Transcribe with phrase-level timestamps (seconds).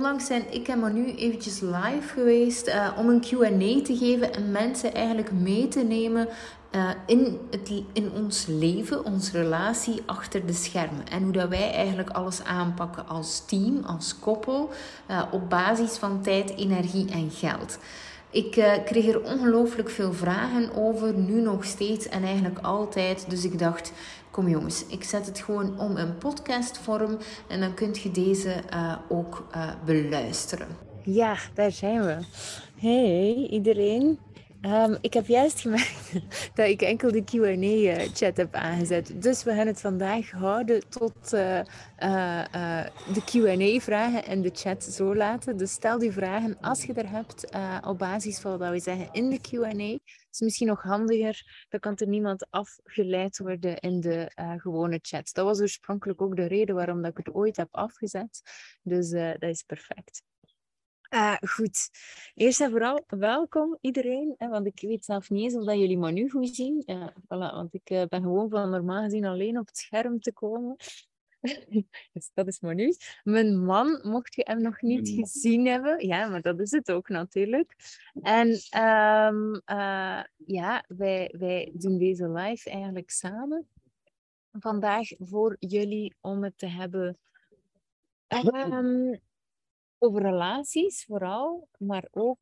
[0.00, 4.50] onlangs zijn ik en Manu eventjes live geweest uh, om een Q&A te geven en
[4.50, 6.28] mensen eigenlijk mee te nemen
[6.74, 11.08] uh, in, het, in ons leven, onze relatie achter de schermen.
[11.08, 14.70] En hoe dat wij eigenlijk alles aanpakken als team, als koppel,
[15.10, 17.78] uh, op basis van tijd, energie en geld.
[18.30, 23.30] Ik uh, kreeg er ongelooflijk veel vragen over, nu nog steeds en eigenlijk altijd.
[23.30, 23.92] Dus ik dacht,
[24.30, 28.96] kom jongens, ik zet het gewoon om in podcastvorm en dan kunt je deze uh,
[29.08, 30.66] ook uh, beluisteren.
[31.02, 32.16] Ja, daar zijn we.
[32.76, 34.18] Hey iedereen.
[34.62, 36.12] Um, ik heb juist gemerkt
[36.54, 39.22] dat ik enkel de QA-chat heb aangezet.
[39.22, 41.64] Dus we gaan het vandaag houden tot uh, uh,
[43.12, 45.56] de QA-vragen en de chat zo laten.
[45.56, 49.30] Dus stel die vragen als je er hebt op basis van wat we zeggen in
[49.30, 49.98] de QA.
[50.30, 51.66] is misschien nog handiger.
[51.68, 55.30] Dan kan er niemand afgeleid worden in de gewone chat.
[55.32, 58.42] Dat was oorspronkelijk ook de reden waarom dat ik het ooit heb afgezet.
[58.82, 60.22] Dus dat is perfect.
[61.10, 61.90] Uh, goed.
[62.34, 65.98] Eerst en vooral welkom iedereen, hè, want ik weet zelf niet eens of dat jullie
[65.98, 66.82] me nu goed zien.
[66.86, 70.32] Uh, voilà, want ik uh, ben gewoon van normaal gezien alleen op het scherm te
[70.32, 70.76] komen.
[72.12, 72.94] dus dat is Manu.
[73.24, 77.08] Mijn man, mocht je hem nog niet gezien hebben, ja, maar dat is het ook
[77.08, 77.76] natuurlijk.
[78.22, 78.48] En
[78.82, 79.60] um,
[80.36, 83.68] ja, wij, wij doen deze live eigenlijk samen.
[84.52, 87.18] Vandaag voor jullie om het te hebben.
[88.28, 89.20] Um,
[90.02, 92.38] over relaties vooral, maar ook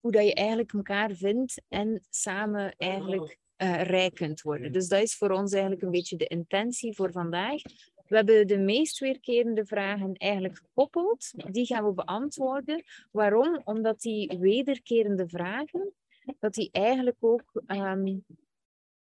[0.00, 4.72] hoe dat je eigenlijk elkaar vindt en samen eigenlijk uh, rijk kunt worden.
[4.72, 7.62] Dus dat is voor ons eigenlijk een beetje de intentie voor vandaag.
[8.06, 11.30] We hebben de meest weerkerende vragen eigenlijk gekoppeld.
[11.52, 12.82] Die gaan we beantwoorden.
[13.10, 13.60] Waarom?
[13.64, 15.92] Omdat die wederkerende vragen,
[16.38, 18.24] dat die eigenlijk ook, um,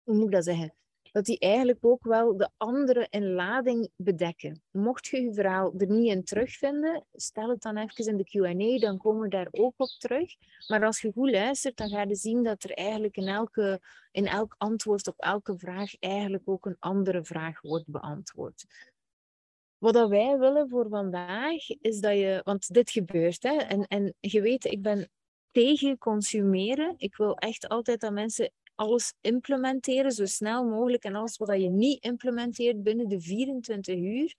[0.02, 0.74] hoe moet ik dat zeggen?
[1.12, 4.62] Dat die eigenlijk ook wel de andere in lading bedekken.
[4.70, 8.78] Mocht je je verhaal er niet in terugvinden, stel het dan even in de Q&A,
[8.78, 10.34] dan komen we daar ook op terug.
[10.68, 13.80] Maar als je goed luistert, dan ga je zien dat er eigenlijk in, elke,
[14.12, 18.64] in elk antwoord op elke vraag eigenlijk ook een andere vraag wordt beantwoord.
[19.78, 22.40] Wat dat wij willen voor vandaag, is dat je...
[22.44, 23.56] Want dit gebeurt, hè.
[23.56, 25.10] En, en je weet, ik ben
[25.50, 26.94] tegen consumeren.
[26.96, 31.04] Ik wil echt altijd dat mensen alles implementeren zo snel mogelijk.
[31.04, 34.34] En alles wat je niet implementeert binnen de 24 uur,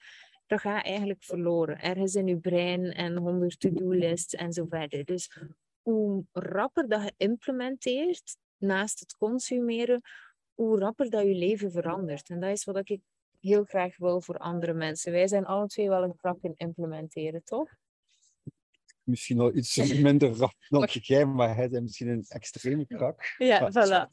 [0.47, 1.79] dat gaat eigenlijk verloren.
[1.79, 5.05] Ergens in je brein en 100 to-do-lists en zo verder.
[5.05, 5.31] Dus
[5.81, 10.01] hoe rapper dat je implementeert, naast het consumeren,
[10.53, 12.29] hoe rapper dat je leven verandert.
[12.29, 12.99] En dat is wat ik
[13.39, 15.11] heel graag wil voor andere mensen.
[15.11, 17.69] Wij zijn alle twee wel een krak in implementeren, toch?
[19.11, 19.75] Misschien wel iets
[20.07, 23.35] minder rap dan jij, maar hij is misschien een extreme krak.
[23.37, 24.07] Ja, voilà.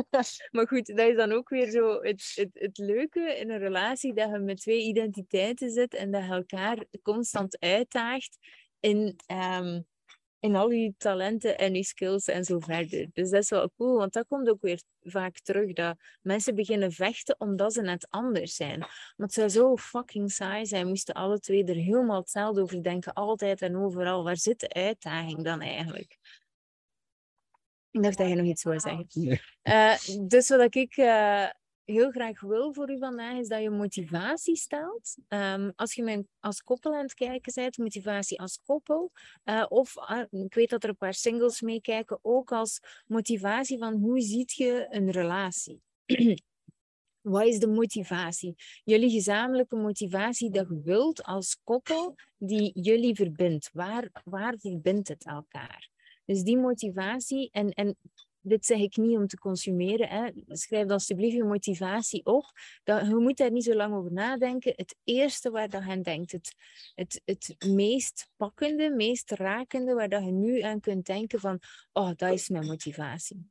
[0.54, 4.14] maar goed, dat is dan ook weer zo het, het, het leuke in een relatie,
[4.14, 8.38] dat je met twee identiteiten zit en dat je elkaar constant uitdaagt
[8.80, 9.86] in um,
[10.40, 13.08] in al je talenten en je skills en zo verder.
[13.12, 16.92] Dus dat is wel cool, want dat komt ook weer vaak terug, dat mensen beginnen
[16.92, 18.78] vechten omdat ze net anders zijn.
[18.78, 23.12] Maar het zou zo fucking saai zijn, moesten alle twee er helemaal hetzelfde over denken,
[23.12, 24.24] altijd en overal.
[24.24, 26.18] Waar zit de uitdaging dan eigenlijk?
[27.90, 29.06] Ik dacht dat je nog iets wou zeggen.
[29.62, 29.96] Uh,
[30.28, 31.48] dus wat ik uh,
[31.86, 35.16] heel graag wil voor u vandaag, is dat je motivatie stelt.
[35.28, 39.12] Um, als je mijn, als koppel aan het kijken bent, motivatie als koppel.
[39.44, 43.94] Uh, of uh, ik weet dat er een paar singles meekijken, ook als motivatie van
[43.94, 45.80] hoe ziet je een relatie.
[47.20, 48.54] Wat is de motivatie?
[48.84, 53.70] Jullie gezamenlijke motivatie dat je wilt als koppel, die jullie verbindt.
[53.72, 55.90] Waar, waar verbindt het elkaar?
[56.24, 57.96] Dus die motivatie, en, en
[58.48, 60.08] dit zeg ik niet om te consumeren.
[60.08, 60.30] Hè.
[60.46, 62.44] Schrijf alsjeblieft je motivatie op.
[62.84, 64.72] Dat, je moet daar niet zo lang over nadenken.
[64.76, 66.54] Het eerste waar dat je aan denkt, het,
[66.94, 71.60] het, het meest pakkende, meest rakende, waar dat je nu aan kunt denken van,
[71.92, 73.50] oh, dat is mijn motivatie.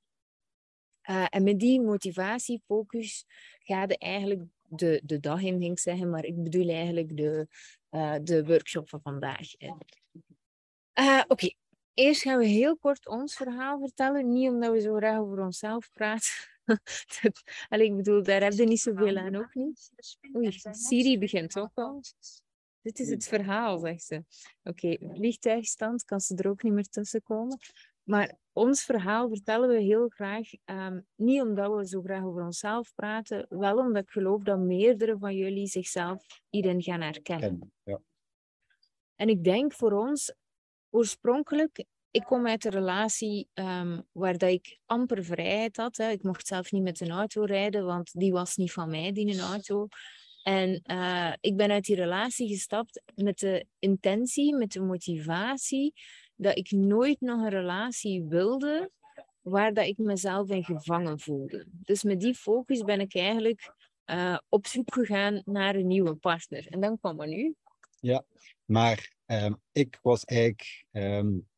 [1.09, 3.25] Uh, en met die motivatiefocus
[3.59, 7.47] ga je eigenlijk de, de dag in, ging ik zeggen, maar ik bedoel eigenlijk de,
[7.91, 9.61] uh, de workshop van vandaag.
[10.93, 11.53] Uh, Oké,
[11.95, 14.33] Eerst gaan we heel kort ons verhaal vertellen.
[14.33, 16.33] Niet omdat we zo graag over onszelf praten.
[17.69, 19.91] Allee, ik bedoel, daar heb je niet zoveel aan, ook niet.
[20.35, 22.01] Oei, Siri begint ook al.
[22.81, 24.23] Dit is het verhaal, zegt ze.
[24.63, 27.57] Oké, okay, vliegtuigstand kan ze er ook niet meer tussen komen.
[28.03, 32.93] Maar ons verhaal vertellen we heel graag, um, niet omdat we zo graag over onszelf
[32.95, 37.73] praten, wel omdat ik geloof dat meerdere van jullie zichzelf hierin gaan herkennen.
[37.83, 38.01] Ja.
[39.15, 40.33] En ik denk voor ons,
[40.95, 45.97] oorspronkelijk, ik kom uit een relatie um, waar dat ik amper vrijheid had.
[45.97, 46.09] Hè.
[46.09, 49.33] Ik mocht zelf niet met een auto rijden, want die was niet van mij, die
[49.33, 49.87] een auto.
[50.43, 55.93] En uh, ik ben uit die relatie gestapt met de intentie, met de motivatie,
[56.35, 58.91] dat ik nooit nog een relatie wilde
[59.41, 61.65] waar dat ik mezelf in gevangen voelde.
[61.71, 63.73] Dus met die focus ben ik eigenlijk
[64.05, 66.67] uh, op zoek gegaan naar een nieuwe partner.
[66.67, 67.55] En dan kwam er nu.
[67.99, 68.23] Ja,
[68.65, 71.49] maar um, ik was eigenlijk um,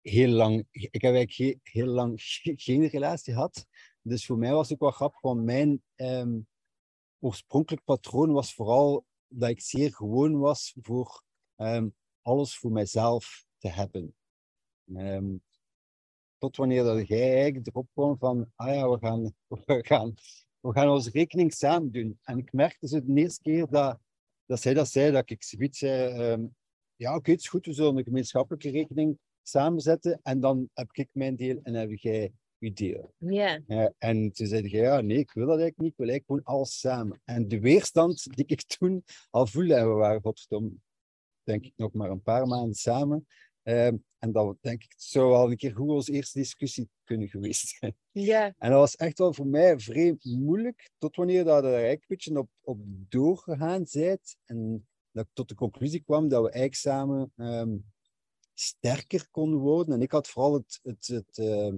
[0.00, 2.12] heel lang, ik heb eigenlijk heel lang
[2.66, 3.66] geen relatie gehad.
[4.02, 6.46] Dus voor mij was het ook wel grappig, want mijn um,
[7.18, 11.22] oorspronkelijk patroon was vooral dat ik zeer gewoon was voor
[12.22, 14.14] alles voor mijzelf te hebben.
[16.38, 20.14] tot wanneer dat jij eigenlijk erop kwam van, ah ja, we gaan, we gaan,
[20.60, 22.18] we gaan onze rekening samen doen.
[22.22, 23.98] En ik merkte zo de eerste keer dat,
[24.46, 26.50] dat zij dat zei, dat ik zoiets zei,
[26.96, 30.88] ja oké, okay, het is goed, we zullen een gemeenschappelijke rekening samenzetten en dan heb
[30.92, 33.14] ik mijn deel en heb jij je deel.
[33.18, 33.60] Ja.
[33.98, 36.58] En toen zei je, ja, nee, ik wil dat eigenlijk niet, ik wil eigenlijk gewoon
[36.58, 37.20] alles samen.
[37.24, 40.70] En de weerstand die ik toen al voelde, en we waren godverdomme,
[41.42, 43.26] denk ik, nog maar een paar maanden samen.
[43.62, 47.68] Um, en dat denk ik, zou wel een keer goed als eerste discussie kunnen geweest
[47.78, 47.96] zijn.
[48.10, 48.54] Ja.
[48.58, 52.16] En dat was echt wel voor mij vreemd moeilijk, tot wanneer dat er eigenlijk een
[52.16, 52.78] beetje op, op
[53.08, 54.36] doorgegaan bent.
[54.44, 57.92] En dat ik tot de conclusie kwam dat we eigenlijk samen um,
[58.54, 59.94] sterker kon worden.
[59.94, 61.74] En ik had vooral het, het, het, uh,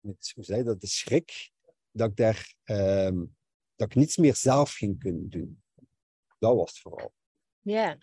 [0.00, 1.50] het hoe zei dat, de schrik
[1.90, 3.36] dat ik daar um,
[3.76, 5.62] dat ik niets meer zelf ging kunnen doen.
[6.38, 7.12] Dat was het vooral.
[7.60, 7.98] Ja,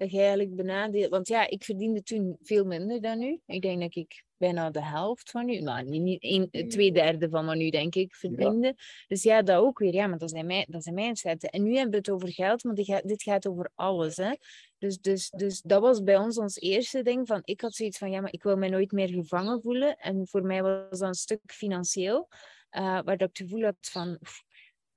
[0.00, 1.10] dat je eigenlijk benadeelt.
[1.10, 3.40] Want ja, ik verdiende toen veel minder dan nu.
[3.46, 7.46] Ik denk dat ik bijna de helft van nu, nou niet een, twee derde van
[7.46, 8.66] wat nu denk ik verdiende.
[8.66, 8.74] Ja.
[9.08, 9.94] Dus ja, dat ook weer.
[9.94, 11.50] Ja, maar dat zijn mijn, dat zijn mijn zetten.
[11.50, 14.16] En nu hebben we het over geld, want dit gaat, dit gaat over alles.
[14.16, 14.34] Hè?
[14.78, 17.26] Dus, dus, dus dat was bij ons ons eerste ding.
[17.26, 19.96] Van, ik had zoiets van, ja, maar ik wil mij nooit meer gevangen voelen.
[19.96, 22.28] En voor mij was dat een stuk financieel.
[22.70, 24.18] Uh, waar dat ik het gevoel had van...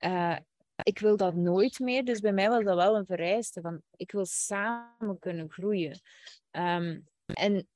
[0.00, 0.36] Uh,
[0.82, 2.04] ik wil dat nooit meer.
[2.04, 6.00] Dus bij mij was dat wel een vereiste van ik wil samen kunnen groeien.
[6.50, 7.68] Um, en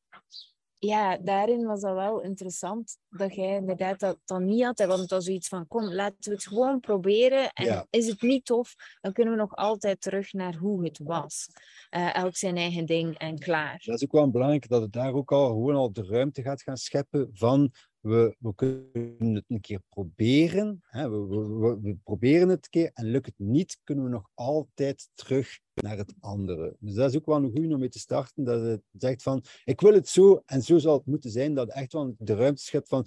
[0.78, 4.78] ja, daarin was dat wel interessant dat jij inderdaad dat dan niet had.
[4.78, 7.50] Want het was zoiets van, kom, laten we het gewoon proberen.
[7.52, 7.86] En ja.
[7.90, 11.46] is het niet tof, dan kunnen we nog altijd terug naar hoe het was.
[11.90, 13.82] Uh, elk zijn eigen ding en klaar.
[13.84, 16.62] Dat is ook wel belangrijk dat het daar ook al gewoon al de ruimte gaat
[16.62, 17.72] gaan scheppen van
[18.08, 20.80] we, we kunnen het een keer proberen.
[20.82, 21.10] Hè?
[21.10, 21.36] We,
[21.82, 25.96] we, proberen het een keer en lukt het niet, kunnen we nog altijd terug naar
[25.96, 26.76] het andere.
[26.80, 28.44] Dus dat is ook wel een goede om mee te starten.
[28.44, 31.54] Dat het zegt van, ik wil het zo en zo zal het moeten zijn.
[31.54, 33.06] Dat echt wel de ruimte schept van,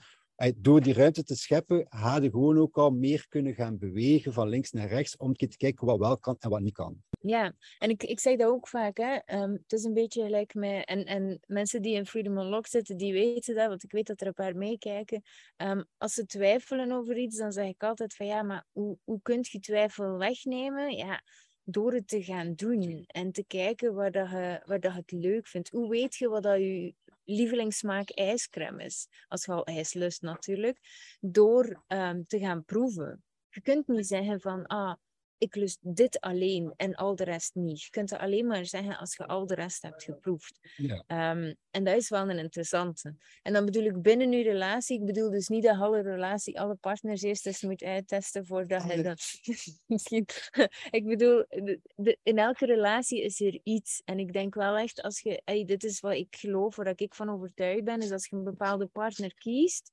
[0.55, 4.71] door die ruimte te scheppen, hadden gewoon ook al meer kunnen gaan bewegen van links
[4.71, 7.01] naar rechts om te kijken wat wel kan en wat niet kan.
[7.19, 8.97] Ja, en ik, ik zeg dat ook vaak.
[8.97, 9.41] Hè.
[9.41, 10.85] Um, het is een beetje gelijk met...
[10.85, 14.21] En, en mensen die in Freedom Unlocked zitten, die weten dat, want ik weet dat
[14.21, 15.21] er een paar meekijken.
[15.57, 19.19] Um, als ze twijfelen over iets, dan zeg ik altijd van ja, maar hoe, hoe
[19.21, 20.95] kun je twijfel wegnemen?
[20.95, 21.23] Ja,
[21.63, 25.47] door het te gaan doen en te kijken waar, dat je, waar dat het leuk
[25.47, 25.69] vindt.
[25.69, 26.93] Hoe weet je wat dat je
[27.31, 29.07] lievelingssmaak ijscrème is?
[29.27, 30.79] Als je al ijs lust natuurlijk.
[31.19, 33.23] Door um, te gaan proeven.
[33.49, 34.93] Je kunt niet zeggen van, ah,
[35.41, 37.81] ik lust dit alleen en al de rest niet.
[37.81, 40.59] Je kunt het alleen maar zeggen als je al de rest hebt geproefd.
[40.77, 41.31] Ja.
[41.31, 43.15] Um, en dat is wel een interessante.
[43.41, 44.99] En dan bedoel ik binnen je relatie.
[44.99, 49.01] Ik bedoel dus niet dat alle relatie, alle partners eerst eens moet uittesten voordat je
[49.01, 49.39] dat...
[49.85, 50.25] Misschien...
[50.97, 54.01] ik bedoel, de, de, in elke relatie is er iets.
[54.05, 55.41] En ik denk wel echt, als je...
[55.45, 58.43] Hey, dit is wat ik geloof, waar ik van overtuigd ben, is als je een
[58.43, 59.91] bepaalde partner kiest,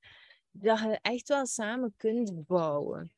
[0.51, 3.11] dat je echt wel samen kunt bouwen.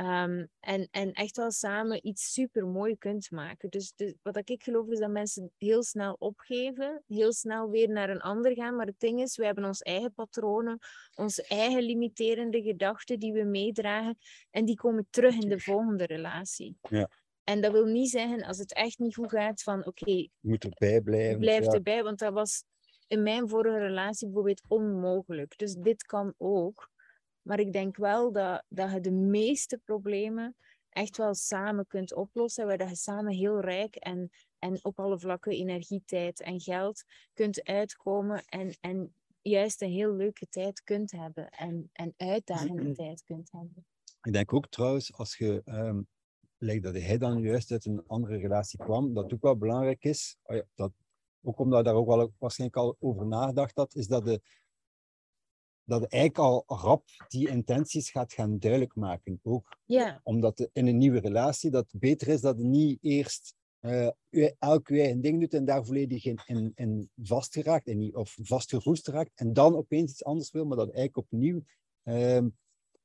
[0.00, 3.70] Um, en, en echt wel samen iets super mooi kunt maken.
[3.70, 8.10] Dus, dus wat ik geloof is dat mensen heel snel opgeven, heel snel weer naar
[8.10, 8.76] een ander gaan.
[8.76, 10.78] Maar het ding is, we hebben onze eigen patronen,
[11.14, 14.18] onze eigen limiterende gedachten die we meedragen.
[14.50, 16.76] En die komen terug in de volgende relatie.
[16.88, 17.10] Ja.
[17.44, 20.64] En dat wil niet zeggen, als het echt niet goed gaat, van oké, okay, moet
[20.64, 21.38] erbij blijven.
[21.38, 21.70] Blijf ja.
[21.70, 22.64] erbij, want dat was
[23.06, 25.58] in mijn vorige relatie bijvoorbeeld onmogelijk.
[25.58, 26.90] Dus dit kan ook.
[27.46, 30.56] Maar ik denk wel dat, dat je de meeste problemen
[30.88, 32.66] echt wel samen kunt oplossen.
[32.66, 37.04] Waar dat je samen heel rijk en, en op alle vlakken energie, tijd en geld
[37.34, 38.44] kunt uitkomen.
[38.44, 41.48] En, en juist een heel leuke tijd kunt hebben.
[41.48, 43.86] En, en uitdagende tijd kunt hebben.
[44.22, 45.62] Ik denk ook trouwens, als je...
[45.64, 46.06] Um,
[46.58, 50.36] lijkt dat hij dan juist uit een andere relatie kwam, dat ook wel belangrijk is,
[50.42, 50.92] oh dat,
[51.42, 54.40] ook omdat je daar ook wel waarschijnlijk al over nagedacht had, is dat de,
[55.86, 59.40] dat eigenlijk al rap die intenties gaat gaan duidelijk maken.
[59.42, 60.20] Ook ja.
[60.22, 64.08] omdat in een nieuwe relatie dat beter is dat je niet eerst uh,
[64.58, 68.36] elk je eigen ding doet en daar volledig in, in, in vastgeraakt en niet, of
[68.42, 71.62] vastgeroest raakt en dan opeens iets anders wil, maar dat eigenlijk opnieuw
[72.04, 72.44] uh,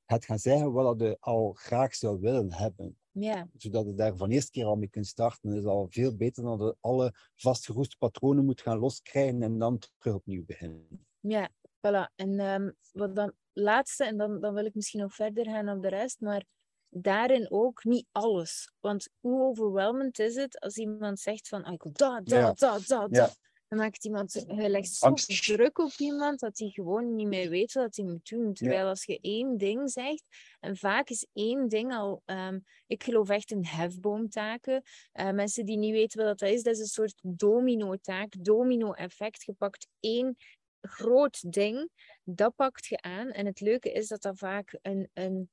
[0.06, 2.96] gaat gaan zeggen wat je al graag zou willen hebben.
[3.12, 5.50] Ja, Zodat je daar van de eerste keer al mee kunt starten.
[5.50, 9.58] Dat is al veel beter dan dat je alle vastgeroeste patronen moet gaan loskrijgen en
[9.58, 11.06] dan terug opnieuw beginnen.
[11.20, 11.50] ja,
[11.88, 12.14] voilà.
[12.16, 15.82] En ehm, wat dan laatste, en dan, dan wil ik misschien nog verder gaan op
[15.82, 16.44] de rest, maar
[16.90, 18.72] daarin ook niet alles.
[18.80, 22.54] Want hoe overweldigend is het als iemand zegt van, ah, ik wil dat, dat, Ja.
[22.54, 23.30] dat, dat, Ja.
[23.68, 25.44] Dan maakt iemand, je legt zo Angst.
[25.46, 28.54] druk op iemand dat hij gewoon niet meer weet wat hij moet doen.
[28.54, 30.24] Terwijl als je één ding zegt,
[30.60, 34.82] en vaak is één ding al, ehm, ik geloof echt in hefboomtaken.
[35.12, 39.44] Eh, mensen die niet weten wat dat is, dat is een soort domino-taak, domino-effect.
[39.44, 40.36] Je pakt één
[40.82, 41.90] groot ding,
[42.24, 43.30] dat pakt je aan.
[43.30, 45.50] En het leuke is dat dat vaak een, een,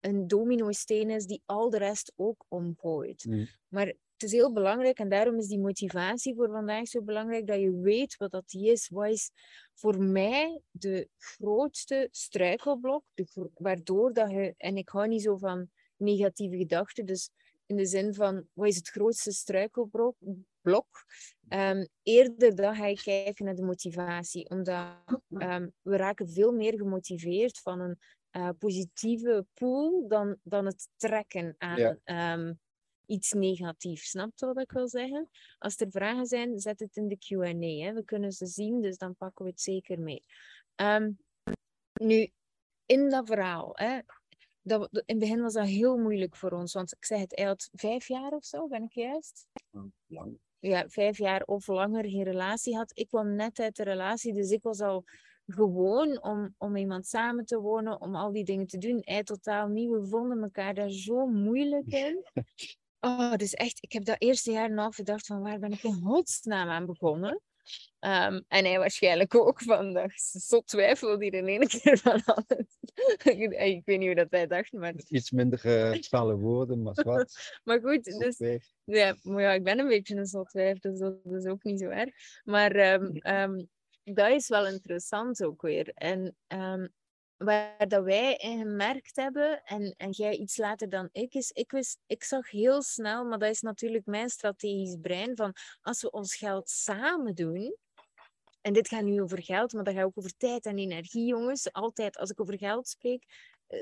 [0.00, 3.24] een domino-steen is die al de rest ook omgooit.
[3.24, 3.46] Mm.
[3.68, 7.60] Maar het is heel belangrijk en daarom is die motivatie voor vandaag zo belangrijk dat
[7.60, 8.88] je weet wat dat die is.
[8.88, 9.30] Wat is
[9.74, 15.70] voor mij de grootste struikelblok, de, waardoor dat je, en ik hou niet zo van
[15.96, 17.30] negatieve gedachten, dus
[17.66, 20.16] in de zin van wat is het grootste struikelblok?
[20.66, 21.04] Blok,
[21.48, 24.86] Ehm, eerder dan ga je kijken naar de motivatie, omdat
[25.28, 27.98] ehm, we raken veel meer gemotiveerd van een
[28.30, 31.98] eh, positieve pool dan, dan het trekken aan Ja.
[32.04, 32.54] ehm,
[33.06, 34.10] iets negatiefs.
[34.10, 35.28] Snap je wat ik wil zeggen?
[35.58, 37.84] Als er vragen zijn, zet het in de Q&A.
[37.84, 37.92] hè.
[37.92, 40.24] We kunnen ze zien, dus dan pakken we het zeker mee.
[40.74, 41.10] Ehm,
[42.00, 42.30] nu,
[42.86, 43.98] in dat verhaal, hè,
[44.62, 47.44] dat, in het begin was dat heel moeilijk voor ons, want ik zeg het, hij
[47.44, 49.46] had vijf jaar of zo, ben ik juist?
[50.06, 50.38] Lang.
[50.58, 52.90] Ja, vijf jaar of langer geen relatie had.
[52.94, 55.04] Ik kwam net uit de relatie, dus ik was al
[55.46, 59.00] gewoon om, om iemand samen te wonen, om al die dingen te doen.
[59.04, 59.90] Hij totaal niet.
[59.90, 62.24] We vonden elkaar daar zo moeilijk in.
[63.00, 65.72] Oh, dus echt, ik heb dat eerste jaar en een half gedacht van waar ben
[65.72, 67.40] ik in godsnaam aan begonnen?
[67.98, 72.78] Ehm, en hij waarschijnlijk ook van, dat zo twijfel hier in één keer van alles.
[73.74, 75.58] ik weet niet hoe dat hij dacht, maar, Iets minder
[76.02, 77.36] felle woorden, maar wat.
[77.64, 78.04] maar goed.
[78.04, 81.80] Dus, Ja, maar ja, ik ben een beetje een zotwijf, dus dat is ook niet
[81.80, 82.14] zo erg.
[82.44, 83.64] Maar ehm, ehm,
[84.04, 85.90] dat is wel interessant ook weer.
[85.94, 86.36] En
[87.36, 91.70] waar dat wij in gemerkt hebben, en, en jij iets later dan ik, is ik,
[91.70, 96.10] wist, ik zag heel snel, maar dat is natuurlijk mijn strategisch brein, van als we
[96.10, 97.76] ons geld samen doen,
[98.66, 101.72] en dit gaat nu over geld, maar dat gaat ook over tijd en energie, jongens.
[101.72, 103.24] Altijd als ik over geld spreek,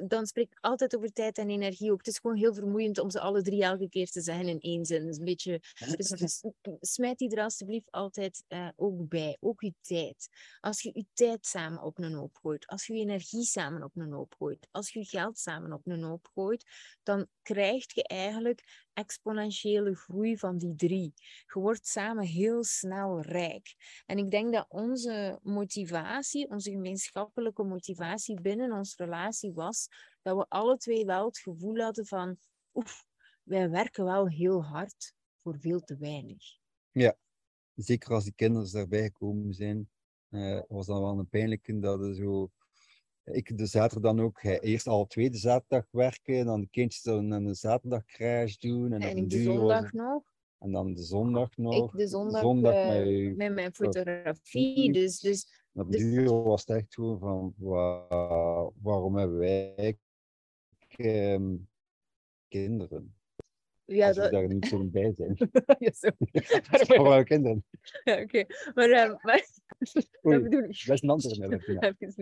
[0.07, 1.99] dan spreek ik altijd over tijd en energie ook.
[1.99, 4.85] Het is gewoon heel vermoeiend om ze alle drie elke keer te zeggen in één
[4.85, 5.09] zin.
[5.09, 5.61] Is een beetje...
[5.97, 6.43] Dus
[6.95, 9.37] smijt die er alstublieft altijd eh, ook bij.
[9.41, 10.29] Ook je tijd.
[10.61, 13.97] Als je je tijd samen op een hoop gooit, als je je energie samen op
[13.97, 16.65] een hoop gooit, als je je geld samen op een hoop gooit,
[17.03, 21.13] dan krijg je eigenlijk exponentiële groei van die drie.
[21.47, 23.75] Je wordt samen heel snel rijk.
[24.07, 29.89] En ik denk dat onze motivatie, onze gemeenschappelijke motivatie binnen onze relatie was
[30.23, 32.37] dat we alle twee wel het gevoel hadden van,
[32.75, 33.05] oef,
[33.43, 36.43] wij werken wel heel hard voor veel te weinig.
[37.75, 39.91] Zeker als die kinderen daarbij gekomen zijn,
[40.29, 42.51] eh, was dat wel een pijnlijke dat er zo.
[43.25, 47.55] Ik de zaterdag dan ook, eerst al tweede zaterdag werken, dan de kindjes dan een
[47.55, 48.93] zaterdagcrash doen.
[48.93, 50.23] En, En ik de zondag nog,
[50.59, 51.93] En dan de zondag nog.
[51.93, 54.23] ik de zondag, zondag eh, met mijn fotografie.
[54.25, 54.93] fotografie.
[54.93, 59.99] Dus, dus en op dus- duur was het echt gewoon van, wa- waarom hebben wij
[60.97, 61.55] ehm,
[62.49, 63.15] kinderen?
[63.85, 64.31] ja, dat...
[64.31, 65.35] daar niet zo bij zijn.
[65.79, 65.91] ja,
[67.19, 67.65] we kinderen?
[68.05, 69.49] Ja, Oké, maar, eh, maar
[70.27, 70.77] Oei, dat bedoel ik.
[71.81, 72.17] dat is.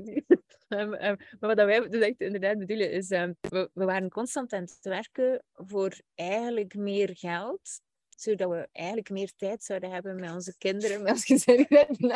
[0.69, 4.53] Ehm, ehm, maar wat wij dus echt inderdaad bedoelen is, ehm, we, we waren constant
[4.53, 10.31] aan het werken voor eigenlijk meer geld, zodat we eigenlijk meer tijd zouden hebben met
[10.33, 11.67] onze kinderen, met ons gezin.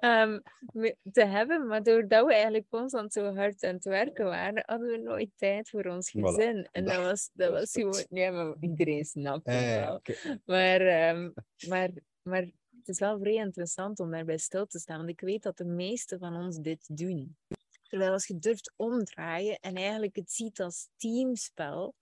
[0.00, 0.38] Ehm,
[0.72, 4.88] me- te hebben, maar doordat we eigenlijk constant zo hard aan het werken waren, hadden
[4.90, 6.20] we nooit tijd voor ons Voilà.
[6.20, 6.68] gezin.
[6.72, 9.94] En dat was, dat was gewoon, ja, maar iedereen snapt het Eh, wel.
[9.96, 10.14] oké.
[10.44, 11.30] Maar, ehm,
[11.68, 11.90] maar,
[12.22, 12.50] maar
[12.88, 15.64] het is wel vrij interessant om daarbij stil te staan, want ik weet dat de
[15.64, 17.36] meesten van ons dit doen.
[17.82, 21.94] Terwijl als je durft omdraaien en eigenlijk het ziet als teamspel,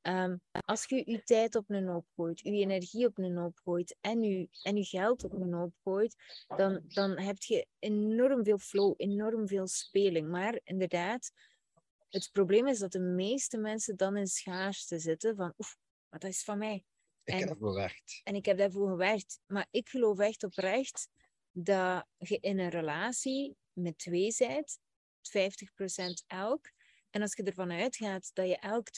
[0.00, 3.96] ehm, als je je tijd op een hoop gooit, je energie op een hoop gooit
[4.00, 6.16] en je, en je geld op een hoop gooit,
[6.56, 10.28] dan, dan heb je enorm veel flow, enorm veel speling.
[10.28, 11.32] Maar inderdaad,
[12.08, 15.76] het probleem is dat de meeste mensen dan in schaarste zitten van, oef,
[16.08, 16.84] dat is van mij.
[17.24, 18.20] Ik En- heb ervoor gewerkt.
[18.24, 19.40] En ik heb daarvoor gewerkt.
[19.46, 21.08] Maar ik geloof echt oprecht
[21.50, 24.78] dat je in een relatie met twee zijt,
[25.20, 26.70] 50% elk.
[27.10, 28.88] En als je ervan uitgaat dat je elk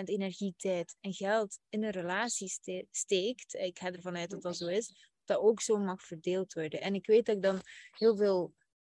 [0.00, 4.42] 50% energie, tijd en geld in een relatie ste- steekt, ik ga ervan uit dat
[4.42, 6.80] dat zo is, dat ook zo mag verdeeld worden.
[6.80, 8.54] En ik weet dat ik dan heel veel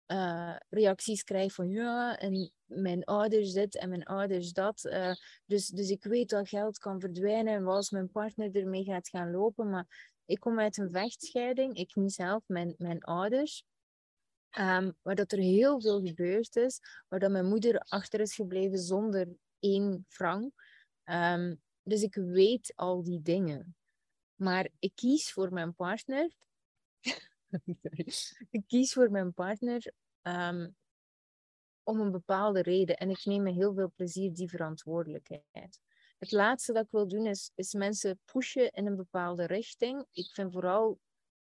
[0.06, 4.84] eh, reacties krijg van ja, en mijn ouders dit en mijn ouders dat.
[4.84, 5.14] Uh,
[5.46, 9.30] dus, dus ik weet dat geld kan verdwijnen en als mijn partner ermee gaat gaan
[9.30, 9.70] lopen.
[9.70, 13.64] Maar ik kom uit een vechtscheiding, ik niet zelf, mijn, mijn ouders.
[14.58, 18.78] Um, waar dat er heel veel gebeurd is, waar dat mijn moeder achter is gebleven
[18.78, 20.52] zonder één frank.
[21.04, 23.76] Um, dus ik weet al die dingen.
[24.34, 26.30] Maar ik kies voor mijn partner.
[28.50, 29.92] ik kies voor mijn partner
[30.23, 30.76] um,
[31.82, 32.96] om een bepaalde reden.
[32.96, 35.80] En ik neem me heel veel plezier die verantwoordelijkheid.
[36.18, 40.06] Het laatste dat ik wil doen is, is mensen pushen in een bepaalde richting.
[40.12, 40.99] Ik vind vooral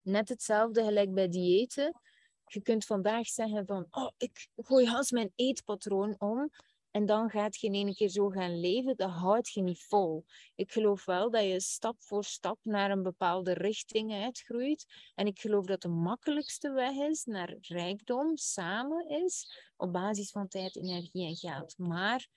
[0.02, 2.00] net hetzelfde gelijk bij diëten.
[2.44, 6.50] Je kunt vandaag zeggen van, oh, ik gooi haast mijn eetpatroon om.
[6.90, 10.24] En dan gaat je in één keer zo gaan leven, dat houdt je niet vol.
[10.54, 14.86] Ik geloof wel dat je stap voor stap naar een bepaalde richting uitgroeit.
[15.14, 20.48] En ik geloof dat de makkelijkste weg is naar rijkdom samen is, op basis van
[20.48, 21.78] tijd, energie en geld.
[21.78, 22.28] Maar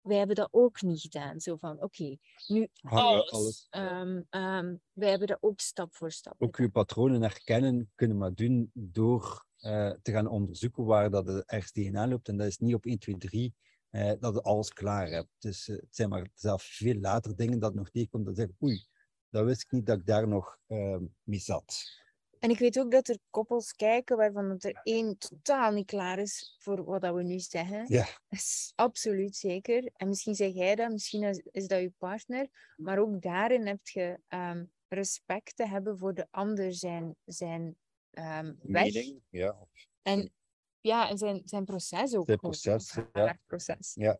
[0.00, 1.40] wij hebben dat ook niet gedaan.
[1.40, 2.16] Zo van, oké,
[2.46, 3.30] nu alles.
[3.30, 3.66] alles.
[3.70, 8.34] Um, um, wij hebben dat ook stap voor stap Ook je patronen herkennen kunnen maar
[8.34, 12.28] doen door uh, te gaan onderzoeken waar dat de ergens tegenaan loopt.
[12.28, 13.54] En dat is niet op 1, 2, 3
[13.90, 15.30] uh, dat je alles klaar hebt.
[15.38, 18.26] Dus uh, het zijn maar zelf veel later dingen dat nog tegenkomt.
[18.26, 18.84] Dat zeggen, oei,
[19.30, 21.98] dat wist ik niet dat ik daar nog ehm, mee zat.
[22.40, 26.18] En ik weet ook dat er koppels kijken waarvan het er één totaal niet klaar
[26.18, 27.84] is voor wat dat we nu zeggen.
[27.88, 28.06] Ja.
[28.28, 29.90] Is absoluut zeker.
[29.96, 32.48] En misschien zeg jij dat, misschien is, dat je partner.
[32.76, 37.76] Maar ook daarin heb je um, respect te hebben voor de ander zijn, zijn
[38.10, 38.92] um, weg.
[39.28, 39.66] ja.
[40.02, 40.32] En
[40.80, 42.26] ja, en zijn, zijn proces ook.
[42.26, 43.38] Zijn proces, ja.
[43.46, 43.92] proces.
[43.94, 44.18] Ja.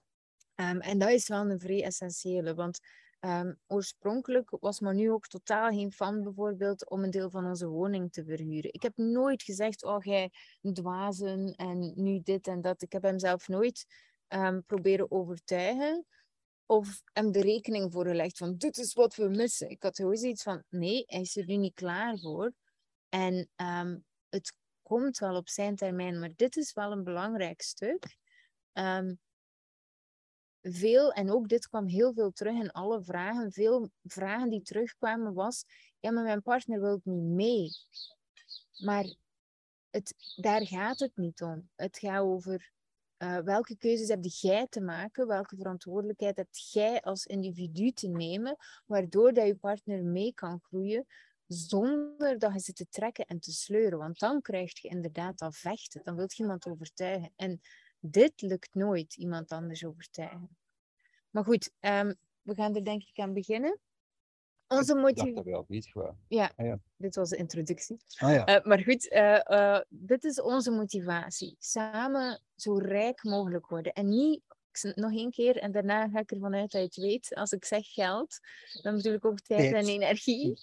[0.54, 2.78] Um, en dat is wel een vrij essentiële, want
[3.20, 8.12] um, oorspronkelijk was nu ook totaal geen fan bijvoorbeeld om een deel van onze woning
[8.12, 8.72] te verhuren.
[8.72, 10.30] Ik heb nooit gezegd, oh jij
[10.72, 12.82] dwazen en nu dit en dat.
[12.82, 13.86] Ik heb hem zelf nooit
[14.28, 16.06] um, proberen overtuigen
[16.66, 19.70] of hem de rekening voor gelegd van dit is wat we missen.
[19.70, 22.52] Ik had gewoon zoiets van nee, hij is er nu niet klaar voor.
[23.08, 24.52] En um, het
[24.90, 28.16] komt wel op zijn termijn, maar dit is wel een belangrijk stuk.
[28.72, 29.18] Um,
[30.62, 35.34] veel, en ook dit kwam heel veel terug in alle vragen, veel vragen die terugkwamen
[35.34, 35.64] was,
[36.00, 37.70] ja, maar mijn partner wil niet mee.
[38.84, 39.14] Maar
[39.90, 41.68] het, daar gaat het niet om.
[41.76, 42.72] Het gaat over
[43.18, 48.56] uh, welke keuzes heb jij te maken, welke verantwoordelijkheid heb jij als individu te nemen,
[48.86, 51.06] waardoor dat je partner mee kan groeien,
[51.52, 53.98] zonder dat je zit te trekken en te sleuren.
[53.98, 56.00] Want dan krijg je inderdaad dat vechten.
[56.04, 57.32] Dan wil je iemand overtuigen.
[57.36, 57.60] En
[58.00, 60.56] dit lukt nooit, iemand anders overtuigen.
[61.30, 63.78] Maar goed, um, we gaan er denk ik aan beginnen.
[64.68, 65.52] Onze motivatie.
[65.52, 66.16] wel, niet gewoon.
[66.28, 67.96] Ja, ah, ja, dit was de introductie.
[68.16, 68.58] Ah, ja.
[68.58, 71.56] Uh, maar goed, uh, uh, dit is onze motivatie.
[71.58, 73.92] Samen zo rijk mogelijk worden.
[73.92, 74.42] En niet
[74.94, 77.34] nog één keer, en daarna ga ik ervan uit dat je het weet.
[77.34, 78.38] Als ik zeg geld,
[78.82, 80.58] dan bedoel ik ook tijd en energie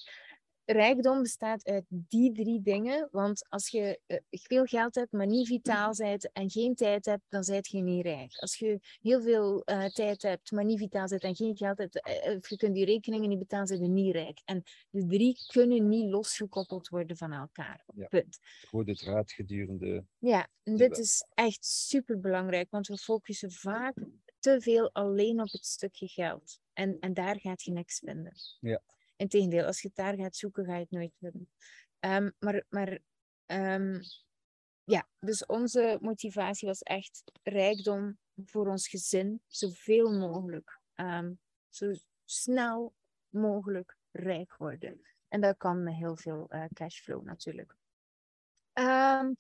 [0.72, 3.08] rijkdom bestaat uit die drie dingen.
[3.12, 7.24] Want als je uh, veel geld hebt, maar niet vitaal bent en geen tijd hebt,
[7.30, 8.36] dan ben je niet rijk.
[8.36, 11.96] Als je heel veel uh, tijd hebt, maar niet vitaal bent en geen geld hebt,
[11.96, 14.42] uh, of je kunt die rekeningen niet betalen, zijn je niet rijk.
[14.46, 17.84] En de drie kunnen niet losgekoppeld worden van elkaar.
[17.96, 18.08] Ja.
[18.08, 18.40] Punt.
[18.72, 20.06] Rode draad gedurende.
[20.18, 23.96] Ja, en dit is echt super belangrijk, want we focussen vaak
[24.40, 26.60] te veel alleen op het stukje geld.
[26.74, 28.34] En, en daar gaat je niks vinden.
[28.60, 28.82] Ja.
[29.18, 31.50] Integendeel, als je het daar gaat zoeken, ga je het nooit vinden.
[32.00, 33.00] Um, maar maar
[33.46, 34.02] um,
[34.84, 40.80] ja, dus onze motivatie was echt rijkdom voor ons gezin, zoveel mogelijk.
[40.96, 41.94] Um, zo
[42.26, 42.94] snel
[43.30, 45.02] mogelijk rijk worden.
[45.28, 47.76] En dat kan met heel veel uh, cashflow natuurlijk.
[48.80, 49.36] Um,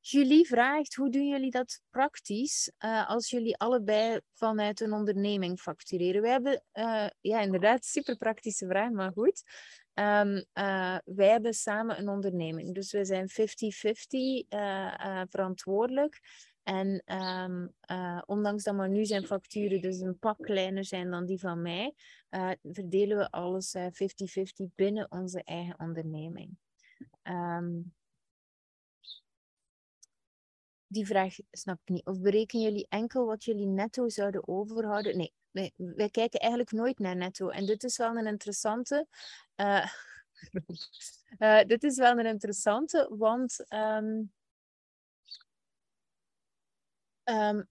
[0.00, 6.22] Julie vraagt, hoe doen jullie dat praktisch uh, als jullie allebei vanuit een onderneming factureren?
[6.22, 9.42] We hebben, uh, ja inderdaad, super praktische vraag, maar goed.
[9.94, 13.34] Um, uh, wij hebben samen een onderneming, dus we zijn 50-50
[15.28, 16.20] verantwoordelijk.
[16.62, 17.74] En um,
[18.26, 21.94] ondanks dat maar nu zijn facturen dus een pak kleiner zijn dan die van mij,
[22.62, 23.80] verdelen we alles 50-50
[24.74, 26.56] binnen onze eigen onderneming.
[27.22, 27.92] Um,
[30.90, 32.06] die vraag snap ik niet.
[32.06, 35.16] Of berekenen jullie enkel wat jullie netto zouden overhouden?
[35.16, 37.48] Nee, wij, kijken eigenlijk nooit naar netto.
[37.48, 39.06] En dit is wel een interessante.
[39.56, 39.86] Uh,
[41.38, 43.64] uh, dit is wel een interessante, want.
[43.68, 44.32] Um,
[47.24, 47.68] um,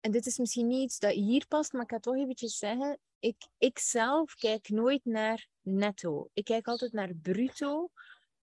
[0.00, 2.98] en dit is misschien niet iets dat hier past, maar ik ga toch eventjes zeggen.
[3.18, 6.28] Ik, ik zelf kijk nooit naar netto.
[6.32, 7.90] Ik kijk altijd naar bruto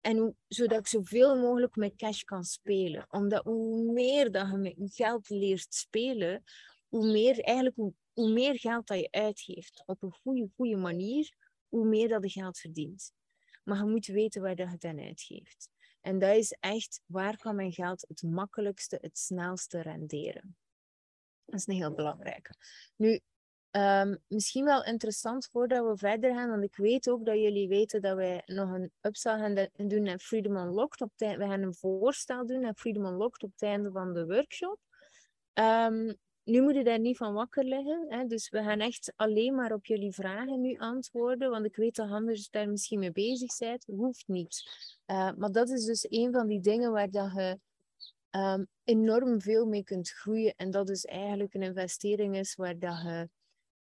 [0.02, 3.06] En zodat ik zoveel mogelijk met cash kan spelen.
[3.10, 6.42] Omdat hoe meer dat je met je geld leert spelen,
[6.88, 11.36] hoe meer, eigenlijk, hoe, hoe meer geld dat je uitgeeft op een goede, goede manier,
[11.68, 13.12] hoe meer dat je geld verdient.
[13.64, 15.68] Maar je moet weten waar dat je het aan uitgeeft.
[16.00, 20.56] En dat is echt, waar kan mijn geld het makkelijkste, het snelste renderen?
[21.44, 22.54] Dat is een heel belangrijke.
[22.96, 23.20] Nu,
[23.76, 28.00] um, misschien wel interessant voordat we verder gaan, want ik weet ook dat jullie weten
[28.00, 31.00] dat wij nog een upsell gaan doen naar Freedom Unlocked.
[31.00, 34.78] Op we gaan een voorstel doen naar Freedom Unlocked op het einde van de workshop.
[35.54, 38.06] Um, nu moet je daar niet van wakker liggen.
[38.08, 38.26] Hè?
[38.26, 41.50] Dus we gaan echt alleen maar op jullie vragen nu antwoorden.
[41.50, 43.84] Want ik weet dat anders daar misschien mee bezig bent.
[43.84, 44.62] Hoeft niet.
[45.06, 47.58] Uh, maar dat is dus een van die dingen waar dat je
[48.84, 50.54] enorm veel mee kunt groeien.
[50.56, 53.28] En dat is eigenlijk een investering is waar dat je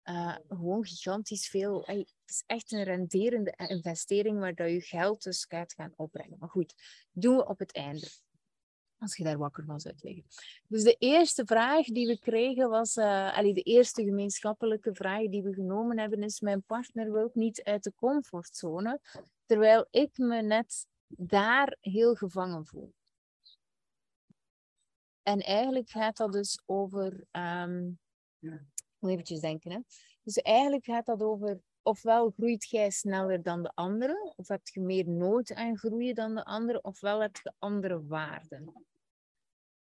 [0.05, 1.83] uh, gewoon gigantisch veel.
[1.85, 6.37] het is echt een renderende investering waar dat je geld dus gaat gaan opbrengen.
[6.39, 6.73] Maar goed,
[7.11, 8.07] doen we op het einde.
[8.97, 10.23] Als je daar wakker van zou.
[10.67, 15.53] Dus de eerste vraag die we kregen was, uh, de eerste gemeenschappelijke vraag die we
[15.53, 18.99] genomen hebben is, mijn partner wil niet uit de comfortzone,
[19.45, 22.93] terwijl ik me net daar heel gevangen voel.
[25.23, 27.99] En eigenlijk gaat dat dus over, um,
[29.09, 29.79] eventjes denken, hè.
[30.23, 34.81] Dus eigenlijk gaat dat over, ofwel groeit jij sneller dan de anderen, of heb je
[34.81, 38.85] meer nood aan groeien dan de anderen, ofwel heb je andere waarden.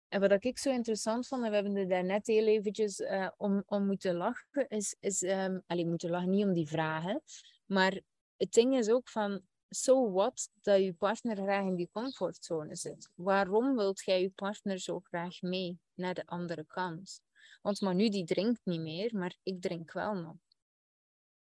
[0.09, 3.63] En wat ik zo interessant vond, en we hebben er daarnet heel eventjes uh, om,
[3.67, 7.23] om moeten lachen, is, is um, allee, moeten lachen niet om die vragen,
[7.67, 8.01] maar
[8.37, 13.11] het ding is ook van, so what dat je partner graag in die comfortzone zit.
[13.15, 17.21] Waarom wilt jij je partner zo graag mee naar de andere kant?
[17.63, 20.37] Want Manu die drinkt niet meer, maar ik drink wel nog.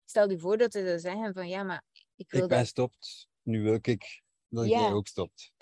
[0.05, 1.85] Stel je voor dat ze zou zeggen van ja, maar
[2.17, 2.67] ik wil Ik ben dat...
[2.67, 4.81] stopt, nu wil ik dat Ja.
[4.81, 5.53] jij ook stopt.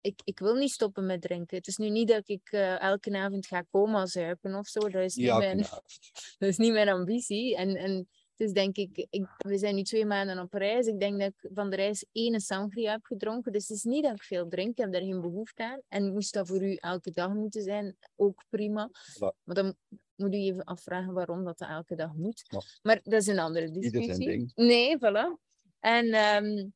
[0.00, 1.56] ik, ik wil niet stoppen met drinken.
[1.56, 4.80] Het is nu niet dat ik eh, elke avond ga coma zuipen of zo.
[4.80, 5.58] Dat is niet, Ja, mijn,
[6.38, 7.56] dat is niet mijn ambitie.
[7.56, 8.08] En, en
[8.40, 10.86] is denk ik, ik, we zijn nu twee maanden op reis.
[10.86, 13.52] Ik denk dat ik van de reis één sangria heb gedronken.
[13.52, 14.70] Dus het is niet dat ik veel drink.
[14.70, 15.80] Ik heb daar geen behoefte aan.
[15.88, 18.90] En moest dat voor u elke dag moeten zijn, ook prima.
[19.18, 19.76] Maar dan
[20.16, 22.44] moet u even afvragen waarom dat, dat elke dag moet.
[22.48, 22.60] Ja.
[22.82, 24.52] Maar dat is een andere discussie.
[24.54, 25.38] Nee, voilà.
[25.80, 26.68] En ehm,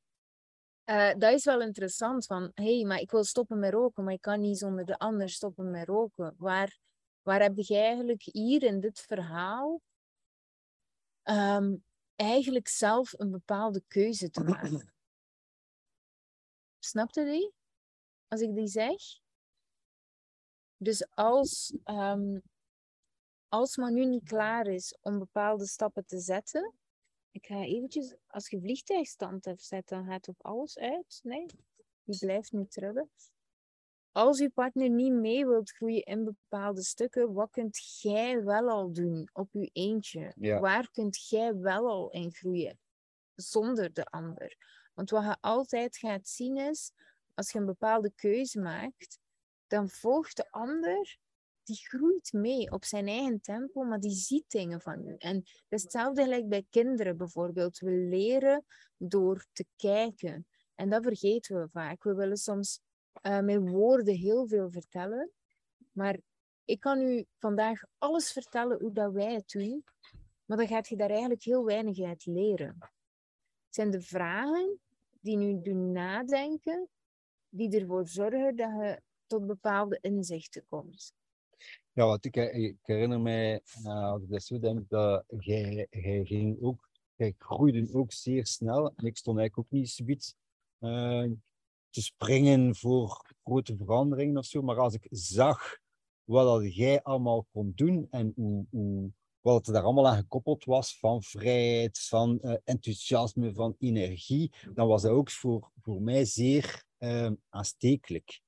[0.84, 2.26] eh, dat is wel interessant.
[2.26, 4.98] Van, hé, hey, maar ik wil stoppen met roken, maar ik kan niet zonder de
[4.98, 6.34] ander stoppen met roken.
[6.38, 6.78] Waar,
[7.22, 9.80] waar heb je eigenlijk hier in dit verhaal
[11.22, 11.76] ehm,
[12.16, 14.92] eigenlijk zelf een bepaalde keuze te maken?
[16.78, 17.52] Snap je die?
[18.28, 19.20] Als ik die zeg?
[20.76, 22.38] Dus als, ehm
[23.52, 26.74] als Manu niet klaar is om bepaalde stappen te zetten,
[27.30, 31.20] ik ga eventjes, als je vliegtuigstand hebt zet, dan gaat op alles uit.
[31.22, 31.46] Nee,
[32.04, 33.10] die blijft nu trillen.
[34.12, 38.92] Als je partner niet mee wilt groeien in bepaalde stukken, wat kunt jij wel al
[38.92, 40.32] doen op je eentje?
[40.36, 40.60] Ja.
[40.60, 42.78] Waar kunt jij wel al in groeien?
[43.34, 44.56] Zonder de ander.
[44.94, 46.92] Want wat je altijd gaat zien is,
[47.34, 49.18] als je een bepaalde keuze maakt,
[49.66, 51.18] dan volgt de ander,
[51.64, 55.14] die groeit mee op zijn eigen tempo, maar die ziet dingen van u.
[55.18, 57.78] En dat is hetzelfde gelijk bij kinderen bijvoorbeeld.
[57.78, 58.64] We leren
[58.96, 60.46] door te kijken.
[60.74, 62.02] En dat vergeten we vaak.
[62.02, 62.80] We willen soms
[63.12, 65.30] eh, met woorden heel veel vertellen.
[65.92, 66.18] Maar
[66.64, 69.84] ik kan u vandaag alles vertellen hoe dat wij het doen.
[70.44, 72.76] Maar dan gaat je daar eigenlijk heel weinig uit leren.
[73.66, 74.80] Het zijn de vragen
[75.20, 76.88] die nu doen nadenken,
[77.48, 81.14] die ervoor zorgen dat je tot bepaalde inzichten komt.
[81.92, 86.24] Ja, want ik, ik herinner mij, eh, als ik dat zo denk, dat jij, jij
[86.24, 88.92] ging ook, jij groeide ook zeer snel.
[88.96, 90.34] En ik stond eigenlijk ook niet zoiets
[90.78, 91.24] eh,
[91.92, 94.62] te springen voor grote veranderingen of zo.
[94.62, 95.78] Maar als ik zag
[96.24, 100.64] wat dat jij allemaal kon doen en hoe, hoe, wat er daar allemaal aan gekoppeld
[100.64, 106.24] was, van vrijheid, van eh, enthousiasme, van energie, dan was dat ook voor, voor mij
[106.24, 108.40] zeer eh, aanstekelijk.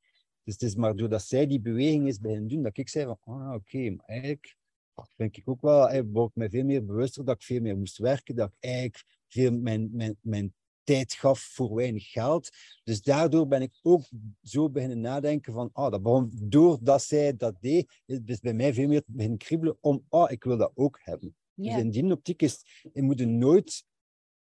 [0.43, 3.19] Dus het is maar doordat zij die beweging is beginnen doen, dat ik zei van,
[3.21, 4.57] ah, oké, maar eigenlijk
[5.17, 7.99] ben ik ook wel, eh, word me veel meer bewuster dat ik veel meer moest
[7.99, 10.55] werken, dat ik eigenlijk veel mijn, mijn, mijn
[10.85, 12.51] tijd gaf voor weinig geld.
[12.85, 14.03] Dus daardoor ben ik ook
[14.43, 18.75] zo beginnen nadenken van, ah, dat begon, doordat zij dat deed, is is bij mij
[18.75, 21.37] veel meer beginnen kriebelen om, ah, ik wil dat ook hebben.
[21.55, 23.85] Dus in die optiek is, je moet nooit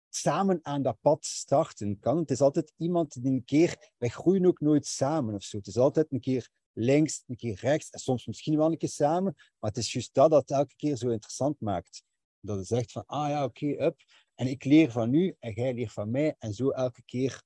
[0.09, 1.99] samen aan dat pad starten.
[1.99, 2.19] Kan.
[2.19, 5.57] Het is altijd iemand die een keer, wij groeien ook nooit samen of zo.
[5.57, 8.89] Het is altijd een keer links, een keer rechts, en soms misschien wel een keer
[8.89, 12.03] samen, maar het is juist dat dat het elke keer zo interessant maakt.
[12.41, 14.01] Dat je zegt van, ah ja, oké, up.
[14.35, 17.43] En ik leer van u en jij leert van mij en zo elke keer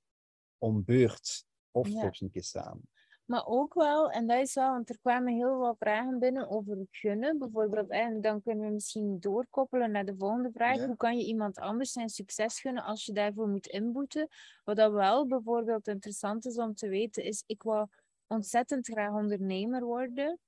[0.58, 1.46] om beurt.
[1.70, 2.10] Of Ja.
[2.18, 2.88] een keer samen.
[3.24, 6.86] Maar ook wel, en dat is wel, want er kwamen heel wat vragen binnen over
[6.90, 7.90] gunnen, bijvoorbeeld.
[7.90, 10.76] En dan kunnen we misschien doorkoppelen naar de volgende vraag.
[10.76, 10.86] Ja.
[10.86, 14.28] Hoe kan je iemand anders zijn succes gunnen als je daarvoor moet inboeten?
[14.64, 17.88] Wat dat wel bijvoorbeeld interessant is om te weten, is ik wou
[18.26, 20.38] ontzettend graag ondernemer worden.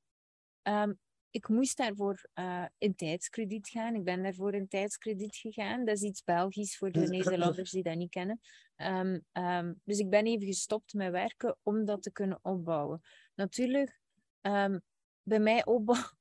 [0.62, 0.92] Ehm,
[1.30, 3.94] ik moest daarvoor eh, in tijdskrediet gaan.
[3.94, 5.84] Ik ben daarvoor in tijdskrediet gegaan.
[5.84, 8.40] Dat is iets Belgisch voor de Nederlanders die dat niet kennen.
[8.76, 13.00] Ehm, ehm, dus ik ben even gestopt met werken om dat te kunnen opbouwen.
[13.34, 14.00] Natuurlijk,
[14.40, 14.78] ehm,
[15.22, 16.08] bij mij opbouwen.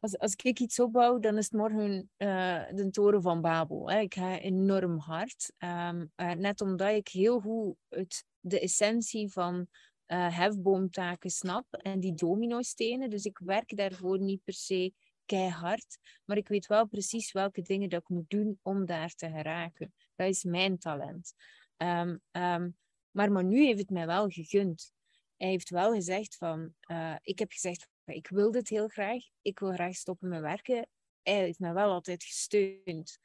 [0.00, 3.90] Als, als ik iets opbouw, dan is het morgen eh, de toren van Babel.
[3.90, 3.98] Hè.
[3.98, 5.52] Ik ga enorm hard.
[5.56, 9.68] Eh, net omdat ik heel goed het, de essentie van
[10.08, 13.10] eh, hefboomtaken snap en die dominostenen.
[13.10, 14.92] Dus ik werk daarvoor niet per se
[15.26, 19.30] keihard, maar ik weet wel precies welke dingen dat ik moet doen om daar te
[19.30, 19.94] geraken.
[20.14, 21.34] Dat is mijn talent.
[21.76, 22.70] Ehm, ehm,
[23.10, 24.92] maar Manu heeft het mij wel gegund.
[25.36, 29.58] Hij heeft wel gezegd van, eh, ik heb gezegd, ik wil dit heel graag, ik
[29.58, 30.88] wil graag stoppen met werken.
[31.22, 33.18] Hij heeft mij wel altijd gesteund.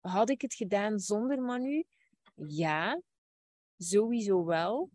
[0.00, 1.84] Had ik het gedaan zonder Manu?
[2.46, 3.02] Ja,
[3.76, 4.90] sowieso wel.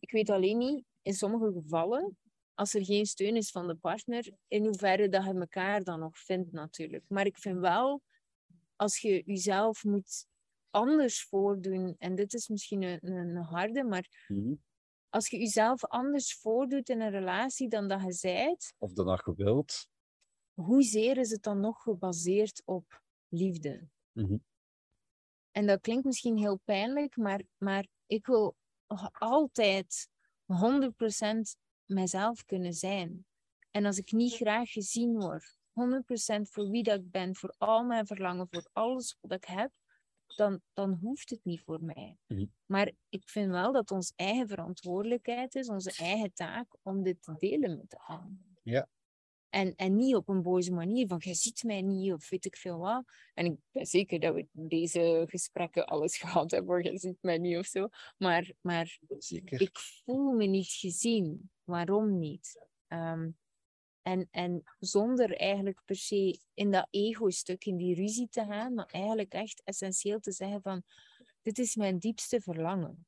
[0.00, 2.18] Ik weet alleen niet, in sommige gevallen,
[2.54, 6.18] als er geen steun is van de partner, in hoeverre dat je elkaar dan nog
[6.18, 7.04] vindt natuurlijk.
[7.08, 8.02] Maar ik vind wel,
[8.76, 10.26] als je jezelf moet
[10.70, 14.54] anders voordoen, en dit is misschien een, een harde, maar Mhm.
[15.08, 19.22] als je jezelf anders voordoet in een relatie dan dat je zijt, Of dat nog
[19.22, 19.88] gewild.
[20.54, 23.88] hoezeer is het dan nog gebaseerd op liefde?
[24.12, 24.36] Mhm.
[25.50, 28.56] En dat klinkt misschien heel pijnlijk, maar, maar ik wil
[29.12, 30.08] altijd
[30.44, 33.26] 100% mijzelf kunnen zijn.
[33.70, 37.84] En als ik niet graag gezien word, 100% voor wie dat ik ben, voor al
[37.84, 39.70] mijn verlangen, voor alles wat ik heb,
[40.36, 42.16] dan, dan hoeft het niet voor mij.
[42.26, 42.46] Mhm.
[42.66, 47.34] Maar ik vind wel dat ons eigen verantwoordelijkheid is, onze eigen taak, om dit te
[47.38, 48.38] delen met de ander.
[48.62, 48.88] Ja.
[49.50, 52.56] En, en niet op een boze manier van, je ziet mij niet, of weet ik
[52.56, 53.04] veel wat.
[53.34, 57.38] En ik ben zeker dat we in deze gesprekken alles gehad hebben, je ziet mij
[57.38, 57.88] niet of zo.
[58.16, 59.60] Maar, maar Zeker.
[59.60, 61.50] ik voel me niet gezien.
[61.64, 62.66] Waarom niet?
[62.86, 63.30] Ehm,
[64.02, 68.86] en, en zonder eigenlijk per se in dat ego-stuk, in die ruzie te gaan, maar
[68.86, 70.82] eigenlijk echt essentieel te zeggen van,
[71.42, 73.06] dit is mijn diepste verlangen.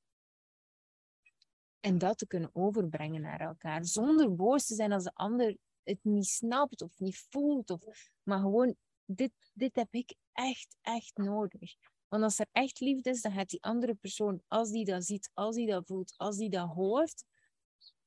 [1.81, 5.99] En dat te kunnen overbrengen naar elkaar, zonder boos te zijn als de ander het
[6.03, 11.75] niet snapt of niet voelt, of, maar gewoon, dit, dit heb ik echt, echt nodig.
[12.09, 15.31] Want als er echt liefde is, dan gaat die andere persoon, als die dat ziet,
[15.35, 17.25] als die dat voelt, als die dat hoort,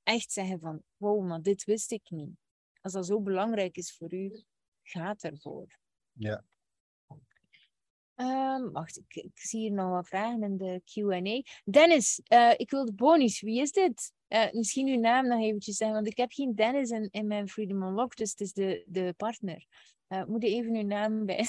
[0.04, 2.36] echt zeggen van, wow, maar dit wist ik niet.
[2.82, 4.44] Als dat zo belangrijk is voor u,
[4.84, 5.80] gaat ervoor.
[6.12, 6.44] Ja.
[8.16, 11.42] Ehm, wacht, ik, ik zie hier nog wat vragen in de Q&A.
[11.72, 13.42] Dennis, eh, ik wil de bonus.
[13.42, 14.14] Wie is dit?
[14.28, 17.50] Eh, misschien uw naam nog eventjes zeggen, want ik heb geen Dennis in, in mijn
[17.50, 19.66] Freedom Unlocked, dus het is de, de partner.
[20.08, 21.46] Eh, moet je even uw naam bij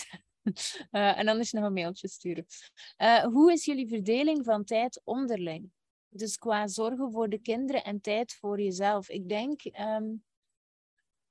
[0.91, 2.47] Eh, en anders nog een mailtje sturen.
[3.33, 5.71] Hoe is jullie verdeling van tijd onderling?
[6.09, 9.09] Dus qua zorgen voor de kinderen en tijd voor jezelf.
[9.09, 10.15] Ik denk, ehm,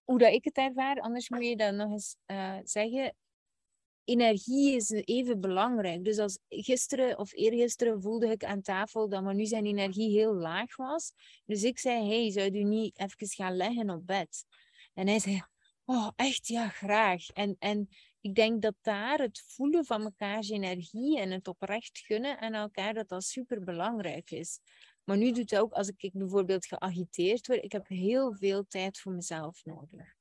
[0.03, 2.17] hoe dat ik het ervaar, anders moet je dat nog eens
[2.63, 3.15] zeggen.
[4.05, 6.03] Energie is even belangrijk.
[6.03, 10.75] Dus als gisteren of eergisteren voelde ik aan tafel dat Manu zijn energie heel laag
[10.75, 11.13] was.
[11.45, 14.45] Dus ik zei, hey, zou u niet even gaan leggen op bed?
[14.93, 15.43] En hij zei,
[15.85, 17.27] oh, echt, ja, graag.
[17.29, 17.89] En, en
[18.21, 22.93] ik denk dat daar het voelen van mekaars energie en het oprecht gunnen aan elkaar,
[22.93, 24.59] dat dat super belangrijk is.
[25.03, 28.99] Maar nu doet het ook, als ik bijvoorbeeld geagiteerd word, ik heb heel veel tijd
[28.99, 30.15] voor mezelf nodig.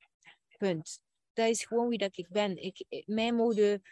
[0.57, 1.01] Punt.
[1.35, 2.57] Dat is gewoon wie dat ik ben.
[2.57, 3.83] Ik, mij mogen,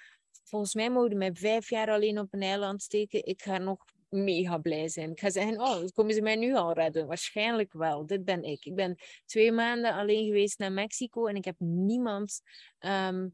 [0.45, 3.25] volgens mij mogen mij vijf jaar alleen op een eiland steken.
[3.25, 5.11] Ik ga nog mega blij zijn.
[5.11, 7.07] Ik ga zeggen, oh, komen ze mij nu al redden?
[7.07, 8.07] Waarschijnlijk wel.
[8.07, 8.65] Dit ben ik.
[8.65, 12.41] Ik ben twee maanden alleen geweest naar Mexico en ik heb niemand
[12.79, 13.29] ehm,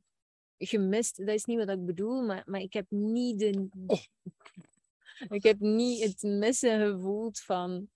[0.58, 1.16] gemist.
[1.16, 3.68] Dat is niet wat ik bedoel, maar, maar ik heb niet de...
[5.28, 7.88] Ik heb niet het missen gevoeld van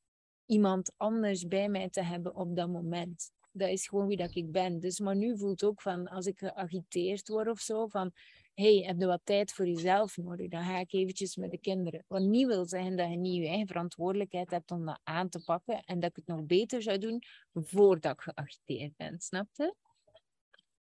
[0.46, 3.30] iemand anders bij mij te hebben op dat moment.
[3.52, 4.80] Dat is gewoon wie dat ik ben.
[4.80, 8.12] Dus maar nu voelt ook van, als ik geagiteerd word of zo, van
[8.54, 10.48] hey, heb je wat tijd voor jezelf nodig?
[10.48, 12.04] Dan ga ik eventjes met de kinderen.
[12.06, 15.44] Wat niet wil zeggen dat je niet je eigen verantwoordelijkheid hebt om dat aan te
[15.44, 17.22] pakken en dat ik het nog beter zou doen
[17.54, 19.20] voordat ik geagiteerd ben.
[19.20, 19.74] Snap je?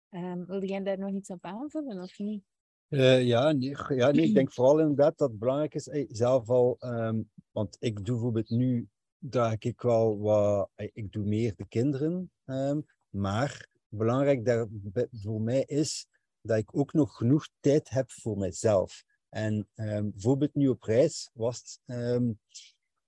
[0.09, 2.43] Um, wil jij daar nog iets op aanvullen of niet?
[2.89, 6.77] Uh, ja, nee, ja nee, ik denk vooral inderdaad dat het belangrijk is, zelf al,
[6.79, 8.87] um, want ik doe bijvoorbeeld nu,
[9.29, 14.67] draag ik wel wat, hey, ik doe meer de kinderen, um, maar belangrijk daar,
[15.11, 16.07] voor mij is
[16.41, 19.03] dat ik ook nog genoeg tijd heb voor mezelf.
[19.29, 22.35] En bijvoorbeeld nu op reis was het,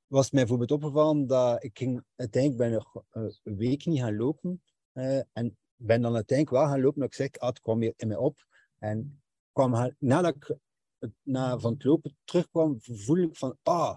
[0.07, 3.03] was mij bijvoorbeeld opgevallen dat ik ging uiteindelijk ben nog
[3.43, 4.61] een week niet gaan lopen.
[4.93, 6.99] Uh, en ben dan uiteindelijk wel gaan lopen.
[6.99, 8.47] Dat ik zeg, ah, het kwam weer in mij op.
[8.77, 10.57] En kwam, nadat ik
[11.21, 13.95] na, van het lopen terugkwam, voel ik van, ah,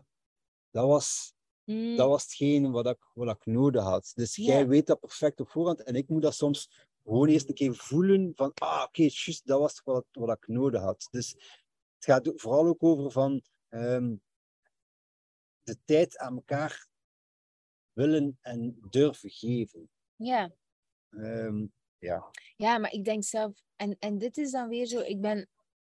[0.70, 1.96] dat was, mm.
[1.96, 4.12] dat was hetgeen wat ik, wat ik nodig had.
[4.14, 5.82] Dus jij weet dat perfect op voorhand.
[5.82, 9.58] En ik moet dat soms gewoon eerst een keer voelen van, ah, oké, okay, dat
[9.58, 11.08] was wat, wat ik nodig had.
[11.10, 11.30] Dus
[11.94, 14.22] het gaat vooral ook over van um,
[15.62, 16.88] de tijd aan elkaar
[17.92, 19.90] willen en durven geven.
[20.16, 20.52] Ja.
[21.10, 22.30] Um, ja.
[22.56, 25.48] ja, maar ik denk zelf, en, en dit is dan weer zo, ik ben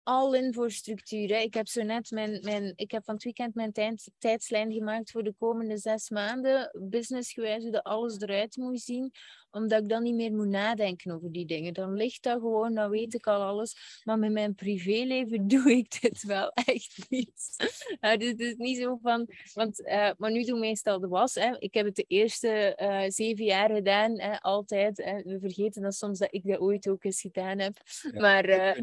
[0.05, 1.29] al in voor structuur.
[1.29, 1.37] Hè.
[1.37, 5.11] Ik heb zo net mijn, mijn, ik heb van het weekend mijn tijd, tijdslijn gemaakt
[5.11, 6.71] voor de komende zes maanden.
[6.88, 9.12] Businessgewijs, hoe dat alles eruit moet zien
[9.55, 11.75] omdat ik dan niet meer moet nadenken over die dingen.
[11.75, 14.01] Dan ligt dat gewoon, dan weet ik al alles.
[14.05, 17.57] Maar met mijn privéleven doe ik dit wel echt niet.
[18.01, 19.29] Uh, dus het is niet zo van...
[19.53, 21.35] Want, uh, maar nu doe ik meestal de was.
[21.35, 21.59] Hè.
[21.59, 24.97] Ik heb het de eerste uh, zeven jaar gedaan, hè, altijd.
[24.97, 25.23] Hè.
[25.23, 27.77] We vergeten dan soms dat ik dat ooit ook eens gedaan heb.
[28.12, 28.45] Ja, maar,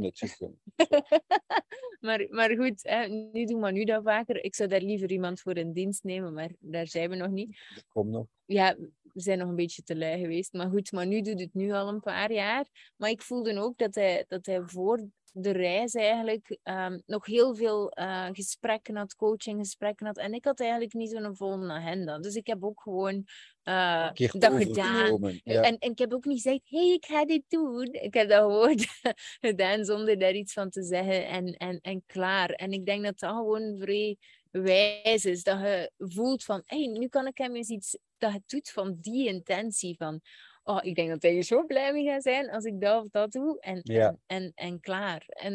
[1.99, 4.43] maar, maar goed, hè, nu doen we nu dat vaker.
[4.43, 7.59] Ik zou daar liever iemand voor in dienst nemen, maar daar zijn we nog niet.
[7.75, 8.25] Dat komt nog.
[8.45, 10.53] Ja, we zijn nog een beetje te lui geweest.
[10.53, 12.65] Maar goed, maar nu doet het nu al een paar jaar.
[12.97, 17.55] Maar ik voelde ook dat hij, dat hij voor de reis eigenlijk ehm, nog heel
[17.55, 20.17] veel uh, gesprekken had, coachinggesprekken had.
[20.17, 22.19] En ik had eigenlijk niet zo'n volle agenda.
[22.19, 23.25] Dus ik heb ook gewoon
[23.63, 25.23] uh, dat gedaan.
[25.43, 27.93] En, en ik heb ook niet gezegd, hey, ik ga dit doen.
[27.93, 28.79] Ik heb dat gewoon
[29.49, 32.49] gedaan zonder daar iets van te zeggen en, en, en klaar.
[32.49, 34.17] En ik denk dat dat gewoon vrij
[34.51, 35.43] wijs is.
[35.43, 37.97] Dat je voelt van, hey, nu kan ik hem eens iets...
[38.17, 40.21] Dat het doet van die intentie van...
[40.63, 43.31] Oh, ik denk dat hij zo blij mee gaat zijn als ik dat of dat
[43.31, 43.59] doe.
[43.59, 45.23] En, en, en, en, klaar.
[45.27, 45.53] En,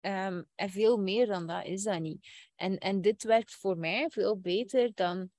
[0.00, 2.26] um, en veel meer dan dat is dat niet.
[2.54, 5.30] En, en dit werkt voor mij veel beter dan...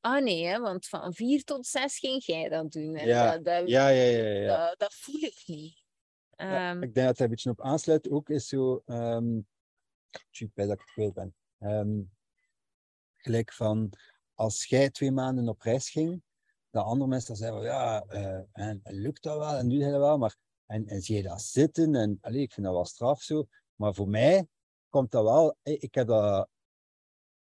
[0.00, 2.92] Ah nee, hè, want van vier tot zes ging jij dat doen.
[2.96, 3.32] ja.
[3.32, 4.66] Dat, dat, ja, ja, ja, ja.
[4.68, 5.80] Dat, dat voel ik niet.
[6.36, 8.10] Um, ik denk dat hij een beetje op aansluit.
[8.10, 8.82] Ook is zo...
[8.86, 9.46] Um,
[10.54, 11.34] bij dat ik kwijt ben.
[11.60, 12.10] Um,
[13.14, 13.92] Gelijk van,
[14.34, 16.22] als jij twee maanden op reis ging,
[16.72, 20.18] dat andere mensen zeiden, ja, uh, en, lukt dat wel en doe je dat wel,
[20.18, 23.46] maar en, en zie je dat zitten en allee, ik vind dat wel straf zo.
[23.74, 24.46] Maar voor mij
[24.88, 26.48] komt dat wel, ik heb dat,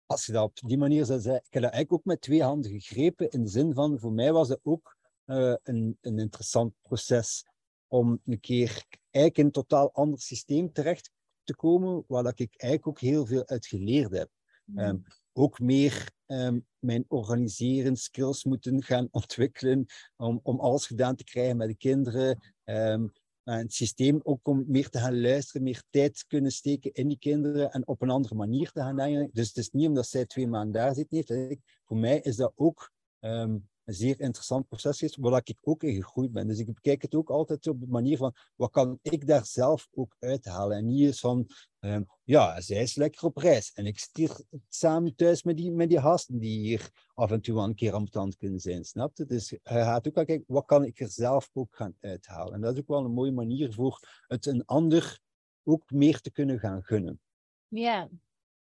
[0.05, 2.43] als je dat op die manier zou zeggen, ik heb dat eigenlijk ook met twee
[2.43, 6.73] handen gegrepen, in de zin van, voor mij was het ook uh, een, een interessant
[6.81, 7.45] proces
[7.87, 11.11] om een keer eigenlijk in een totaal ander systeem terecht
[11.43, 14.29] te komen, waar dat ik eigenlijk ook heel veel uit geleerd heb.
[14.75, 19.85] Um, ook meer um, mijn organiseren skills moeten gaan ontwikkelen
[20.15, 22.53] om, om alles gedaan te krijgen met de kinderen.
[22.63, 23.11] Um,
[23.43, 27.71] het systeem ook om meer te gaan luisteren, meer tijd kunnen steken in die kinderen
[27.71, 29.29] en op een andere manier te gaan denken.
[29.33, 31.61] Dus het is niet omdat zij twee maanden daar zit heeft.
[31.83, 35.95] Voor mij is dat ook um, een zeer interessant proces is, waar ik ook in
[35.95, 36.47] gegroeid ben.
[36.47, 39.87] Dus ik bekijk het ook altijd op de manier van, wat kan ik daar zelf
[39.93, 40.77] ook uithalen?
[40.77, 41.47] En niet eens van,
[41.79, 43.73] um, ja, zij is lekker op reis.
[43.73, 47.41] En ik zit hier samen thuis met die, met die gasten die hier af en
[47.41, 49.25] toe een keer ambetant kunnen zijn, snap je?
[49.25, 52.53] Dus hij gaat ook kijken, wat kan ik er zelf ook gaan uithalen?
[52.53, 55.19] En dat is ook wel een mooie manier voor het een ander
[55.63, 57.19] ook meer te kunnen gaan gunnen.
[57.67, 58.09] Ja,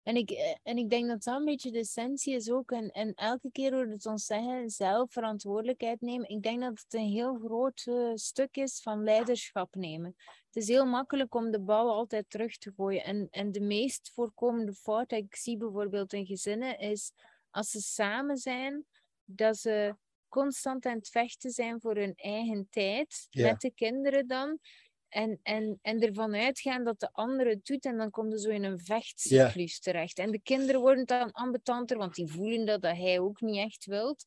[0.03, 2.71] en ik, eh, en ik denk dat dat een beetje de essentie is ook.
[2.71, 6.29] En, en elke keer hoort het ons zeggen, zelf verantwoordelijkheid nemen.
[6.29, 10.15] Ik denk dat het een heel groot uh, stuk is van leiderschap nemen.
[10.45, 13.03] Het is heel makkelijk om de bal altijd terug te gooien.
[13.03, 17.11] En, en de meest voorkomende fout die ik zie bijvoorbeeld in gezinnen is
[17.49, 18.85] als ze samen zijn,
[19.25, 19.95] dat ze
[20.27, 23.27] constant aan het vechten zijn voor hun eigen tijd.
[23.31, 24.59] Met de kinderen dan.
[25.13, 28.49] En, en, en ervan uitgaan dat de andere het doet en dan komt er zo
[28.49, 30.17] in een vechtcyclus terecht.
[30.17, 33.85] En de kinderen worden dan ambetanter, want die voelen dat, dat hij ook niet echt
[33.85, 34.23] wilt.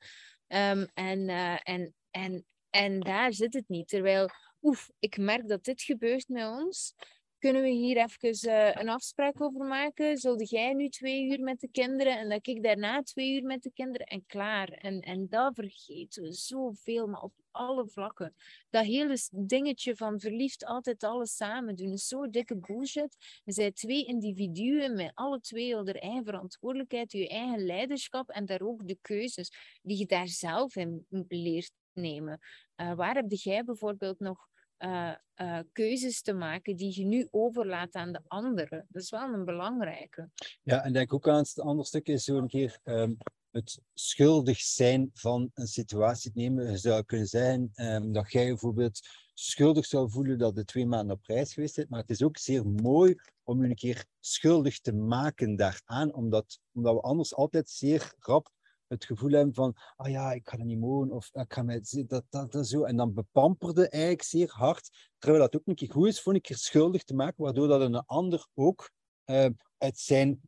[0.48, 3.88] Um, en, uh, en, en, en daar zit het niet.
[3.88, 4.28] Terwijl,
[4.62, 6.94] oef, ik merk dat dit gebeurt met ons
[7.38, 10.16] kunnen we hier even uh, een afspraak over maken?
[10.16, 13.62] Zulde jij nu twee uur met de kinderen en dat ik daarna twee uur met
[13.62, 14.68] de kinderen en klaar.
[14.68, 18.34] En, en dat vergeten we zoveel, maar op alle vlakken.
[18.70, 23.16] Dat hele dingetje van verliefd altijd alles samen doen is zo dikke bullshit.
[23.44, 28.62] We zijn twee individuen met alle twee al eigen verantwoordelijkheid, je eigen leiderschap en daar
[28.62, 32.40] ook de keuzes die je daar zelf in leert nemen.
[32.76, 34.48] Uh, waar heb jij bijvoorbeeld nog
[34.78, 38.86] uh, uh, keuzes te maken die je nu overlaat aan de anderen.
[38.88, 40.30] Dat is wel een belangrijke.
[40.62, 43.16] Ja, en denk ook aan het andere stuk is zo een keer um,
[43.50, 46.70] het schuldig zijn van een situatie nemen.
[46.70, 49.00] Je zou kunnen zeggen um, dat jij bijvoorbeeld
[49.34, 52.38] schuldig zou voelen dat je twee maanden op reis geweest bent, maar het is ook
[52.38, 57.70] zeer mooi om je een keer schuldig te maken daaraan, omdat, omdat we anders altijd
[57.70, 58.54] zeer rap
[58.88, 61.82] het gevoel hebben van, ah ja, ik ga er niet mogen, of ik ga mij,
[62.06, 62.82] dat, dat, dat, zo.
[62.82, 66.40] En dan bepamperde eigenlijk zeer hard, terwijl dat ook een keer goed is, voor een
[66.40, 68.90] keer schuldig te maken, waardoor dat een ander ook
[69.26, 69.46] uh,
[69.78, 70.40] uit zijn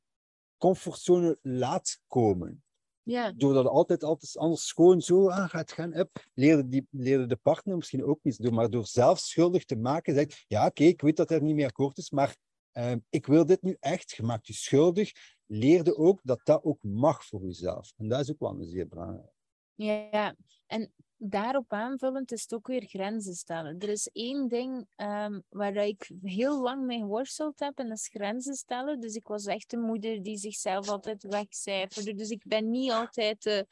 [0.56, 2.62] comfortzone laat komen.
[3.02, 3.32] Ja.
[3.32, 7.36] Doordat het altijd, altijd anders gewoon zo aan gaat gaan, up, leerde, die, leerde de
[7.36, 8.42] partner misschien ook niet.
[8.42, 11.54] Door, maar door zelf schuldig te maken, zegt, ja oké, ik weet dat er niet
[11.54, 12.36] meer akkoord is, maar
[12.72, 14.10] uh, ik wil dit nu echt.
[14.10, 15.12] Je maakt je schuldig.
[15.50, 17.92] Leerde ook dat dat ook mag voor jezelf.
[17.96, 19.32] En dat is ook wel een zeer belangrijk.
[19.74, 20.34] Ja,
[20.66, 23.78] en daarop aanvullend is het ook weer grenzen stellen.
[23.78, 28.08] Er is één ding um, waar ik heel lang mee geworsteld heb, en dat is
[28.08, 29.00] grenzen stellen.
[29.00, 32.14] Dus ik was echt een moeder die zichzelf altijd wegcijferde.
[32.14, 33.66] Dus ik ben niet altijd de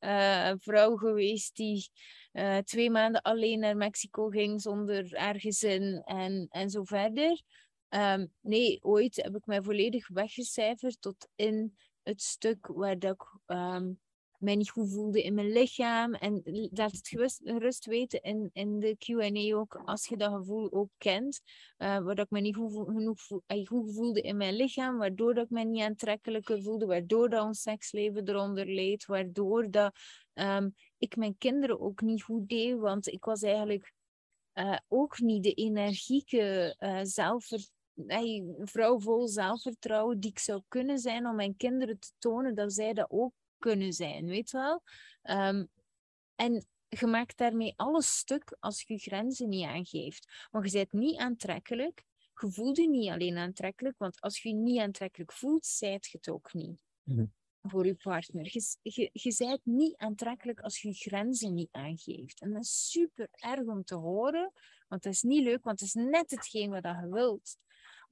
[0.00, 1.90] uh, vrouw geweest die
[2.32, 7.42] uh, twee maanden alleen naar Mexico ging zonder ergens in en, en zo verder.
[7.94, 13.56] Um, nee, ooit heb ik mij volledig weggecijferd tot in het stuk waar dat ik
[13.56, 14.00] um,
[14.42, 16.14] mij niet goed voelde in mijn lichaam.
[16.14, 20.72] En laat het gerust, rust weten in, in de Q&A ook, als je dat gevoel
[20.72, 21.40] ook kent.
[21.78, 23.20] Uh, waar dat ik me niet goed, genoeg
[23.64, 27.62] goed voelde in mijn lichaam, waardoor dat ik me niet aantrekkelijker voelde, waardoor dat ons
[27.62, 29.94] seksleven eronder leed, waardoor dat,
[30.34, 33.92] um, ik mijn kinderen ook niet goed deed, want ik was eigenlijk...
[34.54, 37.00] Uh, ook niet de energieke uh,
[37.94, 42.72] een vrouw vol zelfvertrouwen die ik zou kunnen zijn om mijn kinderen te tonen dat
[42.72, 44.82] zij dat ook kunnen zijn, weet wel?
[45.22, 45.68] Um,
[46.34, 50.48] en je maakt daarmee alles stuk als je grenzen niet aangeeft.
[50.50, 52.04] Want je bent niet aantrekkelijk.
[52.40, 56.16] Je voelt je niet alleen aantrekkelijk, want als je je niet aantrekkelijk voelt, zijt je
[56.16, 56.82] het ook niet.
[57.02, 57.24] Mhm.
[57.62, 58.44] Voor je partner.
[58.44, 62.40] Je, je, je bent niet aantrekkelijk als je grenzen niet aangeeft.
[62.40, 64.52] En dat is super erg om te horen,
[64.88, 67.56] want dat is niet leuk, want het is net hetgeen wat je wilt.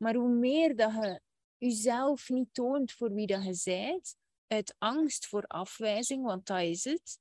[0.02, 1.20] Maar hoe meer dat je
[1.58, 6.84] jezelf niet toont voor wie dat je bent, uit angst voor afwijzing, want dat is
[6.84, 7.18] het,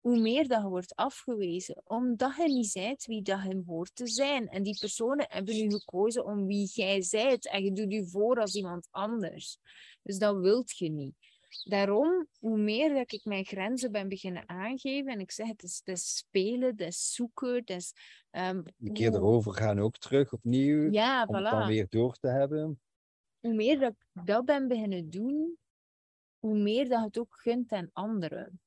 [0.00, 4.06] hoe meer dat je wordt afgewezen, omdat je niet bent wie dat je hoort te
[4.06, 4.48] zijn.
[4.48, 8.40] En die personen hebben nu gekozen om wie jij bent en je doet je voor
[8.40, 9.58] als iemand anders.
[10.02, 11.31] Dus dat wilt je niet.
[11.64, 15.82] Daarom, hoe meer dat ik mijn grenzen ben beginnen aangeven, en ik zeg het is,
[15.84, 17.92] het is spelen, het is zoeken, het is...
[18.30, 21.38] Um, een keer erover gaan ook terug, opnieuw, ja, om voilà.
[21.38, 22.80] het dan weer door te hebben.
[23.40, 25.58] Hoe meer dat ik dat ben beginnen doen,
[26.38, 28.60] hoe meer dat het ook gunt aan anderen.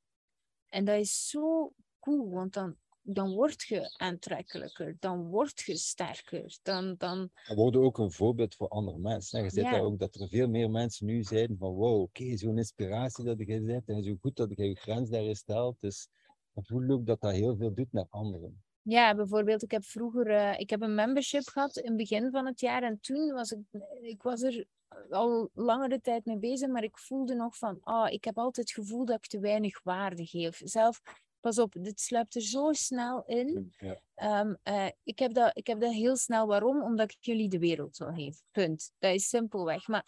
[0.69, 2.77] En dat is zo cool, want dan,
[3.07, 6.57] dan word je aantrekkelijker, dan word je sterker.
[6.61, 7.29] Dan, dan...
[7.47, 9.43] Dan word je ook een voorbeeld voor andere mensen.
[9.43, 9.71] Je ziet Ja.
[9.71, 13.37] daar ook dat er veel meer mensen nu zijn van wow, oké, zo'n inspiratie dat
[13.37, 15.77] je zet en zo goed dat je je grens daarin stelt.
[15.79, 16.07] Dus
[16.53, 18.63] dan voel ook dat dat heel veel doet naar anderen.
[18.81, 22.45] Ja, bijvoorbeeld, ik heb vroeger eh, ik heb een membership gehad in het begin van
[22.45, 22.83] het jaar.
[22.83, 23.59] En toen was ik,
[24.01, 24.65] ik was er
[25.09, 28.85] al langere tijd mee bezig, maar ik voelde nog van, ah, ik heb altijd het
[28.85, 30.61] gevoel dat ik te weinig waarde geef.
[30.63, 31.01] Zelf,
[31.45, 33.73] pas op, dit sluipt er zo snel in.
[33.77, 33.99] Ja.
[34.15, 36.47] Ehm, eh, ik, heb dat, ik heb dat heel snel.
[36.47, 36.81] Waarom?
[36.83, 38.41] Omdat ik jullie de wereld wil geven.
[38.51, 38.91] Punt.
[38.99, 39.87] Dat is simpelweg.
[39.87, 40.05] Maar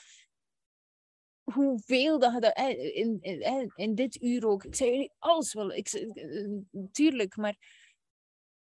[1.43, 2.53] hoeveel dat je dat...
[2.53, 4.63] eh, In, in, in, dit uur ook.
[4.63, 5.71] Ik zei jullie alles wel.
[5.71, 6.47] Ik, eh,
[6.91, 7.57] tuurlijk, maar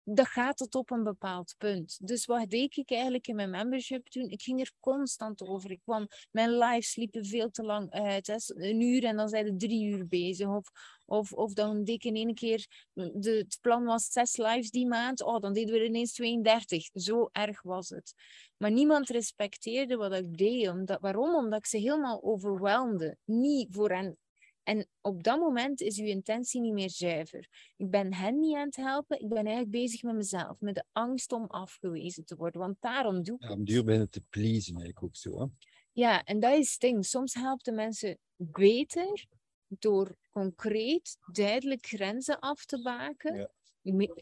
[0.03, 2.07] dat gaat tot op een bepaald punt.
[2.07, 4.29] Dus wat deed ik eigenlijk in mijn membership toen?
[4.29, 5.71] Ik ging er constant over.
[5.71, 8.53] Ik kwam, mijn lives liepen veel te lang uit.
[8.55, 10.47] Een uur en dan zijn er drie uur bezig.
[10.47, 10.71] Of,
[11.05, 12.67] of, of dan deed ik in één keer...
[12.93, 15.23] De, het plan was zes lives die maand.
[15.23, 16.89] Oh, dan deden we ineens 32.
[16.93, 18.13] Zo erg was het.
[18.57, 20.69] Maar niemand respecteerde wat ik deed.
[20.69, 21.35] Omdat, waarom?
[21.35, 23.17] Omdat ik ze helemaal overweldigde.
[23.25, 24.17] Niet voor hen
[24.63, 27.47] en op dat moment is uw intentie niet meer zuiver.
[27.77, 30.83] Ik ben hen niet aan het helpen, ik ben eigenlijk bezig met mezelf, met de
[30.91, 32.61] angst om afgewezen te worden.
[32.61, 35.39] Want daarom doe ik Ja, om duur beginnen te pleasen eigenlijk ook zo.
[35.39, 35.45] Hè?
[35.91, 37.05] Ja, en dat is het ding.
[37.05, 39.27] Soms helpt de mensen beter
[39.67, 43.35] door concreet, duidelijk grenzen af te baken.
[43.35, 43.49] Ja.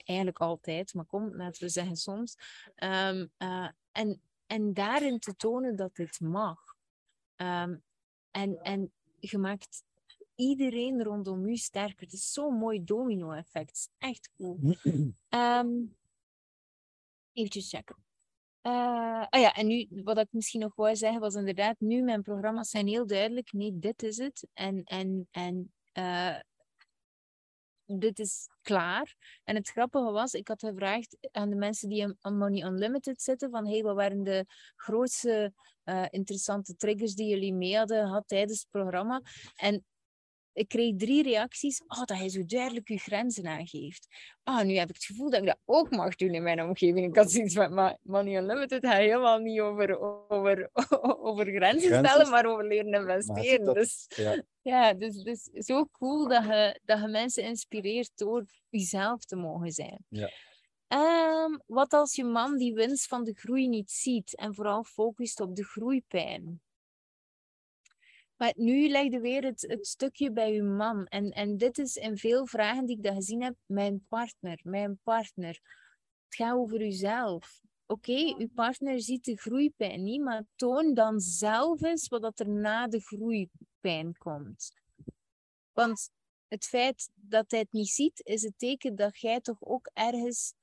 [0.04, 2.36] Eigenlijk altijd, maar kom, laten we zeggen soms.
[2.76, 6.60] Ehm, eh, en, en daarin te tonen dat dit mag.
[7.36, 7.78] Ehm,
[8.32, 9.84] en, en je maakt
[10.40, 12.04] iedereen rondom u sterker.
[12.04, 13.90] Het is zo'n mooi domino-effect.
[13.98, 14.60] Echt cool.
[15.30, 15.68] Ehm
[17.34, 17.96] even checken.
[18.62, 22.22] Eh, ah ja, en nu, wat ik misschien nog wou zeggen, was inderdaad, nu mijn
[22.22, 23.52] programma's zijn heel duidelijk.
[23.52, 24.48] Nee, dit is het.
[24.54, 26.40] En, en, en eh,
[27.86, 29.16] dit is klaar.
[29.44, 33.50] En het grappige was, ik had gevraagd aan de mensen die aan Money Unlimited zitten,
[33.50, 38.60] van hey, wat waren de grootste eh, interessante triggers die jullie mee hadden gehad tijdens
[38.60, 39.22] het programma?
[39.56, 39.84] En
[40.60, 41.84] ik kreeg drie reacties.
[41.88, 44.08] Oh, dat hij zo duidelijk je grenzen aangeeft.
[44.44, 47.08] Ah, nu heb ik het gevoel dat ik dat ook mag doen in mijn omgeving.
[47.08, 50.00] Ik had zoiets van, maar Money Unlimited gaat helemaal niet over,
[50.30, 50.70] over,
[51.30, 53.74] over grenzen, stellen, maar over leren investeren.
[53.74, 59.24] dus ja, ja dus, dus zo cool dat je, dat je mensen inspireert door jezelf
[59.24, 60.06] te mogen zijn.
[60.08, 60.30] Ja.
[60.88, 65.40] Ehm, wat als je man die winst van de groei niet ziet en vooral focust
[65.40, 66.62] op de groeipijn?
[68.40, 71.06] Maar nu legde weer het, het stukje bij uw man.
[71.06, 75.00] En, en dit is in veel vragen die ik dat gezien heb, mijn partner, mijn
[75.04, 75.60] partner.
[76.26, 77.62] Het gaat over uzelf.
[77.86, 82.88] Oké, uw partner ziet de groeipijn niet, maar toon dan zelf eens wat er na
[82.88, 84.72] de groeipijn komt.
[85.74, 86.10] Want
[86.48, 90.54] het feit dat hij het niet ziet, is het teken dat jij toch ook ergens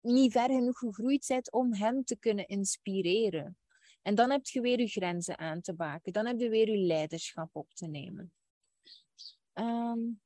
[0.00, 3.56] niet ver genoeg gegroeid bent om hem te kunnen inspireren.
[4.02, 6.12] En dan heb je weer je grenzen aan te baken.
[6.12, 8.32] Dan heb je weer je leiderschap op te nemen.
[9.54, 10.20] Um,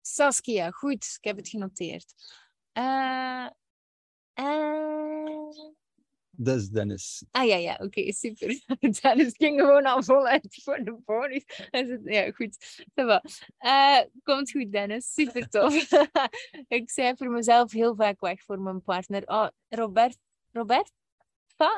[0.00, 2.14] Saskia, goed, ik heb het genoteerd.
[2.72, 3.48] Uh,
[4.34, 5.48] uh...
[6.40, 7.24] Dat is Dennis.
[7.30, 8.60] Ah ja, ja, oké, super.
[9.00, 11.44] Dennis ging gewoon al voluit voor de bonus.
[12.04, 12.84] Ja, goed.
[12.94, 15.12] Uh, komt goed, Dennis.
[15.12, 15.90] Super tof.
[16.78, 19.22] ik zei voor mezelf heel vaak weg voor mijn partner.
[19.26, 20.16] Oh, Robert,
[20.52, 20.92] Robert,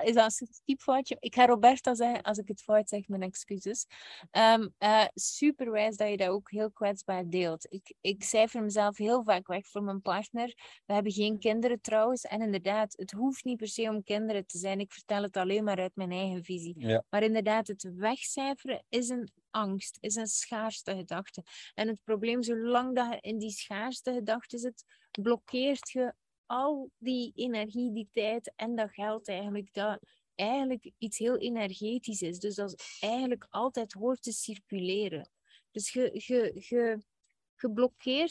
[0.04, 1.16] is dat een typfoutje.
[1.20, 3.86] Ik ga Roberta zeggen als ik het fout zeg, mijn excuses.
[4.32, 7.66] Um, uh, superwijs dat je dat ook heel kwetsbaar deelt.
[7.68, 10.54] Ik, ik cijfer mezelf heel vaak weg voor mijn partner.
[10.86, 12.24] We hebben geen kinderen trouwens.
[12.24, 14.80] En inderdaad, het hoeft niet per se om kinderen te zijn.
[14.80, 17.02] Ik vertel het alleen maar uit mijn eigen visie.
[17.10, 21.42] Maar inderdaad, het wegcijferen is een angst, is een schaarste gedachte.
[21.74, 26.14] En het probleem, zolang dat je in die schaarste gedachte zit, blokkeert je
[26.50, 29.98] al die energie, die tijd en dat geld eigenlijk, dat
[30.34, 32.38] eigenlijk iets heel energetisch is.
[32.38, 35.30] Dus dat eigenlijk altijd hoort te circuleren.
[35.70, 36.98] Dus je, je, je,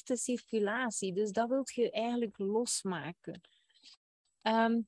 [0.04, 1.14] de circulatie.
[1.14, 3.42] Dus dat wilt je eigenlijk losmaken.
[4.42, 4.88] Um,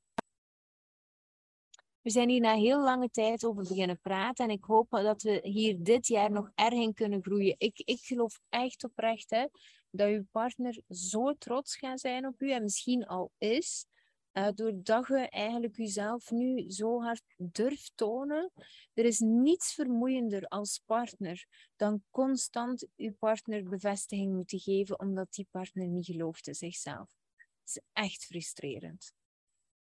[2.02, 5.40] we zijn hier na heel lange tijd over beginnen praten en ik hoop dat we
[5.44, 7.56] hier dit jaar nog erg in kunnen groeien.
[7.58, 9.46] Ik, ik geloof echt oprecht hè,
[9.92, 13.86] dat uw partner zo trots gaat zijn op u en misschien al is,
[14.34, 18.52] uh, doordat je eigenlijk jezelf nu zo hard durft tonen.
[18.94, 25.48] Er is niets vermoeiender als partner dan constant uw partner bevestiging moeten geven omdat die
[25.52, 27.10] partner niet gelooft in zichzelf.
[27.36, 29.14] Het is echt frustrerend.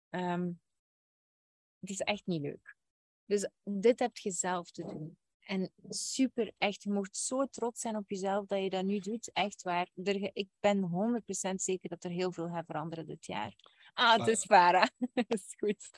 [0.09, 0.59] Um,
[1.79, 2.75] het is echt niet leuk.
[3.25, 5.17] Dus dit heb je zelf te doen.
[5.51, 9.31] En super, echt, je mocht zo trots zijn op jezelf dat je dat nu doet.
[9.33, 9.89] Echt waar.
[10.03, 10.89] Er, ik ben
[11.51, 13.55] 100% zeker dat er heel veel gaat veranderen dit jaar.
[13.93, 14.87] Ah, het is Farah.
[15.13, 15.89] dat is goed.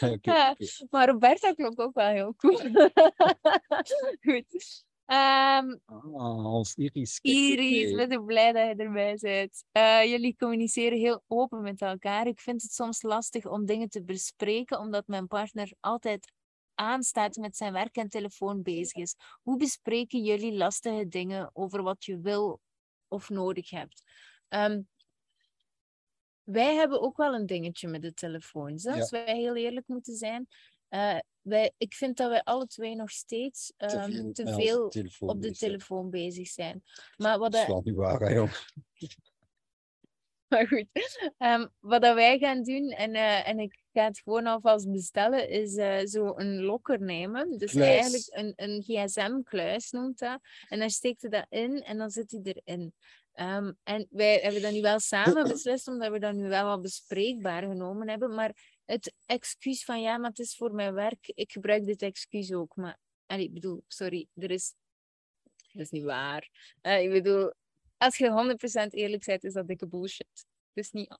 [0.12, 0.56] Okay,
[0.90, 2.58] Maar Roberta klopt ook wel heel cool.
[4.26, 4.84] goed.
[5.06, 7.18] Um, oh, Iris.
[7.22, 9.64] Iris, ik ben blij dat je erbij bent.
[9.72, 12.26] Uh, jullie communiceren heel open met elkaar.
[12.26, 16.32] Ik vind het soms lastig om dingen te bespreken, omdat mijn partner altijd
[16.78, 19.14] aanstaat met zijn werk en telefoon bezig is.
[19.42, 22.60] Hoe bespreken jullie lastige dingen over wat je wil
[23.08, 24.02] of nodig hebt?
[24.48, 24.88] Um,
[26.42, 28.72] wij hebben ook wel een dingetje met de telefoon.
[28.72, 30.48] Als wij heel eerlijk moeten zijn.
[30.90, 35.52] Uh, wij, ik vind dat wij alle twee nog steeds um, te veel, op de
[35.52, 36.82] telefoon bezig zijn.
[37.16, 38.50] Maar wat dat is niet waar, jong.
[40.50, 40.86] maar goed,
[41.38, 45.48] um, wat dat wij gaan doen, en, uh, en ik ga het gewoon alvast bestellen,
[45.48, 47.58] is uh, zo een lokker nemen.
[47.58, 47.88] Dus kluis.
[47.88, 50.40] eigenlijk een, een gsm-kluis noemt dat.
[50.68, 52.94] En daar steekt je dat in en dan zit hij erin.
[53.34, 56.82] Um, en wij hebben dat nu wel samen beslist, omdat we dat nu wel wat
[56.82, 58.34] bespreekbaar genomen hebben.
[58.34, 62.52] Maar het excuus van ja, maar het is voor mijn werk, ik gebruik dit excuus
[62.52, 62.76] ook.
[62.76, 64.74] Maar allee, ik bedoel, sorry, er is.
[65.72, 66.48] Dat is niet waar.
[66.82, 67.52] Uh, ik bedoel,
[67.98, 68.56] als je
[68.88, 70.46] 100% eerlijk bent, is dat dikke bullshit.
[70.72, 71.18] Dus niet,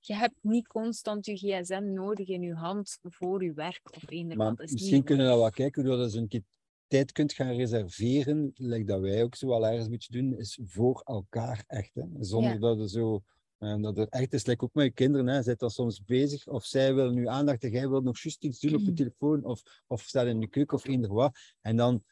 [0.00, 4.36] je hebt niet constant je gsm nodig in je hand voor je werk of eender
[4.36, 6.44] Maar misschien kunnen we wel kijken hoe dat je een
[6.86, 10.58] tijd kunt gaan reserveren, like dat wij ook zo al ergens een beetje doen, is
[10.62, 11.94] voor elkaar echt.
[11.94, 12.04] Hè?
[12.20, 13.22] Zonder dat je zo
[13.58, 16.46] en dat er echt is, like ook met je kinderen, hè, zit dan soms bezig,
[16.46, 19.44] of zij willen nu aandacht en jij wilt nog juist iets doen op je telefoon,
[19.44, 21.38] of, of staat in de keuken of eender wat.
[21.60, 22.04] En dan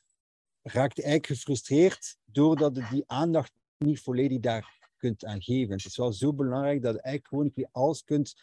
[0.62, 3.52] raakt je eigenlijk gefrustreerd doordat je die aandacht
[3.82, 5.76] niet volledig daar kunt aan geven.
[5.76, 8.34] Het is wel zo belangrijk dat je eigenlijk gewoon alles kunt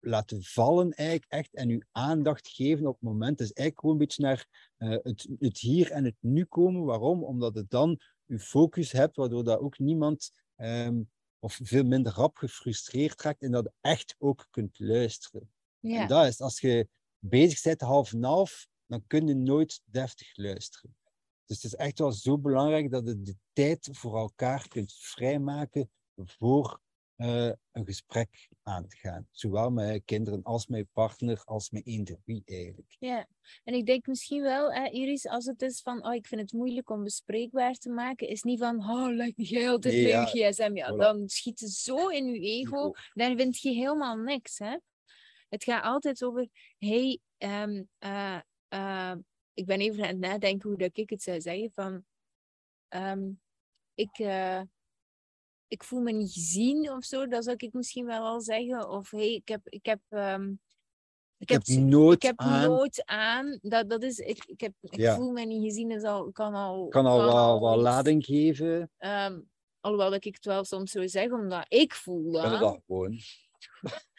[0.00, 3.38] laten vallen eigenlijk echt en je aandacht geven op het moment.
[3.38, 6.84] Dus eigenlijk gewoon een beetje naar uh, het, het hier en het nu komen.
[6.84, 7.24] Waarom?
[7.24, 12.36] Omdat het dan je focus hebt, waardoor dat ook niemand um, of veel minder rap
[12.36, 15.50] gefrustreerd raakt en dat je echt ook kunt luisteren.
[15.80, 16.00] Ja.
[16.00, 16.88] En dat is, als je
[17.18, 20.96] bezig bent half en half, dan kun je nooit deftig luisteren.
[21.48, 25.90] Dus het is echt wel zo belangrijk dat je de tijd voor elkaar kunt vrijmaken
[26.14, 26.80] voor
[27.16, 29.28] uh, een gesprek aan te gaan.
[29.30, 32.96] Zowel met kinderen als met partner, als met eender wie eigenlijk.
[32.98, 33.26] Ja,
[33.64, 36.52] en ik denk misschien wel, hè, Iris, als het is van, oh, ik vind het
[36.52, 40.70] moeilijk om bespreekbaar te maken, is niet van, oh, leg jij altijd nee, ja, gsm.
[40.74, 44.58] Ja, dan schiet het zo in je ego, dan vind je helemaal niks.
[44.58, 44.76] Hè?
[45.48, 48.40] Het gaat altijd over, hey, um, uh,
[48.74, 49.14] uh,
[49.58, 52.04] ik ben even aan het nadenken hoe dat ik het zou zeggen, van,
[52.88, 53.40] um,
[53.94, 54.18] ik...
[54.18, 54.60] Uh,
[55.68, 58.90] ik voel me niet gezien of zo, dat zou ik misschien wel al zeggen.
[58.90, 60.60] Of hey, ik heb, ik heb, um,
[61.38, 62.68] ik, heb, nood ik heb aan.
[62.68, 63.58] nood aan.
[63.62, 65.14] Dat, dat is, ik, ik, heb, ik ja.
[65.14, 66.88] voel me niet gezien, is al, kan al...
[66.88, 68.90] Kan al, kan al wel, lading geven.
[68.98, 69.50] Um,
[69.80, 73.18] alhoewel dat ik het wel soms zou zeggen, omdat ik voel dat gewoon.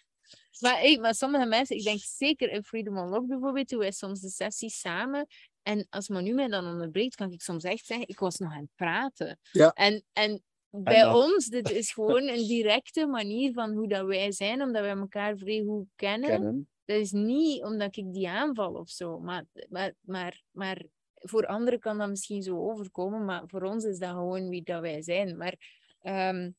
[0.60, 4.20] maar, hey, maar sommige mensen, ik denk zeker in Freedom Unlocked bijvoorbeeld, doen wij soms
[4.20, 5.28] de sessies samen.
[5.64, 8.62] En als Manu mij dan onderbreekt, kan ik soms echt zeggen, ik was nog aan
[8.62, 9.40] het praten.
[9.52, 9.72] Ja.
[9.74, 14.62] En, en bij ons, dit is gewoon een directe manier van hoe dat wij zijn,
[14.62, 16.30] omdat wij elkaar vrij goed kennen.
[16.30, 16.70] kennen.
[16.86, 21.80] Dat is niet omdat ik die aanval of zo, maar, maar, maar, maar voor anderen
[21.80, 25.38] kan dat misschien zo overkomen, maar voor ons is dat gewoon wie dat wij zijn.
[25.38, 25.56] Maar,
[26.02, 26.56] um,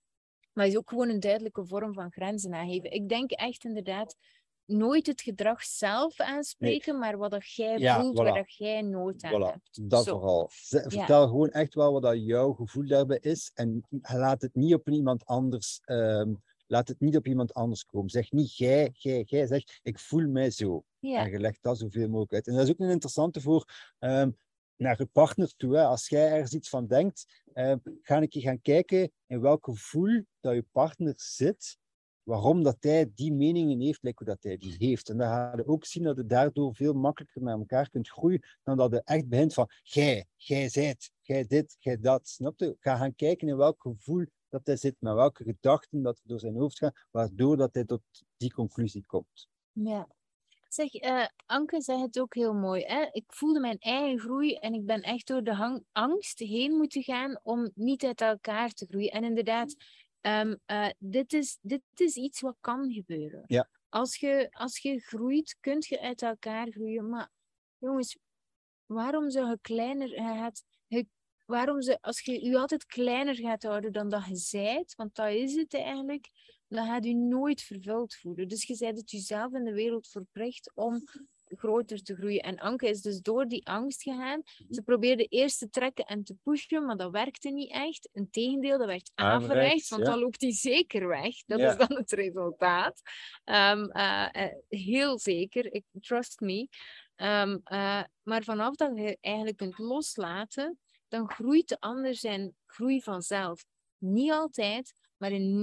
[0.60, 2.92] maar is ook gewoon een duidelijke vorm van grenzen aangeven.
[2.92, 4.16] Ik denk echt inderdaad
[4.64, 9.32] nooit het gedrag zelf aanspreken, maar wat dat jij voelt, waar dat jij nood aan
[9.32, 9.52] voilà.
[9.52, 9.90] hebt.
[9.90, 10.48] Dat vooral.
[10.50, 14.88] Vertel gewoon echt wel wat dat jouw gevoel daarbij is en laat het niet op
[14.88, 18.10] iemand anders, um, laat het niet op iemand anders komen.
[18.10, 19.46] Zeg niet jij, jij, jij.
[19.46, 20.84] Zeg ik voel mij zo.
[20.98, 21.24] Ja.
[21.24, 22.46] En je legt dat zoveel mogelijk uit.
[22.46, 23.64] En dat is ook een interessante voor
[23.98, 24.36] um,
[24.80, 25.80] naar je partner toe.
[25.80, 30.24] Als jij ergens iets van denkt, uh, ga ik je gaan kijken in welk gevoel
[30.40, 31.78] dat je partner zit
[32.22, 35.08] waarom dat hij die meningen heeft, lijkt dat hij die heeft.
[35.08, 38.42] En dan ga je ook zien dat je daardoor veel makkelijker naar elkaar kunt groeien
[38.62, 42.28] dan dat je echt begint van jij, jij zijt, jij dit, jij dat.
[42.28, 42.76] Snap je?
[42.78, 46.56] Ga gaan kijken in welk gevoel dat hij zit, met welke gedachten dat door zijn
[46.56, 48.02] hoofd gaan, waardoor dat hij tot
[48.36, 49.48] die conclusie komt.
[49.72, 50.08] Ja.
[50.72, 52.84] Zeg, uh, Anke zei het ook heel mooi.
[52.84, 53.08] Hè?
[53.12, 57.02] Ik voelde mijn eigen groei en ik ben echt door de hang, angst heen moeten
[57.02, 59.10] gaan om niet uit elkaar te groeien.
[59.10, 59.76] En inderdaad,
[60.22, 63.44] Um, uh, dit, is, dit is iets wat kan gebeuren.
[63.46, 63.68] Ja.
[63.88, 67.08] Als, je, als je groeit, kun je uit elkaar groeien.
[67.08, 67.30] Maar
[67.78, 68.18] jongens,
[68.86, 71.06] waarom zou je kleiner gaat, je,
[71.46, 75.30] waarom ze, als je je altijd kleiner gaat houden dan dat je zijt, want dat
[75.30, 76.28] is het eigenlijk,
[76.76, 78.48] dan gaat je nooit vervuld voelen.
[78.48, 81.02] Dus je bent het jezelf in de wereld verplicht om
[81.56, 82.42] groter te groeien.
[82.42, 84.42] En Anke is dus door die angst gegaan.
[84.42, 84.74] Mhm.
[84.74, 88.08] Ze probeerde eerst te trekken en te pushen, maar dat werkte niet echt.
[88.12, 91.34] Integendeel, dat werd averechts, want dan loopt hij zeker weg.
[91.46, 93.00] Dat is dan het resultaat.
[93.44, 96.68] Um, uh, uh, heel zeker, ik, trust me.
[97.16, 103.02] Um, uh, maar vanaf dat je eigenlijk kunt loslaten, dan groeit de ander zijn groei
[103.02, 103.64] vanzelf.
[103.98, 105.62] Niet altijd, maar in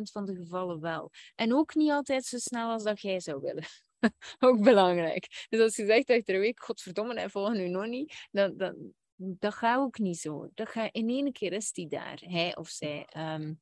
[0.00, 1.10] 99% van de gevallen wel.
[1.34, 3.64] En ook niet altijd zo snel als dat jij zou willen.
[4.38, 5.46] ook belangrijk.
[5.48, 8.92] Dus als je zegt achter een week, godverdomme, hij volgt nu nog niet, dan, dan,
[9.16, 10.48] dat gaat ook niet zo.
[10.54, 13.08] Dat gaat, in één keer is die daar, hij of zij.
[13.16, 13.60] Um,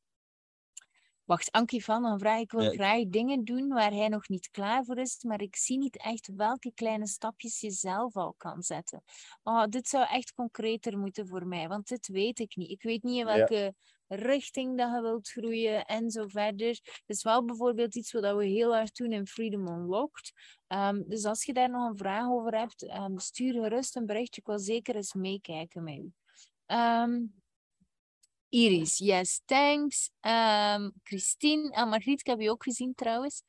[1.24, 4.84] wacht, Ankie van, dan vraag ik wil graag dingen doen waar hij nog niet klaar
[4.84, 9.02] voor is, maar ik zie niet echt welke kleine stapjes je zelf al kan zetten.
[9.42, 12.70] Oh, dit zou echt concreter moeten voor mij, want dit weet ik niet.
[12.70, 13.74] Ik weet niet in welke
[14.08, 16.68] richting dat je wilt groeien en zo verder.
[16.68, 20.32] Het is wel bijvoorbeeld iets wat we heel hard doen in Freedom Unlocked.
[20.68, 24.40] Um, dus als je daar nog een vraag over hebt, um, stuur gerust een berichtje.
[24.40, 26.12] Ik wil zeker eens meekijken met u.
[26.66, 27.42] Um,
[28.48, 30.10] Iris, yes, thanks.
[31.02, 33.42] Christine en Margriet, ik heb je ook gezien trouwens.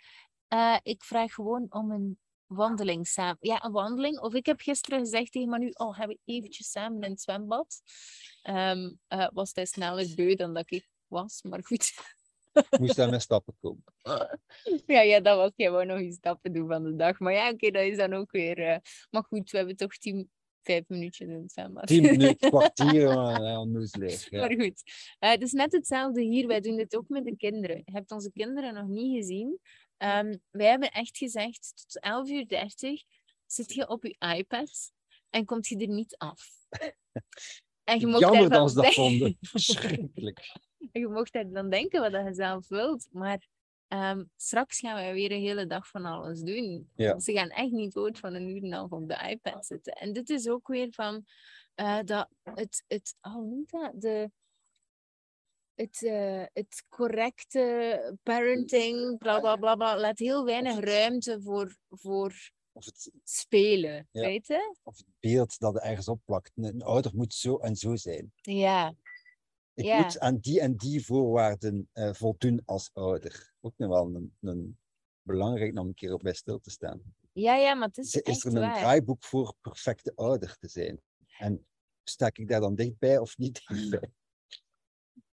[0.53, 2.19] Uh, ik vraag gewoon om een
[2.55, 3.37] wandeling samen.
[3.39, 4.19] Ja, een wandeling.
[4.19, 7.81] Of ik heb gisteren gezegd tegen Manu, oh, hebben we eventjes samen in het zwembad.
[8.49, 11.93] Um, uh, was hij sneller beu dan dat ik was, maar goed.
[12.79, 13.83] Moest hij met stappen komen.
[14.85, 17.19] ja, ja, dat was gewoon nog eens stappen doen van de dag.
[17.19, 18.59] Maar ja, oké, okay, dat is dan ook weer...
[18.59, 18.77] Uh...
[19.09, 20.29] maar goed, we hebben toch tien,
[20.61, 21.87] vijf minuutjes in het zwembad.
[21.87, 24.29] Tien minuten, kwartier, maar leeg.
[24.29, 24.39] Ja.
[24.39, 24.81] Maar goed,
[25.19, 26.47] uh, het is net hetzelfde hier.
[26.47, 27.81] Wij doen dit ook met de kinderen.
[27.85, 29.59] Je hebt onze kinderen nog niet gezien.
[29.97, 33.03] Um, wij hebben echt gezegd, tot 11 uur 30
[33.45, 34.91] zit je op je iPad
[35.29, 36.47] en komt je er niet af.
[37.83, 39.37] En je mocht Jammer dat ze dat vonden.
[39.41, 40.51] Verschrikkelijk.
[40.91, 43.47] En je mocht daar dan denken wat je zelf wilt, maar
[43.87, 46.89] um, straks gaan we weer een hele dag van alles doen.
[46.95, 47.19] Ja.
[47.19, 49.93] Ze gaan echt niet ooit van een uur en een half op de iPad zitten.
[49.93, 51.25] En dit is ook weer van
[51.75, 54.31] uh, dat het, het, oh, niet dat, de,
[55.75, 62.51] het, uh, het correcte parenting, bla bla bla bla, laat heel weinig ruimte voor, voor
[62.71, 64.21] of het, spelen, Ja.
[64.21, 64.75] weet je?
[64.83, 66.51] of het beeld dat er ergens opplakt.
[66.55, 68.33] Een, een ouder moet zo en zo zijn.
[68.41, 68.93] Ja,
[69.73, 70.01] Ik Ja.
[70.01, 73.53] moet aan die en die voorwaarden eh, voldoen als ouder.
[73.61, 74.77] Ook nog wel een, een
[75.21, 77.01] belangrijk om een keer op bij stil te staan.
[77.31, 78.77] ja, ja, maar het is, Is, is echt er een waar.
[78.79, 81.01] draaiboek voor perfecte ouder te zijn?
[81.37, 81.67] En
[82.03, 84.09] sta ik daar dan dichtbij of niet dichtbij?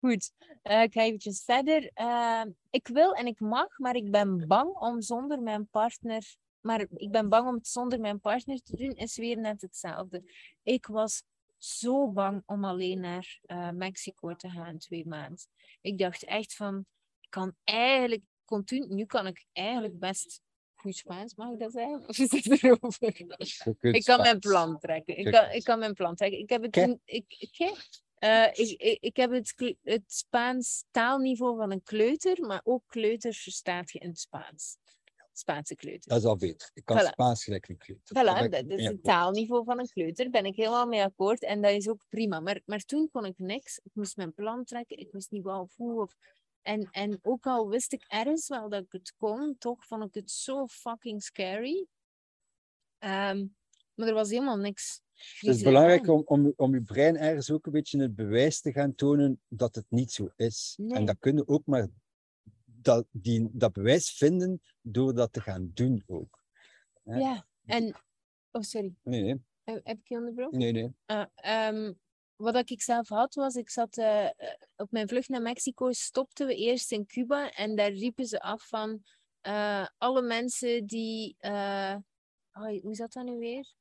[0.06, 0.32] Goed,
[0.62, 1.90] eh, ik ga eventjes verder.
[1.94, 6.36] Eh, ik wil en ik mag, maar ik ben bang om zonder mijn partner...
[6.60, 10.22] Maar ik ben bang om het zonder mijn partner te doen, is weer net hetzelfde.
[10.62, 11.22] Ik was
[11.58, 15.38] zo bang om alleen naar eh, Mexico te gaan, twee maanden.
[15.80, 16.86] Ik dacht echt van,
[17.20, 18.22] ik kan eigenlijk...
[18.64, 20.40] Toen, nu kan ik eigenlijk best
[20.74, 22.08] goed Spaans, mag ik dat zeggen?
[22.08, 23.20] Of is het erover?
[23.80, 25.16] Ik kan mijn plan trekken.
[25.16, 26.38] Ik kan, ik kan mijn plan trekken.
[26.38, 27.56] Ik heb het, toen- ik, ik,
[28.18, 33.42] eh, ik, ik, ik heb het, het Spaans taalniveau van een kleuter, maar ook kleuters
[33.42, 34.76] verstaat je in het Spaans.
[35.38, 36.04] Spaanse kleuters.
[36.04, 36.70] Dat is al beter.
[36.74, 37.10] Ik kan Voilà.
[37.10, 38.16] Spaans gelijk een kleuter.
[38.16, 40.30] Voilà, dat is het taalniveau van een kleuter.
[40.30, 42.40] Ben ik helemaal mee akkoord en dat is ook prima.
[42.40, 43.80] Maar, maar toen kon ik niks.
[43.82, 44.98] Ik moest mijn plan trekken.
[44.98, 46.00] Ik wist niet wat of hoe.
[46.00, 46.16] Of...
[46.62, 50.14] En, en ook al wist ik ergens wel dat ik het kon, toch vond ik
[50.14, 51.86] het zo fucking scary.
[52.98, 53.46] Ehm,
[53.96, 55.00] maar er was helemaal niks.
[55.16, 58.72] Het is belangrijk om, om, om je brein ergens ook een beetje het bewijs te
[58.72, 60.74] gaan tonen dat het niet zo is.
[60.80, 60.98] Nee.
[60.98, 61.88] En dat kun je ook maar
[62.64, 66.44] dat, die, dat bewijs vinden door dat te gaan doen ook.
[67.02, 67.94] Ja, en...
[68.50, 68.94] Oh, sorry.
[69.02, 70.58] Nee, nee, Heb heb ik je onderbroken?
[70.58, 70.72] nee.
[70.72, 70.94] nee.
[71.06, 71.92] Ah, ehm,
[72.36, 74.28] wat ik zelf had, was ik zat eh,
[74.76, 78.68] op mijn vlucht naar Mexico, stopten we eerst in Cuba en daar riepen ze af
[78.68, 79.02] van
[79.40, 81.36] eh, alle mensen die.
[81.38, 81.96] eh,
[82.52, 83.74] oh, hoe zat dat nu weer?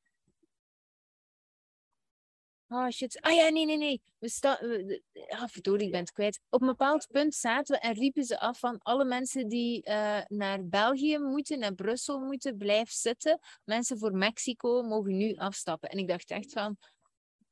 [2.70, 3.22] Oh shit.
[3.22, 4.02] Ah ja, nee, nee, nee.
[4.20, 6.40] We sta we- de- ah, verdorie, ik ben het kwijt.
[6.50, 10.22] Op een bepaald punt zaten we en riepen ze af van alle mensen die eh,
[10.28, 13.40] naar België moeten, naar Brussel moeten, blijf zitten.
[13.64, 15.90] Mensen voor Mexico mogen nu afstappen.
[15.90, 16.78] En ik dacht echt van,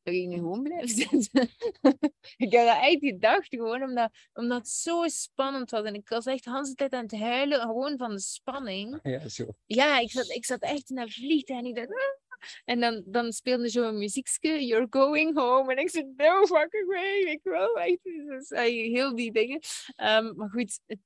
[0.03, 1.49] dat ik nu gewoon blijf zitten.
[2.38, 5.84] ik heb dat echt gedacht, gewoon omdat, omdat het zo spannend was.
[5.84, 8.99] En ik was echt de hele tijd aan het huilen, gewoon van de spanning.
[9.03, 9.45] Ja, zo.
[9.66, 11.88] Ja, ik zat, ik zat echt dat vliegtuig en ik dacht...
[11.89, 12.22] "Ah."
[12.66, 15.72] En dan, dan speelde zo'n muziekje, You're Going Home.
[15.72, 18.04] En ik zei, no fucking way, ik wil echt...
[18.04, 19.60] Dus, heel die dingen.
[19.96, 21.00] Ehm, maar goed, het,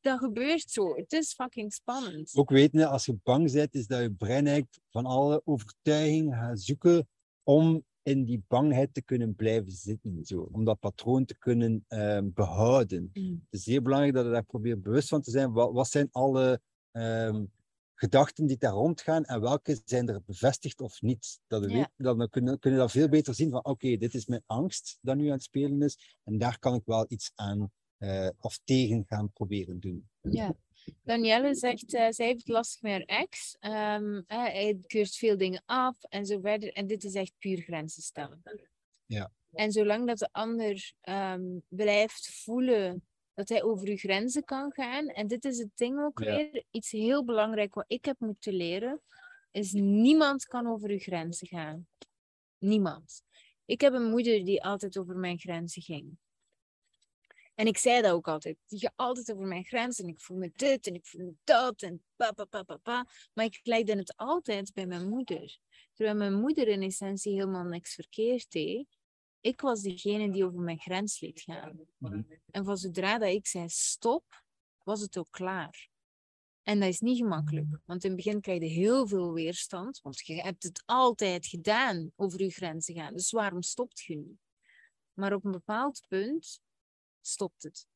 [0.00, 0.96] dat gebeurt zo.
[0.96, 2.30] Het is fucking spannend.
[2.34, 6.60] Ook weten, als je bang bent, is dat je brein eigenlijk van alle overtuigingen gaat
[6.60, 7.08] zoeken
[7.42, 10.24] om in die bangheid te kunnen blijven zitten.
[10.24, 10.48] Zo.
[10.52, 13.10] Om dat patroon te kunnen ehm, behouden.
[13.12, 13.46] Mm.
[13.50, 15.52] Het is zeer belangrijk dat je daar probeert bewust van te zijn.
[15.52, 17.44] Wat, wat zijn alle ehm,
[17.98, 21.40] gedachten die daar rondgaan en welke zijn er bevestigd of niet?
[21.46, 22.26] Dat je Ja.
[22.26, 25.32] kun je dat veel beter zien van oké, dit is mijn angst dat nu aan
[25.32, 29.80] het spelen is en daar kan ik wel iets aan eh, of tegen gaan proberen
[29.80, 30.08] doen.
[30.20, 30.56] Ja.
[31.02, 33.56] Danielle zegt, eh, zij heeft lastig met haar ex.
[33.60, 36.72] Ehm, eh, hij keurt veel dingen af en zo verder.
[36.72, 38.42] En dit is echt puur grenzen stellen.
[39.06, 39.32] Ja.
[39.52, 43.07] En zolang dat de ander ehm, blijft voelen
[43.38, 45.06] dat hij over uw grenzen kan gaan.
[45.06, 46.36] En dit is het ding ook Ja.
[46.36, 46.64] weer.
[46.70, 49.00] Iets heel belangrijk wat ik heb moeten leren.
[49.50, 51.86] Is niemand kan over uw grenzen gaan.
[52.58, 53.22] Niemand.
[53.64, 56.18] Ik heb een moeder die altijd over mijn grenzen ging.
[57.54, 58.56] En ik zei dat ook altijd.
[58.66, 60.04] Die gaat altijd over mijn grenzen.
[60.04, 61.82] En ik voel me dit en ik voel me dat.
[61.82, 63.06] En pa, pa, pa, pa, pa.
[63.32, 65.58] Maar ik legde het altijd bij mijn moeder.
[65.94, 68.97] Terwijl mijn moeder in essentie helemaal niks verkeerd deed.
[69.40, 71.80] Ik was degene die over mijn grens liet gaan.
[71.98, 72.22] Mhm.
[72.50, 74.44] En van zodra dat ik zei stop,
[74.82, 75.88] was het ook klaar.
[76.62, 77.66] En dat is niet gemakkelijk.
[77.84, 80.00] Want in het begin krijg je heel veel weerstand.
[80.00, 83.12] Want je hebt het altijd gedaan over je grenzen gaan.
[83.12, 84.38] Dus waarom stopt je nu?
[85.12, 86.60] Maar op een bepaald punt
[87.20, 87.86] stopt het.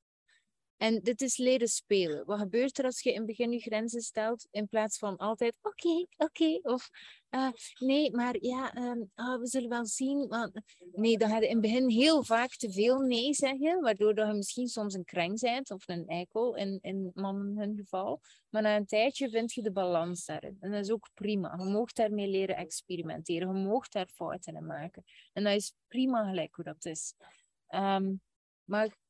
[0.83, 2.25] En dit is leren spelen.
[2.27, 5.55] Wat gebeurt er als je in het begin je grenzen stelt, in plaats van altijd
[5.63, 6.89] oké, oké, of
[7.29, 8.73] eh, nee, maar ja,
[9.15, 10.29] ah, we zullen wel zien.
[10.29, 10.61] Want...
[10.93, 14.33] Nee, dan ga je in het begin heel vaak te veel nee zeggen, waardoor je
[14.33, 18.21] misschien soms een kreng bent, of een eikel, in, in mannen hun geval.
[18.49, 20.57] Maar na een tijdje vind je de balans daarin.
[20.61, 21.55] En dat is ook prima.
[21.59, 23.57] Je mag daarmee leren experimenteren.
[23.57, 25.05] Je mag daar fouten in maken.
[25.33, 27.15] En dat is prima gelijk hoe dat is.
[27.67, 28.13] Ehm,
[28.65, 29.01] maar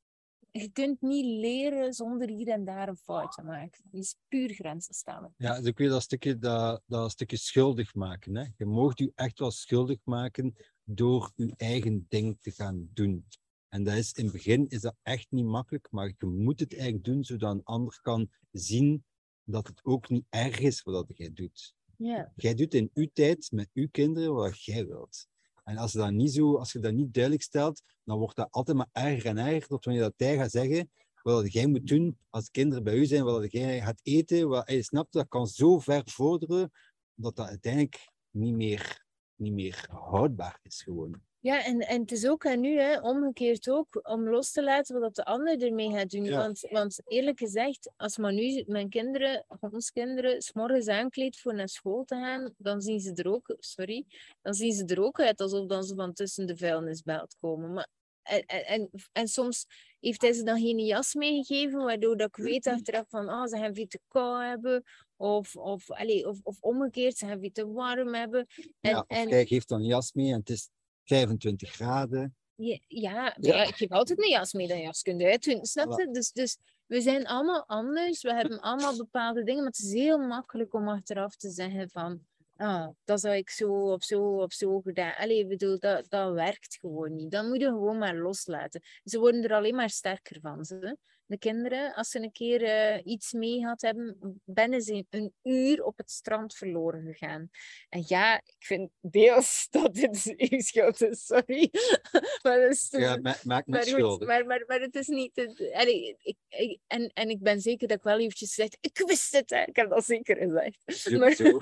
[0.52, 3.80] je kunt niet leren zonder hier en daar een fout te maken.
[3.84, 5.34] Het is puur grenzen stellen.
[5.36, 8.36] Ja, dus ik weet dat stukje, dat, dat stukje schuldig maken.
[8.36, 8.46] Hè.
[8.56, 13.26] Je mag je echt wel schuldig maken door je eigen ding te gaan doen.
[13.68, 16.74] En dat is, in het begin is dat echt niet makkelijk, maar je moet het
[16.74, 19.04] eigenlijk doen zodat een ander kan zien
[19.44, 21.74] dat het ook niet erg is wat jij doet.
[21.96, 22.32] Ja.
[22.36, 25.28] Jij doet in uw tijd met uw kinderen wat jij wilt.
[25.64, 28.50] En als je dat niet, zo, als je dat niet duidelijk stelt, dan wordt dat
[28.50, 30.90] altijd maar erger en erger, tot wanneer dat jij gaat zeggen
[31.22, 34.82] wat jij moet doen als kinderen bij u zijn, wat jij gaat eten, wat, je
[34.82, 36.70] snapt, dat kan zo ver vorderen
[37.14, 39.04] dat dat uiteindelijk niet meer,
[39.34, 41.22] niet meer houdbaar is gewoon.
[41.42, 45.00] Ja, en, en het is ook aan nu, hè, omgekeerd ook, om los te laten
[45.00, 46.24] wat de ander ermee gaat doen.
[46.24, 46.36] Ja.
[46.36, 52.04] Want, want eerlijk gezegd, als Manu mijn kinderen, ons kinderen, s'morgens aankleedt voor naar school
[52.04, 54.04] te gaan, dan zien ze er ook, sorry,
[54.42, 57.72] dan zien ze er ook uit alsof dan ze van tussen de vuilnisbelt komen.
[57.72, 57.88] Maar,
[58.22, 59.64] en, en, en, en soms
[60.00, 63.56] heeft hij ze dan geen jas meegegeven, waardoor dat ik weet achteraf van, ah, ze
[63.56, 64.82] gaan veel te kou hebben,
[65.16, 68.46] of, of, allee, of, of omgekeerd, ze gaan veel te warm hebben.
[68.80, 70.68] En, ja, of en, jij geeft dan een jas mee en het is
[71.04, 72.36] 25 graden.
[72.54, 73.54] Ja, ja, Ja.
[73.56, 75.64] ja, ik geef altijd een jas mee, dat jas kunt uitdoen.
[75.64, 76.06] Snap Voilà.
[76.06, 76.10] je?
[76.12, 80.18] Dus, dus we zijn allemaal anders, we hebben allemaal bepaalde dingen, maar het is heel
[80.18, 82.20] makkelijk om achteraf te zeggen van,
[82.56, 85.14] ah, dat zou ik zo of zo of zo gedaan.
[85.16, 87.30] Allee, bedoel, dat, dat werkt gewoon niet.
[87.30, 88.80] Dan moet je gewoon maar loslaten.
[89.04, 90.64] Ze worden er alleen maar sterker van.
[90.64, 90.96] Ze.
[91.32, 95.84] De kinderen, als ze een keer eh, iets mee gehad hebben, binnen ze een uur
[95.84, 97.50] op het strand verloren gegaan.
[97.88, 101.70] En ja, ik vind deels dat dit uw schuld is, sorry.
[102.42, 104.28] maar dat is Ja, ma me maar, schuldig.
[104.28, 105.36] maar, maar, maar het is niet.
[105.36, 109.02] Het, allee, ik, ik, en, en ik ben zeker dat ik wel eventjes zeg, ik
[109.06, 109.62] wist het, hè.
[109.62, 111.10] ik heb dat zeker gezegd.
[111.18, 111.58] Maar, Zo,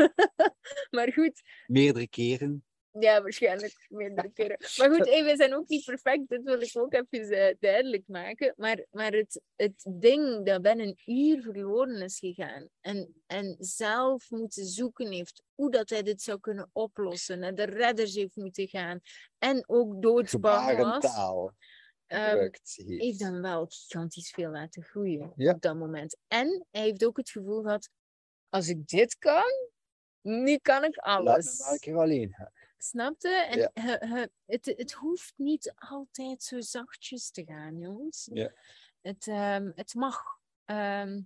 [0.97, 2.65] maar goed, meerdere keren.
[3.01, 4.57] Ja, waarschijnlijk meerdere keren.
[4.77, 8.03] Maar goed, hey, we zijn ook niet perfect, dit wil ik ook even eh, duidelijk
[8.07, 8.55] maken.
[8.57, 14.31] Maar, maar het, het ding dat binnen een uur verloren is gegaan en, en zelf
[14.31, 18.69] moeten zoeken heeft hoe dat hij dit zou kunnen oplossen, en de redders heeft moeten
[18.69, 19.01] gaan
[19.39, 21.15] en ook doodsbang was.
[22.07, 23.21] Gebruikt heeft.
[23.21, 25.53] hem wel gigantisch veel laten groeien Ja.
[25.53, 26.17] op dat moment.
[26.29, 27.89] En hij heeft ook het gevoel gehad,
[28.49, 29.53] als ik dit kan,
[30.21, 31.59] nu kan ik Laat me alles.
[31.59, 32.51] maar een keer alleen gaan.
[32.83, 33.29] Snapte?
[33.29, 33.71] En Ja.
[33.75, 38.29] he- he- het, het hoeft niet altijd zo zachtjes te gaan, jongens.
[38.33, 38.53] Ja.
[39.01, 40.23] Het, ehm, het mag.
[40.65, 41.21] Ehm,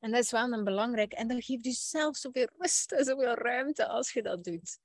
[0.00, 1.12] en dat is wel een belangrijk.
[1.12, 4.78] En dat geeft dus zelf zoveel rust en zoveel ruimte als je dat doet.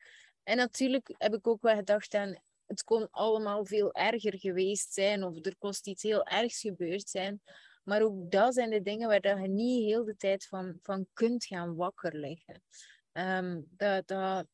[0.44, 5.24] En natuurlijk heb ik ook wel gedacht aan, het kon allemaal veel erger geweest zijn
[5.24, 7.42] of er kost iets heel ergs gebeurd zijn.
[7.84, 11.08] Maar ook dat zijn de dingen waar dat je niet heel de tijd van, van
[11.14, 12.64] kunt gaan wakker liggen.
[13.12, 14.48] Ehm, dat, dat,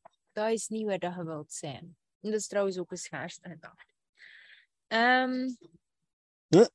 [0.45, 1.95] dat is niet waar dat je wilt zijn.
[2.21, 3.93] En dat is trouwens ook een schaarste gedachte.
[4.87, 5.49] Ehm,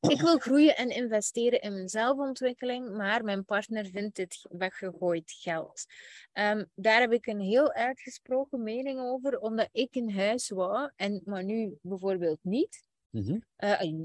[0.01, 5.85] ik wil groeien en investeren in mijn zelfontwikkeling, maar mijn partner vindt dit weggegooid geld.
[6.33, 11.23] Ehm, daar heb ik een heel uitgesproken mening over, omdat ik een huis wou, en,
[11.25, 12.85] maar nu bijvoorbeeld niet.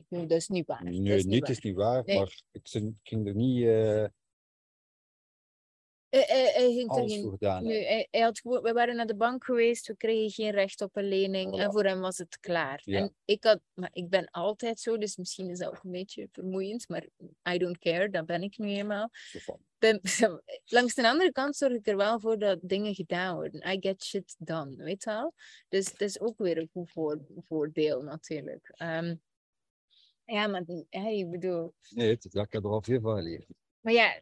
[0.09, 0.83] Nee, dat is niet waar.
[0.85, 1.49] dat Nee, is niet, waar.
[1.49, 2.17] is niet waar, Nee.
[2.17, 2.67] maar ik
[3.03, 4.05] ging er niet eh,
[6.11, 7.63] Hij ging alles geen- voor gedaan.
[7.63, 10.81] Nee, hij, hij had gewoon, we waren naar de bank geweest, we kregen geen recht
[10.81, 12.81] op een lening en voor hem was het klaar.
[12.83, 12.99] Ja.
[12.99, 16.27] En ik had, maar ik ben altijd zo, dus misschien is dat ook een beetje
[16.31, 17.05] vermoeiend, maar
[17.53, 19.09] I don't care, dat ben ik nu eenmaal.
[19.77, 19.99] Ben,
[20.65, 23.71] langs de andere kant zorg ik er wel voor dat dingen gedaan worden.
[23.71, 25.33] I get shit done, weet je wel?
[25.69, 28.71] Dus het is ook weer een goed voor, voordeel natuurlijk.
[28.73, 29.15] Ehm,
[30.25, 33.45] ja, maar hey, ik bedoel, Nee, het, dat ik heb er al veel van geleerd.
[33.79, 34.21] maar ja,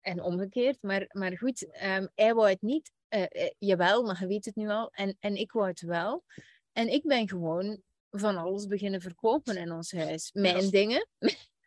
[0.00, 0.78] en omgekeerd.
[0.82, 2.92] Maar, maar goed, ehm, hij wou het niet.
[3.08, 4.88] eh, jawel, maar je weet het nu al.
[4.92, 6.24] En, en ik wou het wel.
[6.72, 10.30] En ik ben gewoon van alles beginnen verkopen in ons huis.
[10.32, 11.08] Mijn dingen.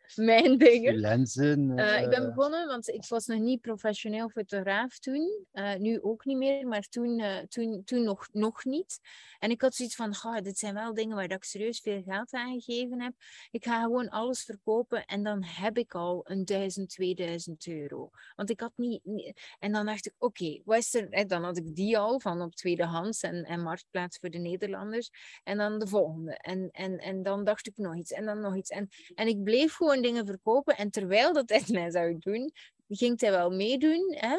[0.14, 0.94] Mijn dingen.
[0.98, 1.78] Lenzen.
[1.78, 5.46] Eh, ik ben eh, begonnen, want ik was nog niet professioneel fotograaf toen.
[5.52, 9.00] Eh, nu ook niet meer, maar toen, toen, toen nog, nog niet.
[9.38, 12.32] En ik had zoiets van, "Goh, dit zijn wel dingen waar ik serieus veel geld
[12.32, 13.12] aan gegeven heb.
[13.50, 18.10] Ik ga gewoon alles verkopen en dan heb ik al een 1000, 2000 euro.
[18.36, 19.04] Want ik had niet...
[19.04, 21.26] niet- En dan dacht ik, oké, wat is er...
[21.26, 25.10] Dan had ik die al van op tweedehands en, en Marktplaats voor de Nederlanders.
[25.44, 26.36] En dan de volgende.
[26.36, 28.70] En, en, en dan dacht ik nog iets en dan nog iets.
[28.70, 30.76] En, en ik bleef gewoon dingen verkopen.
[30.76, 32.52] En terwijl dat hij mij zou doen,
[32.88, 34.14] ging hij wel meedoen.
[34.18, 34.36] Hè?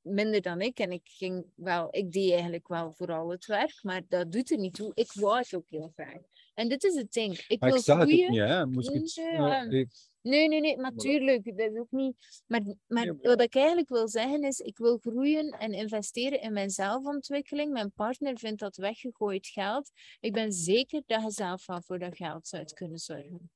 [0.00, 0.78] Minder dan ik.
[0.78, 3.78] En ik ging wel, ik deed eigenlijk wel vooral het werk.
[3.82, 4.90] Maar dat doet er niet toe.
[4.94, 6.20] Ik wou het ook heel graag.
[6.54, 7.44] En dit is het ding.
[7.48, 8.66] Ik maar wil ik zag het niet, hè.
[8.66, 9.62] Moest ik het, Ja.
[9.62, 11.44] ik- Nee, nee, nee, natuurlijk.
[11.44, 12.42] Dat is ook niet.
[12.46, 16.70] Maar, maar- wat ik eigenlijk wil zeggen is: ik wil groeien en investeren in mijn
[16.70, 17.72] zelfontwikkeling.
[17.72, 19.90] Mijn partner vindt dat weggegooid geld.
[20.20, 23.50] Ik ben zeker dat je zelf wel voor dat geld zou kunnen zorgen.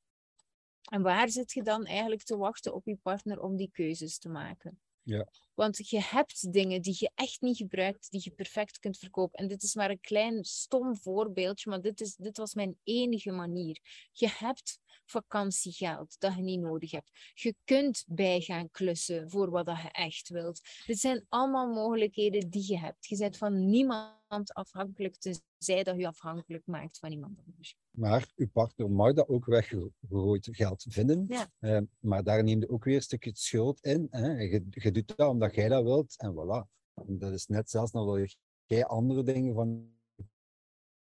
[0.88, 4.28] En waar zit je dan eigenlijk te wachten op je partner om die keuzes te
[4.28, 4.80] maken?
[5.02, 5.28] Ja.
[5.54, 9.38] Want je hebt dingen die je echt niet gebruikt, die je perfect kunt verkopen.
[9.38, 13.30] En dit is maar een klein stom voorbeeldje, maar dit, is, dit was mijn enige
[13.30, 13.80] manier.
[14.12, 17.10] Je hebt vakantiegeld dat je niet nodig hebt.
[17.34, 20.60] Je kunt bij gaan klussen voor wat dat je echt wilt.
[20.86, 23.06] Dit zijn allemaal mogelijkheden die je hebt.
[23.06, 27.76] Je bent van niemand afhankelijk, tenzij dat je afhankelijk maakt van iemand anders.
[27.90, 31.24] Maar uw partner mag dat ook weggegooid geld vinden.
[31.28, 31.50] Ja.
[31.58, 34.06] Eh, maar daar neemt ook weer een stukje schuld in.
[34.10, 34.30] Hè.
[34.32, 36.76] Je, je doet dat omdat jij dat wilt en voilà.
[37.06, 38.26] Dat is net zelfs nog wel
[38.64, 40.24] jij andere dingen van je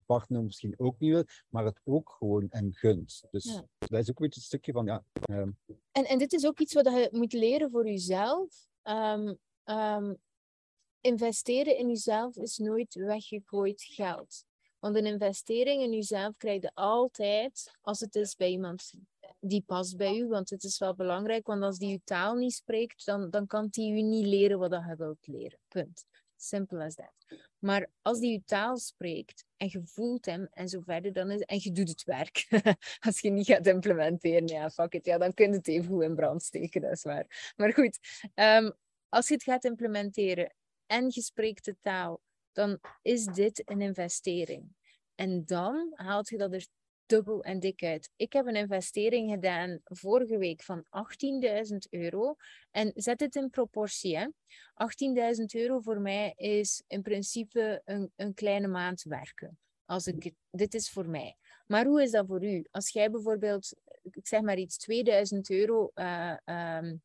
[0.05, 3.23] partner misschien ook niet wil, maar het ook gewoon en gunt.
[3.31, 3.67] Dus Ja.
[3.77, 5.49] dat is ook een beetje een stukje van, ja, ehm,
[5.91, 8.67] En, en dit is ook iets wat je moet leren voor jezelf.
[8.81, 10.13] Ehm, ehm,
[11.05, 14.45] investeren in jezelf is nooit weggegooid geld.
[14.79, 18.93] Want een investering in jezelf krijg je altijd als het is bij iemand
[19.39, 20.27] die past bij u.
[20.27, 23.67] Want het is wel belangrijk, want als die je taal niet spreekt, dan, dan kan
[23.69, 25.59] die u niet leren wat je wilt leren.
[25.67, 26.05] Punt.
[26.37, 27.13] Simple as that.
[27.59, 31.41] Maar als die je taal spreekt en je voelt hem en zo verder, dan is,
[31.41, 32.47] en je doet het werk.
[33.07, 36.03] als je niet gaat implementeren, ja, fuck it, ja, dan kun je het even goed
[36.03, 37.53] in brand steken, dat is waar.
[37.55, 37.99] Maar goed,
[38.33, 38.71] ehm,
[39.09, 40.53] als je het gaat implementeren
[40.85, 42.21] en je spreekt de taal,
[42.51, 44.75] dan is dit een investering.
[45.15, 46.67] En dan haalt je dat er
[47.05, 48.09] dubbel en dik uit.
[48.15, 52.35] Ik heb een investering gedaan vorige week van 18.000 euro.
[52.71, 54.17] En zet het in proportie.
[54.17, 54.27] hè.
[55.37, 59.57] 18.000 euro voor mij is in principe een, een kleine maand werken.
[59.85, 61.37] Als ik, dit is voor mij.
[61.67, 62.65] Maar hoe is dat voor u?
[62.71, 66.95] Als jij bijvoorbeeld, ik zeg maar iets, 2000 euro eh, ehm,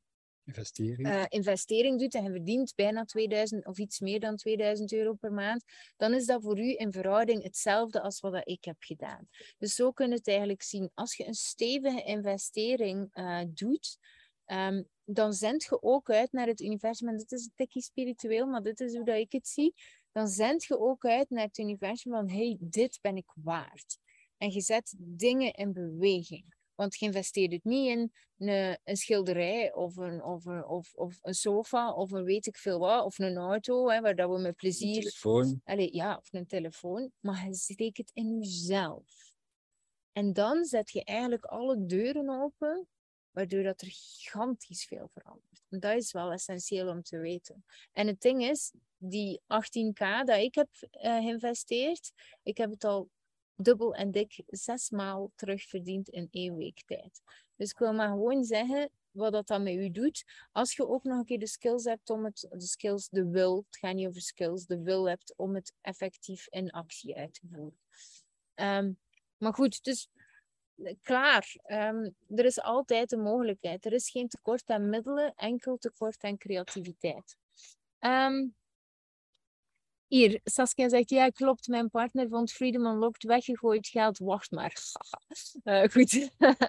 [0.57, 1.07] investering.
[1.07, 5.33] eh, investering doet en je verdient bijna 2000 of iets meer dan 2000 euro per
[5.33, 5.65] maand,
[5.97, 9.29] dan is dat voor u in verhouding hetzelfde als wat ik heb gedaan.
[9.59, 10.91] Dus zo kun je het eigenlijk zien.
[10.95, 13.99] Als je een stevige investering eh, doet,
[14.45, 17.09] ehm, dan zend je ook uit naar het universum.
[17.09, 19.75] En dit is een tikje spiritueel, maar dit is hoe dat ik het zie.
[20.13, 23.99] Dan zend je ook uit naar het universum van, hey, dit ben ik waard.
[24.37, 26.55] En je zet dingen in beweging.
[26.81, 31.19] Want je investeert het niet in een, een schilderij of een, of, een, of, of
[31.23, 34.39] een sofa of een weet ik veel wat, of een auto, hè, waar dat we
[34.39, 35.01] met plezier...
[35.01, 35.61] telefoon.
[35.65, 39.35] Allee, ja, of een telefoon, maar je steekt het in jezelf.
[40.13, 42.87] En dan zet je eigenlijk alle deuren open,
[43.31, 45.63] waardoor dat er gigantisch veel verandert.
[45.69, 47.65] En dat is wel essentieel om te weten.
[47.93, 52.13] En het ding is, die 18k dat ik heb eh, geïnvesteerd,
[52.43, 53.09] ik heb het al
[53.63, 57.23] dubbel en dik zes maal terugverdiend in één week tijd.
[57.57, 60.25] Dus ik wil maar gewoon zeggen wat dat dan met u doet.
[60.53, 63.57] Als je ook nog een keer de skills hebt om het, de skills, de wil,
[63.57, 67.41] het gaat niet over skills, de wil hebt om het effectief in actie uit te
[67.53, 67.79] voeren.
[68.55, 68.93] Ehm,
[69.37, 70.09] maar goed, dus
[71.03, 71.55] klaar.
[71.63, 73.85] Ehm, er is altijd een mogelijkheid.
[73.85, 77.37] Er is geen tekort aan middelen, enkel tekort aan creativiteit.
[77.99, 78.49] Ehm,
[80.11, 84.19] hier, Saskia zegt, ja klopt, mijn partner vond Freedom Unlocked weggegooid geld.
[84.19, 84.73] Wacht maar.
[85.63, 86.31] Eh, goed.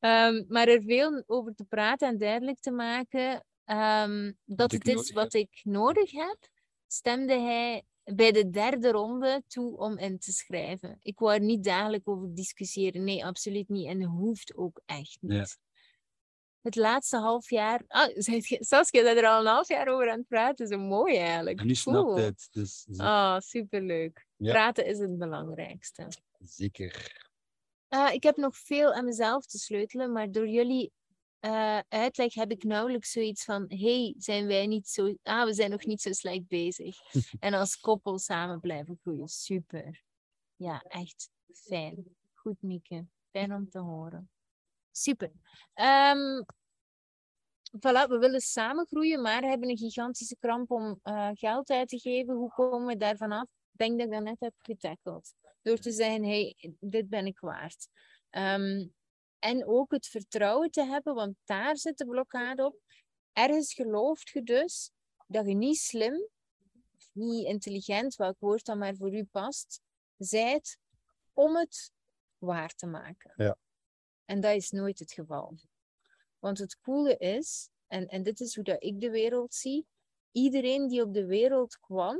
[0.00, 5.12] Ehm, maar er veel over te praten en duidelijk te maken ehm, dat het is
[5.12, 6.38] wat ik nodig heb,
[6.86, 10.98] stemde hij bij de derde ronde toe om in te schrijven.
[11.02, 13.04] Ik wou er niet dagelijks over discussiëren.
[13.04, 13.86] Nee, absoluut niet.
[13.86, 15.58] En hoeft ook echt niet.
[16.62, 17.84] Het laatste half jaar...
[17.88, 18.08] Ah,
[18.70, 20.66] Saskia, dat er al een half jaar over aan het praten.
[20.66, 21.60] Zo mooi eigenlijk.
[21.60, 22.16] En nu snapt Cool.
[22.16, 22.48] het.
[22.50, 24.26] Dus Ah, superleuk.
[24.36, 24.52] Ja.
[24.52, 26.08] Praten is het belangrijkste.
[26.38, 27.20] zeker.
[27.88, 30.92] Ah, ik heb nog veel aan mezelf te sleutelen, maar door jullie
[31.40, 35.14] eh, uitleg heb ik nauwelijks zoiets van: hey, zijn wij niet zo.
[35.22, 36.96] Ah, we zijn nog niet zo slecht bezig.
[37.40, 39.28] en als koppel samen blijven groeien.
[39.28, 40.02] Super.
[40.56, 42.16] Ja, echt fijn.
[42.34, 43.06] Goed, Mieke.
[43.30, 44.30] Fijn om te horen.
[44.92, 45.32] Super.
[45.74, 46.42] Ehm,
[47.80, 51.98] voilà, we willen samen groeien, maar hebben een gigantische kramp om eh, geld uit te
[51.98, 52.34] geven.
[52.34, 53.48] Hoe komen we daarvan af?
[53.72, 55.34] Ik denk dat ik dat net heb getackeld.
[55.62, 57.88] Door te zeggen, hey, dit ben ik waard.
[58.30, 58.86] Ehm,
[59.38, 62.76] en ook het vertrouwen te hebben, want daar zit de blokkade op.
[63.32, 64.90] Ergens gelooft je dus
[65.26, 66.28] dat je niet slim,
[66.96, 69.80] of niet intelligent, welk woord dan maar voor u past,
[70.16, 70.78] zijt
[71.32, 71.92] om het
[72.38, 73.32] waar te maken.
[73.36, 73.56] Ja.
[74.24, 75.58] En dat is nooit het geval.
[76.38, 79.86] Want het coole is, en, en dit is hoe dat ik de wereld zie,
[80.32, 82.18] iedereen die op de wereld kwam,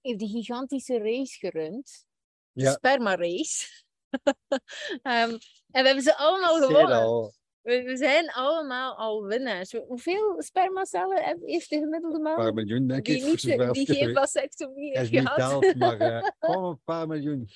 [0.00, 2.06] heeft een gigantische race gerund.
[2.52, 2.72] De Ja.
[2.72, 3.66] sperma-race.
[5.02, 5.30] Ehm,
[5.70, 7.32] en we hebben ze allemaal gewonnen.
[7.60, 9.72] We, we zijn allemaal al winnaars.
[9.72, 12.32] Hoeveel spermacellen heeft de gemiddelde man?
[12.32, 13.24] Een paar miljoen, denk die ik.
[13.24, 15.62] niet, voor die geen vasectomie heeft is niet gehad.
[15.62, 15.96] telt, maar
[16.38, 17.48] gewoon een paar miljoen.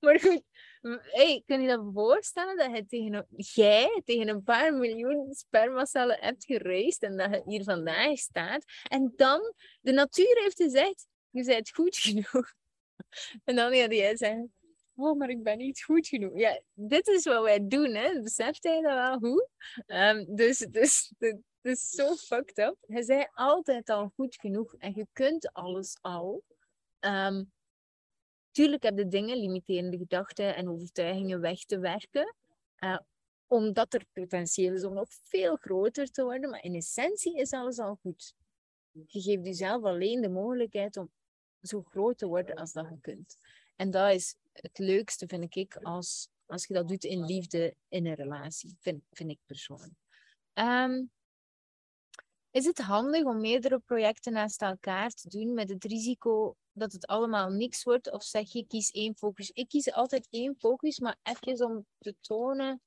[0.00, 0.42] Maar goed,
[0.90, 6.44] hey, kun je dat voorstellen dat je tegen jij tegen een paar miljoen spermacellen hebt
[6.44, 8.64] geraced en dat je hier vandaag staat.
[8.88, 12.52] En dan, de natuur heeft gezegd, je bent goed genoeg.
[13.44, 14.52] En dan gaat jij zeggen,
[14.94, 16.38] oh, maar ik ben niet goed genoeg.
[16.38, 18.20] Ja, dit is wat wij doen, hè.
[18.20, 19.48] Beseft jij dat wel goed?
[19.86, 22.76] Ehm, dus, dus, het is zo fucked up.
[22.86, 26.42] Je bent altijd al goed genoeg en je kunt alles al.
[26.98, 27.44] Ehm,
[28.54, 32.34] Tuurlijk heb je dingen, limiterende gedachten en overtuigingen weg te werken.
[32.76, 32.98] eh,
[33.46, 36.50] omdat er potentieel is om nog veel groter te worden.
[36.50, 38.34] Maar in essentie is alles al goed.
[39.06, 41.10] je geeft jezelf alleen de mogelijkheid om
[41.62, 43.36] zo groot te worden als dat je kunt.
[43.76, 48.06] En dat is het leukste, vind ik, als, als je dat doet in liefde, in
[48.06, 49.92] een relatie, vind, vind ik persoonlijk.
[50.52, 51.04] Ehm,
[52.50, 57.06] is het handig om meerdere projecten naast elkaar te doen met het risico dat het
[57.06, 58.12] allemaal niks wordt?
[58.12, 59.50] Of zeg je, kies één focus?
[59.50, 62.80] Ik kies altijd één focus, maar even om te tonen...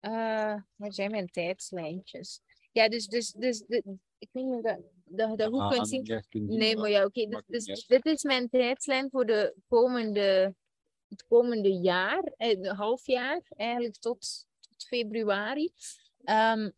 [0.00, 2.40] Uh, waar zijn mijn tijdslijntjes?
[2.72, 6.22] Ja, dus, dus, dus de, ik weet niet of dat, dat dat goed kunt zien.
[6.30, 7.20] Nee, maar ja, oké.
[7.20, 7.42] Okay.
[7.46, 10.54] Dus, dus dit is mijn tijdslijn voor de komende,
[11.08, 15.72] het komende jaar, eh, half jaar, eigenlijk tot, tot februari.
[16.24, 16.72] Um,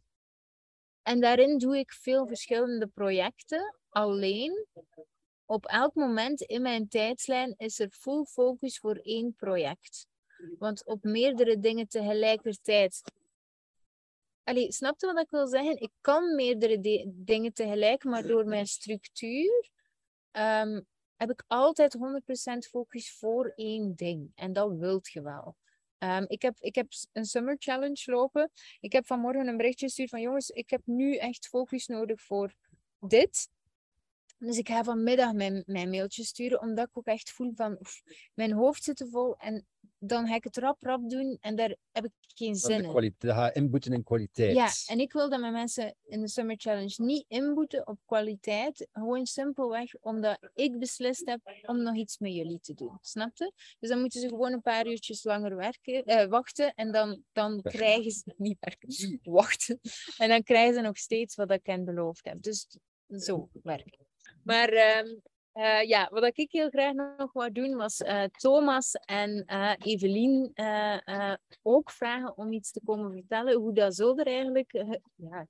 [1.02, 4.66] en daarin doe ik veel verschillende projecten alleen.
[5.50, 10.06] Op elk moment in mijn tijdslijn is er full focus voor één project.
[10.58, 13.02] Want op meerdere dingen tegelijkertijd.
[14.44, 15.80] Allee, snap je wat ik wil zeggen?
[15.80, 19.70] Ik kan meerdere dingen tegelijk, maar door mijn structuur
[20.32, 20.86] um,
[21.16, 22.00] heb ik altijd 100%
[22.68, 24.32] focus voor één ding.
[24.34, 25.56] En dat wilt je wel.
[25.98, 28.50] Um, ik, heb, ik heb een summer challenge lopen.
[28.80, 32.54] Ik heb vanmorgen een berichtje gestuurd van jongens, ik heb nu echt focus nodig voor
[32.98, 33.48] dit.
[34.40, 37.78] Dus ik ga vanmiddag mijn, mijn mailtje sturen, omdat ik ook echt voel van
[38.34, 39.66] mijn hoofd zit te vol en
[39.98, 43.14] dan ga ik het rap rap doen en daar heb ik geen zin in.
[43.18, 44.54] Ga inboeten in kwaliteit.
[44.54, 48.88] Ja, en ik wil dat mijn mensen in de Summer Challenge niet inboeten op kwaliteit,
[48.92, 52.98] gewoon simpelweg omdat ik beslist heb om nog iets met jullie te doen.
[53.00, 53.52] Snap je?
[53.78, 57.62] Dus dan moeten ze gewoon een paar uurtjes langer werken, eh, wachten en dan, dan
[57.62, 59.80] krijgen ze niet werken, wachten.
[60.16, 62.42] En dan krijgen ze nog steeds wat ik hen beloofd heb.
[62.42, 62.66] Dus
[63.08, 64.09] zo werken.
[64.44, 65.22] Maar um,
[65.54, 70.52] uh, ja, wat ik heel graag nog wou doen, was uh, Thomas en uh, Evelien
[71.62, 73.54] ook vragen om iets te komen vertellen.
[73.54, 74.84] Hoe dat zo er eigenlijk,
[75.14, 75.46] ja,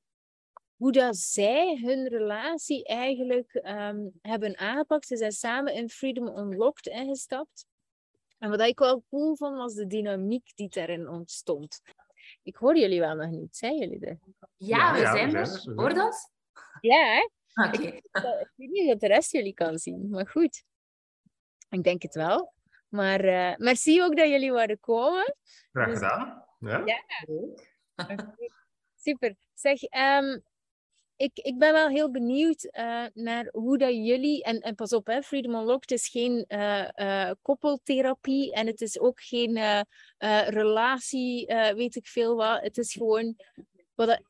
[0.77, 5.07] hoe dat zij hun relatie eigenlijk um, hebben aangepakt.
[5.07, 7.67] Ze zijn samen in Freedom Unlocked ingestapt.
[8.39, 11.81] En wat ik wel cool vond, was de dynamiek die daarin ontstond.
[12.43, 14.19] Ik hoor jullie wel nog niet, zijn jullie er?
[14.57, 15.75] Ja, we zijn er.
[15.77, 16.31] Hoor dat?
[16.81, 17.29] Ja, hè?
[17.55, 17.87] Okay.
[17.87, 20.65] Ik, ik, weet niet of de rest jullie kan zien, maar goed.
[21.69, 22.53] Ik denk het wel.
[22.89, 25.37] Maar uh, merci ook dat jullie waren komen.
[25.73, 26.45] Graag dus- gedaan.
[26.59, 26.83] Ja.
[26.85, 28.35] ja.
[28.97, 29.37] Super.
[29.55, 30.43] Zeg, um,
[31.17, 34.43] ik, ik ben wel heel benieuwd uh, naar hoe dat jullie...
[34.43, 39.21] En, en pas op, hè, Freedom Unlocked is geen uh, koppeltherapie en het is ook
[39.21, 39.85] geen
[40.47, 42.63] relatie, weet ik veel wat.
[42.63, 43.37] Het is gewoon...
[43.95, 44.21] Wat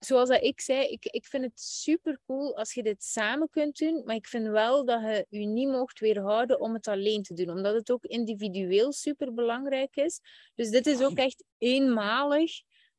[0.00, 3.78] zoals dat ik zei, ik, ik vind het super cool als je dit samen kunt
[3.78, 4.02] doen.
[4.04, 7.50] Maar ik vind wel dat je je niet mocht weerhouden om het alleen te doen.
[7.50, 10.20] Omdat het ook individueel super belangrijk is.
[10.54, 12.52] Dus dit is ook echt eenmalig.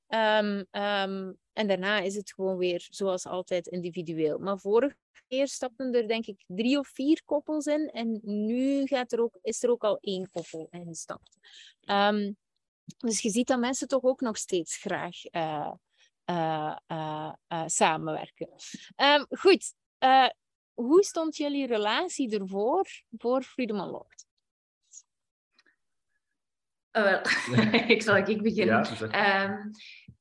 [0.07, 4.37] Um, um, en daarna is het gewoon weer zoals altijd individueel.
[4.37, 4.97] Maar vorige
[5.27, 7.89] keer stapten er denk ik drie of vier koppels in.
[7.89, 11.37] En nu gaat er ook, is er ook al één koppel ingestapt.
[11.85, 12.37] Um,
[12.97, 15.71] dus je ziet dat mensen toch ook nog steeds graag uh,
[17.65, 18.49] samenwerken.
[18.95, 19.73] Um, goed,
[20.73, 22.85] hoe stond jullie relatie ervoor
[23.17, 24.25] voor Freedom Unlocked?
[26.91, 28.87] Uh, wel, ik zal ik beginnen.
[29.11, 29.71] Ja, um,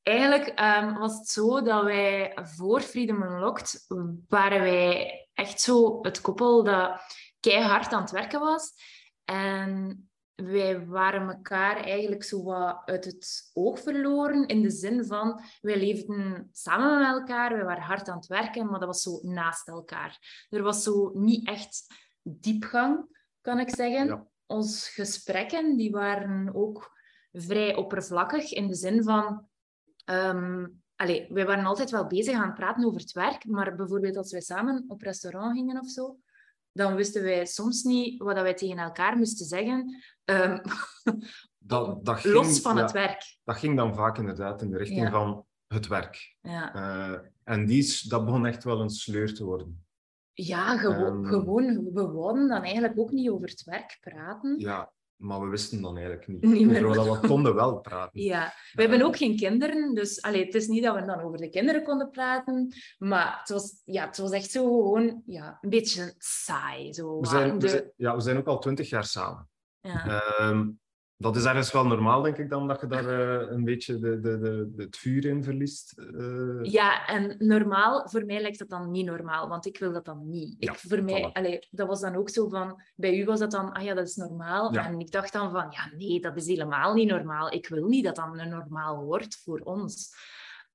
[0.02, 3.86] eigenlijk um, was het zo dat wij voor Freedom Unlocked
[4.28, 7.00] waren wij echt zo het koppel dat
[7.40, 8.72] keihard aan het werken was.
[9.24, 10.09] En
[10.42, 14.46] wij waren elkaar eigenlijk zo wat uit het oog verloren.
[14.46, 18.66] In de zin van, wij leefden samen met elkaar, we waren hard aan het werken,
[18.66, 20.46] maar dat was zo naast elkaar.
[20.48, 21.86] Er was zo niet echt
[22.22, 24.06] diepgang, kan ik zeggen.
[24.06, 24.26] Ja.
[24.46, 26.98] Onze gesprekken die waren ook
[27.32, 29.48] vrij oppervlakkig, in de zin van...
[30.04, 34.16] Um, allee, wij waren altijd wel bezig aan het praten over het werk, maar bijvoorbeeld
[34.16, 36.18] als wij samen op restaurant gingen of zo,
[36.72, 40.02] dan wisten wij soms niet wat wij tegen elkaar moesten zeggen.
[40.24, 40.60] Um,
[41.58, 43.38] dat, dat ging, los van het werk.
[43.44, 46.36] Dat ging dan vaak inderdaad in de richting van het werk.
[46.40, 46.74] Ja.
[46.74, 49.84] Uh, en die, dat begon echt wel een sleur te worden.
[50.32, 51.92] Ja, gewo um, gewoon.
[51.92, 54.58] We wouden dan eigenlijk ook niet over het werk praten.
[54.58, 56.42] Ja, maar we wisten dan eigenlijk niet.
[56.42, 58.22] niet meer over we konden wel praten.
[58.30, 61.38] Ja, we hebben ook geen kinderen, dus allee, het is niet dat we dan over
[61.38, 65.70] de kinderen konden praten, maar het was, ja, het was echt zo gewoon ja, een
[65.70, 66.92] beetje saai.
[66.92, 67.66] Zo, we, zijn, de...
[67.66, 69.48] we zijn, ja, we zijn ook al twintig jaar samen.
[69.80, 70.22] Ja.
[70.40, 70.80] Um,
[71.20, 74.20] dat is ergens wel normaal, denk ik dan, dat je daar uh, een beetje de,
[74.20, 75.94] de, de, het vuur in verliest.
[75.98, 76.62] Uh...
[76.62, 80.28] Ja, en normaal, voor mij lijkt dat dan niet normaal, want ik wil dat dan
[80.28, 80.56] niet.
[80.58, 83.50] Ja, ik, voor mij, allee, dat was dan ook zo van, bij u was dat
[83.50, 84.74] dan, ah ja, dat is normaal.
[84.74, 84.86] Ja.
[84.86, 87.52] En ik dacht dan van, ja, nee, dat is helemaal niet normaal.
[87.52, 90.14] Ik wil niet dat dat een normaal wordt voor ons.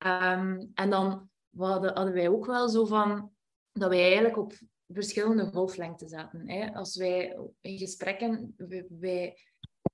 [0.06, 3.32] Um, en dan hadden, hadden wij ook wel zo van,
[3.72, 4.54] dat wij eigenlijk op
[4.88, 6.50] verschillende golflengten zaten.
[6.50, 6.74] Hè.
[6.74, 8.56] Als wij in gesprekken,
[9.00, 9.38] wij,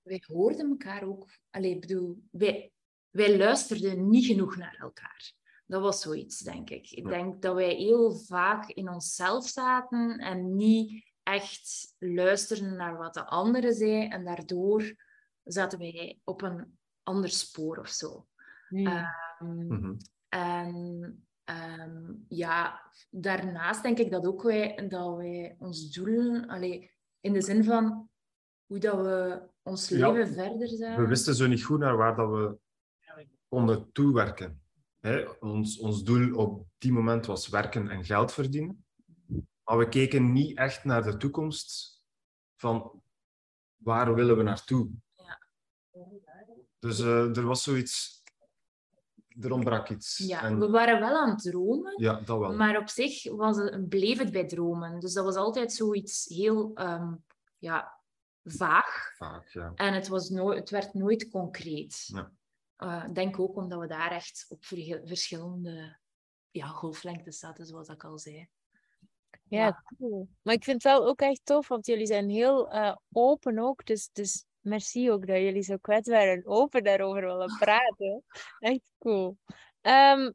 [0.03, 1.29] wij, hoorden elkaar ook.
[1.49, 2.71] Allee, bedoel, wij,
[3.09, 5.33] wij luisterden niet genoeg naar elkaar.
[5.65, 6.91] Dat was zoiets, denk ik.
[6.91, 13.13] Ik denk dat wij heel vaak in onszelf zaten en niet echt luisterden naar wat
[13.13, 14.07] de andere zei.
[14.07, 14.95] En daardoor
[15.43, 18.27] zaten wij op een ander spoor of zo.
[18.67, 18.87] Hmm.
[18.87, 19.93] Ehm, Mhm.
[20.29, 27.33] En ehm, ja, daarnaast denk ik dat ook wij, dat wij ons doelen, allee, in
[27.33, 28.09] de zin van
[28.65, 30.11] hoe dat we ons Ja.
[30.11, 31.01] leven verder zagen.
[31.03, 32.57] We wisten zo niet goed naar waar dat we
[33.47, 34.61] konden toewerken.
[34.99, 35.23] Hè?
[35.39, 38.85] Ons, ons doel op die moment was werken en geld verdienen.
[39.63, 41.99] Maar we keken niet echt naar de toekomst
[42.55, 43.01] van
[43.75, 44.89] waar willen we naartoe.
[46.79, 48.19] Dus eh, er was zoiets...
[49.39, 50.17] Er ontbrak iets.
[50.17, 52.53] Ja, En- we waren wel aan het dromen, ja, dat wel.
[52.55, 54.99] maar op zich was het, bleef het bij dromen.
[54.99, 57.13] Dus dat was altijd zoiets heel ehm,
[57.57, 58.00] ja,
[58.43, 59.13] vaag.
[59.15, 59.71] Vaak, ja.
[59.75, 62.03] En het, was no het werd nooit concreet.
[62.05, 62.31] Ja.
[62.75, 64.65] Eh, Ik denk ook omdat we daar echt op
[65.03, 65.97] verschillende
[66.51, 68.49] ja, golflengtes zaten, zoals ik al zei.
[69.43, 70.27] Ja, cool.
[70.41, 73.85] Maar ik vind het wel ook echt tof, want jullie zijn heel eh, open ook.
[73.85, 78.23] Dus, dus merci ook dat jullie zo kwetsbaar en open daarover willen praten.
[78.59, 79.37] Echt cool.
[79.81, 80.31] Ehm,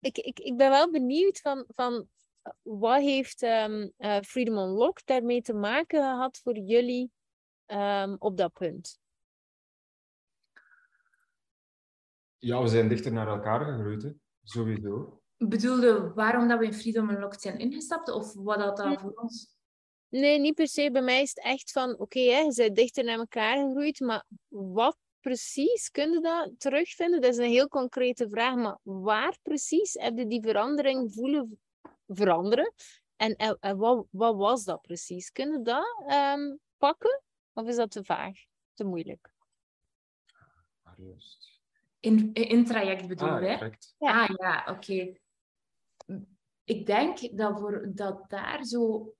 [0.00, 2.08] ik, ik, ik ben wel benieuwd van, van
[2.42, 7.10] eh, wat heeft ehm, eh, Freedom Unlocked daarmee te maken gehad voor jullie
[7.72, 9.00] ehm, op dat punt?
[12.42, 14.10] ja, we zijn dichter naar elkaar gegroeid, hè.
[14.42, 15.20] sowieso.
[15.36, 18.10] Bedoelde waarom dat we in Freedom Unlocked zijn ingestapt?
[18.10, 19.56] Of wat dat dan voor ons...
[20.08, 20.90] Nee, niet per se.
[20.90, 24.24] Bij mij is het echt van, oké, hè, je bent dichter naar elkaar gegroeid, maar
[24.48, 27.20] wat precies kun je dat terugvinden?
[27.20, 31.60] Dat is een heel concrete vraag, maar waar precies heb je die verandering voelen
[32.06, 32.72] veranderen?
[33.16, 35.30] En, en, en wat, wat was dat precies?
[35.30, 37.22] Kun je dat ehm, pakken?
[37.52, 38.38] Of is dat te vaag?
[38.74, 39.30] Te moeilijk?
[40.96, 41.60] Juist.
[42.00, 43.46] In, in het traject bedoel Ah, je?
[43.46, 43.64] hè?
[43.98, 44.22] Ja.
[44.22, 45.14] Ah ja, oké.
[46.64, 49.12] Ik denk dat, voor, dat daar zo...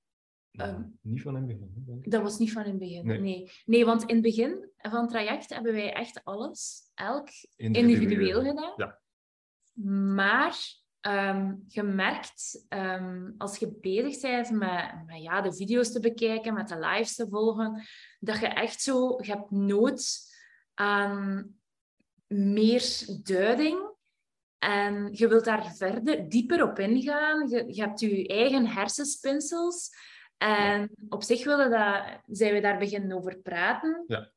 [0.53, 1.73] Ehm, Niet van in het begin.
[1.75, 2.11] hè, denk ik.
[2.11, 3.07] Dat was niet van in het begin.
[3.07, 3.21] Nee.
[3.21, 3.51] Nee.
[3.65, 3.85] nee.
[3.85, 7.93] want in het begin van het traject hebben wij echt alles, elk Individueel.
[8.01, 8.73] individueel gedaan.
[8.77, 9.01] Ja.
[10.15, 10.57] Maar
[11.03, 16.55] ehm je merkt, ehm, als je bezig bent met, met ja, de video's te bekijken,
[16.55, 17.83] met de lives te volgen,
[18.21, 20.31] dat je echt zo, je hebt nood
[20.75, 21.55] aan
[22.27, 23.91] meer duiding.
[24.59, 27.49] En je wilt daar verder, dieper op ingaan.
[27.49, 29.91] Je, je hebt je eigen hersenspinsels.
[30.37, 34.05] En op zich willen dat, zijn we daar beginnen over praten.
[34.07, 34.31] Ja.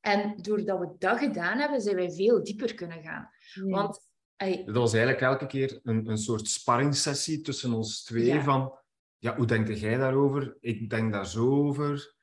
[0.00, 3.30] En doordat we dat gedaan hebben, zijn wij veel dieper kunnen gaan.
[3.54, 4.00] Want
[4.36, 8.24] ey, Dat was eigenlijk elke keer een, een soort sparringssessie tussen ons twee.
[8.24, 8.42] Ja.
[8.42, 8.78] Van,
[9.18, 10.56] ja, hoe denk jij daarover?
[10.60, 12.14] Ik denk daar zo over.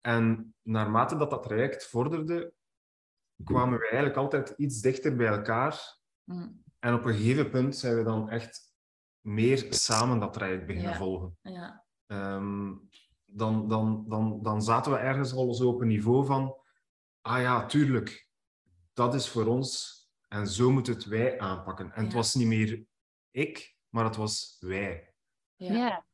[0.00, 2.52] En naarmate dat dat traject vorderde,
[3.44, 5.98] kwamen we eigenlijk altijd iets dichter bij elkaar.
[6.24, 8.72] mm, En op een gegeven punt zijn we dan echt
[9.20, 10.96] meer samen dat traject beginnen Ja.
[10.98, 11.38] volgen.
[11.42, 12.72] ja, Ehm,
[13.24, 16.56] dan, dan, dan, dan zaten we ergens al zo op een niveau van,
[17.20, 18.28] ah ja, tuurlijk,
[18.92, 20.02] dat is voor ons
[20.34, 21.92] en zo moeten het wij aanpakken.
[21.92, 22.84] En het was niet meer
[23.30, 25.14] ik, maar het was wij.
[25.56, 25.74] ja.
[25.74, 26.04] ja.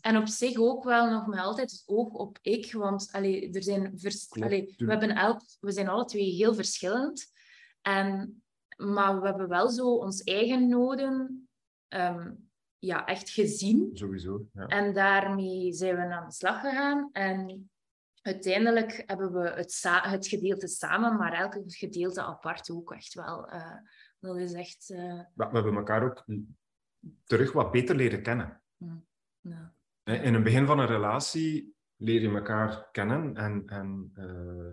[0.00, 3.62] En op zich ook wel nog met altijd het oog op ik, want allee, er
[3.62, 7.32] zijn vers- Klopt, allee, we, hebben elk, we zijn alle twee heel verschillend.
[7.82, 8.42] En,
[8.76, 11.48] maar we hebben wel zo ons eigen noden
[11.88, 12.32] ehm,
[12.78, 13.90] ja, echt gezien.
[13.92, 14.46] Sowieso.
[14.52, 14.66] Ja.
[14.66, 17.08] En daarmee zijn we aan de slag gegaan.
[17.12, 17.70] En
[18.26, 23.48] uiteindelijk hebben we het, het gedeelte samen, maar elk gedeelte apart ook echt wel.
[23.48, 23.76] eh,
[24.20, 24.90] dat is echt...
[24.90, 26.24] eh, we hebben elkaar ook
[27.24, 28.62] terug wat beter leren kennen.
[30.04, 34.72] In het begin van een relatie leer je elkaar kennen en, en eh,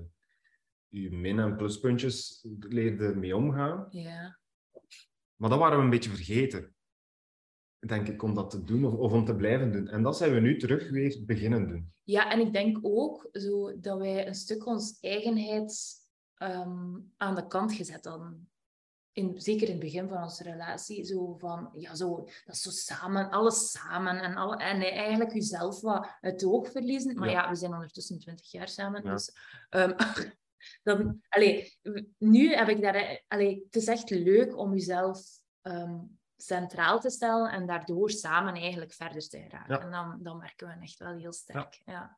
[0.88, 3.88] je min- en pluspuntjes leer je mee omgaan.
[3.90, 4.38] ja.
[5.36, 6.76] Maar dat waren we een beetje vergeten,
[7.88, 9.88] denk ik, om dat te doen of, of om te blijven doen.
[9.88, 11.92] En dat zijn we nu terug weer beginnen doen.
[12.04, 15.96] Ja, en ik denk ook zo dat wij een stuk ons eigenheid
[16.36, 18.48] ehm, aan de kant gezet hadden.
[19.12, 21.04] In, zeker in het begin van onze relatie.
[21.06, 22.16] Zo van, ja, zo,
[22.46, 24.20] dat is zo samen, alles samen.
[24.22, 27.16] En, alle, en eigenlijk jezelf wat uit het oog verliezen.
[27.16, 27.44] Maar Ja.
[27.44, 29.04] ja, we zijn ondertussen 20 jaar samen.
[29.04, 29.12] Ja.
[29.12, 29.32] Dus,
[29.70, 29.94] ehm,
[30.84, 31.78] dan, allee,
[32.18, 33.24] nu heb ik daar...
[33.28, 35.26] Allee, het is echt leuk om jezelf
[35.62, 36.00] ehm,
[36.44, 39.76] centraal te stellen en daardoor samen eigenlijk verder te geraken.
[39.76, 39.82] Ja.
[39.82, 41.82] En dan, dan merken we echt wel heel sterk.
[41.86, 41.94] Ja.
[41.94, 42.18] Ja.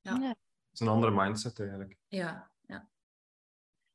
[0.00, 0.14] Ja.
[0.20, 0.28] Ja.
[0.28, 0.38] Het
[0.72, 1.96] is een andere mindset eigenlijk.
[2.08, 2.50] Ja.
[2.66, 2.88] ja.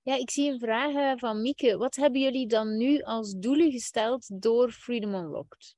[0.01, 1.77] Ja, ik zie een vraag eh, van Mieke.
[1.77, 5.75] Wat hebben jullie dan nu als doelen gesteld door Freedom Unlocked?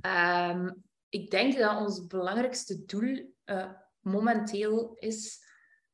[0.00, 0.70] Ehm,
[1.08, 5.42] ik denk dat ons belangrijkste doel eh, momenteel is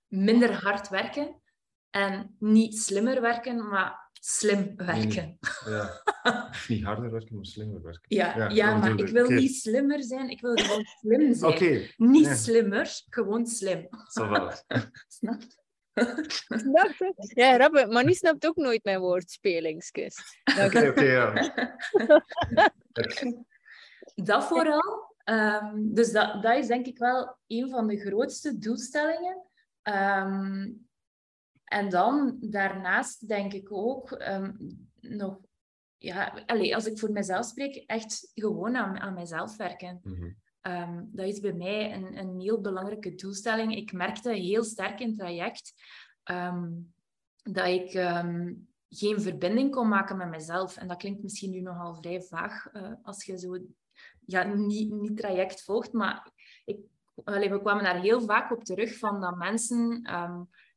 [0.07, 1.43] minder hard werken.
[1.91, 5.39] En niet slimmer werken, maar slim werken.
[5.67, 6.03] Ja.
[6.69, 8.03] niet harder werken, maar slimmer werken.
[8.17, 11.53] Ja, Ja, maar ik wil niet slimmer zijn, ik wil gewoon slim zijn.
[11.53, 12.35] Oké, Niet Ja.
[12.35, 13.89] slimmer, gewoon slim.
[14.21, 14.63] ça va.
[15.09, 15.59] Snap je?
[16.47, 17.15] Snap je?
[17.35, 17.89] Ja, grappig.
[17.89, 20.17] Maar nu snapt ook nooit mijn woordspelingskus.
[20.65, 21.53] Oké, oké, ja.
[24.15, 25.15] Dat vooral.
[25.25, 29.43] Ehm, dus dat, dat is denk ik wel een van de grootste doelstellingen.
[29.83, 30.69] Ehm,
[31.71, 34.53] en dan daarnaast denk ik ook ehm,
[35.01, 35.39] nog,
[35.97, 40.01] ja, allez, als ik voor mezelf spreek, echt gewoon aan, aan mezelf werken.
[40.03, 40.31] Mhm.
[40.61, 43.77] Ehm, dat is bij mij een, een heel belangrijke doelstelling.
[43.77, 45.73] Ik merkte heel sterk in het traject
[46.23, 46.69] ehm,
[47.43, 47.91] dat ik
[48.91, 50.77] geen verbinding kon maken met mezelf.
[50.77, 53.59] En dat klinkt misschien nu nogal vrij vaag eh, als je zo
[54.27, 56.33] ja, niet, niet traject volgt, maar
[56.65, 56.79] ik,
[57.25, 60.03] allee, we kwamen daar heel vaak op terug van dat mensen,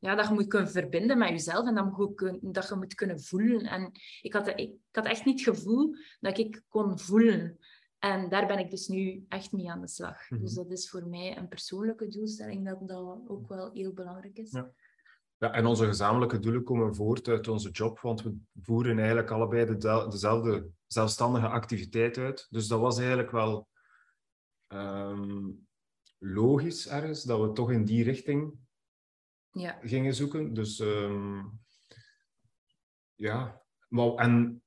[0.04, 3.22] ja, dat je moet kunnen verbinden met jezelf en dat, je dat je moet kunnen
[3.22, 3.62] voelen.
[3.62, 7.58] En ik had, ik, had echt niet het gevoel dat ik kon voelen.
[8.00, 10.30] En daar ben ik dus nu echt mee aan de slag.
[10.30, 10.42] Mhm.
[10.42, 14.52] Dus dat is voor mij een persoonlijke doelstelling dat dat ook wel heel belangrijk is.
[14.52, 14.72] Ja.
[15.38, 19.66] Ja, en onze gezamenlijke doelen komen voort uit onze job, want we voeren eigenlijk allebei
[19.66, 22.48] de, dezelfde zelfstandige activiteit uit.
[22.50, 23.68] Dus dat was eigenlijk wel
[24.68, 25.50] ehm,
[26.18, 28.62] logisch ergens, dat we toch in die richting
[29.54, 29.80] Ja.
[29.82, 30.54] gingen zoeken.
[30.54, 31.42] Dus ehm,
[33.16, 34.64] ja, maar, en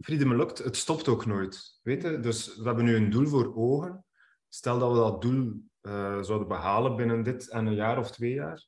[0.00, 1.80] Friede me lukt, het stopt ook nooit.
[1.82, 2.20] Weet je?
[2.20, 4.04] Dus we hebben nu een doel voor ogen.
[4.48, 8.32] Stel dat we dat doel eh, zouden behalen binnen dit en een jaar of twee
[8.32, 8.66] jaar,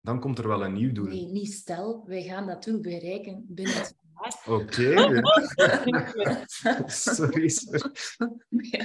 [0.00, 1.06] dan komt er wel een nieuw doel.
[1.06, 4.56] Nee, niet stel, wij gaan dat doel bereiken binnen het jaar.
[4.58, 4.94] Oké.
[6.86, 7.48] Sorry.
[7.48, 7.92] sorry.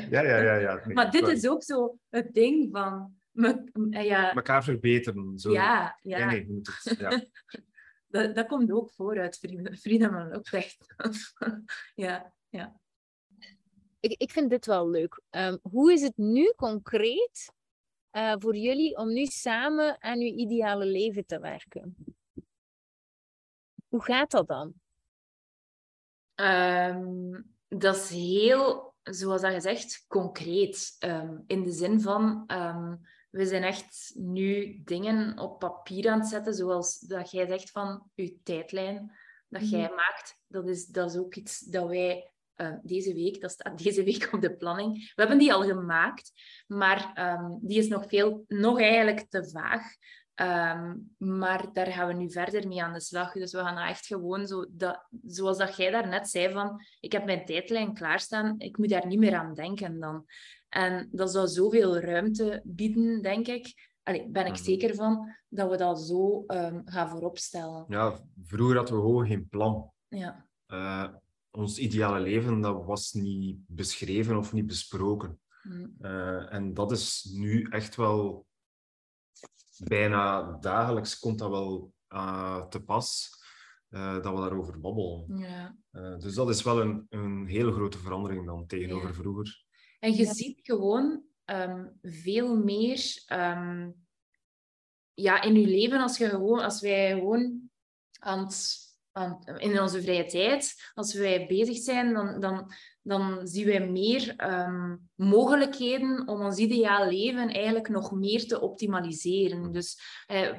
[0.09, 0.55] Ja, ja, ja.
[0.55, 0.81] ja.
[0.85, 1.35] Nee, Maar dit sorry.
[1.35, 3.16] is ook zo het ding van...
[3.37, 5.39] me- eh, ja, Elkaar verbeteren.
[5.39, 5.51] Zo.
[5.51, 6.17] ja, ja.
[6.17, 6.97] Nee, nee, je moet het.
[6.99, 7.21] Ja.
[8.09, 10.95] Dat, dat komt ook voor uit Vrienden Vrienden ook echt.
[11.95, 12.79] ja, ja.
[13.99, 15.21] Ik, ik vind dit wel leuk.
[15.29, 17.53] Ehm, hoe is het nu concreet
[18.09, 21.95] eh, voor jullie om nu samen aan uw ideale leven te werken?
[23.87, 24.73] Hoe gaat dat dan?
[26.35, 30.95] Ehm, dat is heel, zoals dat gezegd, concreet.
[30.99, 32.95] Ehm, in de zin van, ehm,
[33.37, 38.09] we zijn echt nu dingen op papier aan het zetten, zoals dat jij zegt van
[38.15, 39.11] je tijdlijn
[39.49, 40.39] dat jij maakt.
[40.47, 44.29] Dat is, dat is ook iets dat wij eh, deze week, dat staat deze week
[44.33, 44.93] op de planning.
[44.93, 46.31] We hebben die al gemaakt,
[46.67, 49.83] maar ehm, die is nog, veel, nog eigenlijk te vaag.
[50.33, 53.31] Ehm, maar daar gaan we nu verder mee aan de slag.
[53.31, 57.25] Dus we gaan echt gewoon zo, dat, zoals dat jij daarnet zei, van ik heb
[57.25, 60.25] mijn tijdlijn klaarstaan, ik moet daar niet meer aan denken dan.
[60.69, 63.95] En dat zou zoveel ruimte bieden, denk ik.
[64.03, 64.63] Allee, ben ik Mhm.
[64.63, 67.85] zeker van, dat we dat zo ehm, gaan vooropstellen.
[67.87, 69.91] ja, vroeger hadden we gewoon geen plan.
[70.07, 70.45] Ja.
[70.65, 71.07] Eh,
[71.51, 75.39] ons ideale leven dat was niet beschreven of niet besproken.
[75.63, 75.95] Mm.
[75.99, 78.45] Eh, en dat is nu echt wel
[79.77, 83.35] bijna dagelijks komt dat wel eh, te pas
[83.89, 85.37] dat we daarover babbelen.
[85.37, 85.75] ja.
[86.17, 89.13] Dus dat is wel een, een hele grote verandering dan tegenover Ja.
[89.13, 89.65] vroeger.
[89.99, 90.33] En je Ja.
[90.33, 93.89] ziet gewoon ehm, veel meer ehm,
[95.13, 97.69] ja, in je leven als, je gewoon, als wij gewoon
[98.19, 98.77] aan het,
[99.11, 102.73] aan, in onze vrije tijd, als wij bezig zijn, dan, dan,
[103.07, 109.71] dan zien wij meer ehm, mogelijkheden om ons ideaal leven eigenlijk nog meer te optimaliseren.
[109.71, 110.49] Dus eh,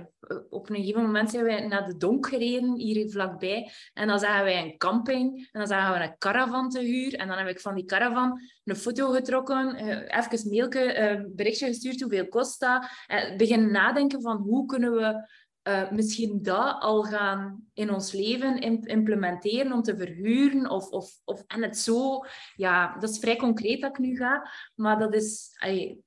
[0.50, 4.44] op een gegeven moment zijn wij naar de donk gereden, hier vlakbij, en dan zagen
[4.44, 7.60] wij een camping, en dan zagen we een caravan te huur, en dan heb ik
[7.60, 12.86] van die caravan een foto getrokken, eh, even mailke, eh, berichtje gestuurd, hoeveel kost dat?
[13.06, 15.28] Eh, beginnen nadenken van hoe kunnen we
[15.68, 20.70] eh, misschien dat al gaan in ons leven im- implementeren om te verhuren.
[20.70, 22.24] Of, of, of, en het zo,
[22.56, 25.50] ja, dat is vrij concreet dat ik nu ga, maar dat is,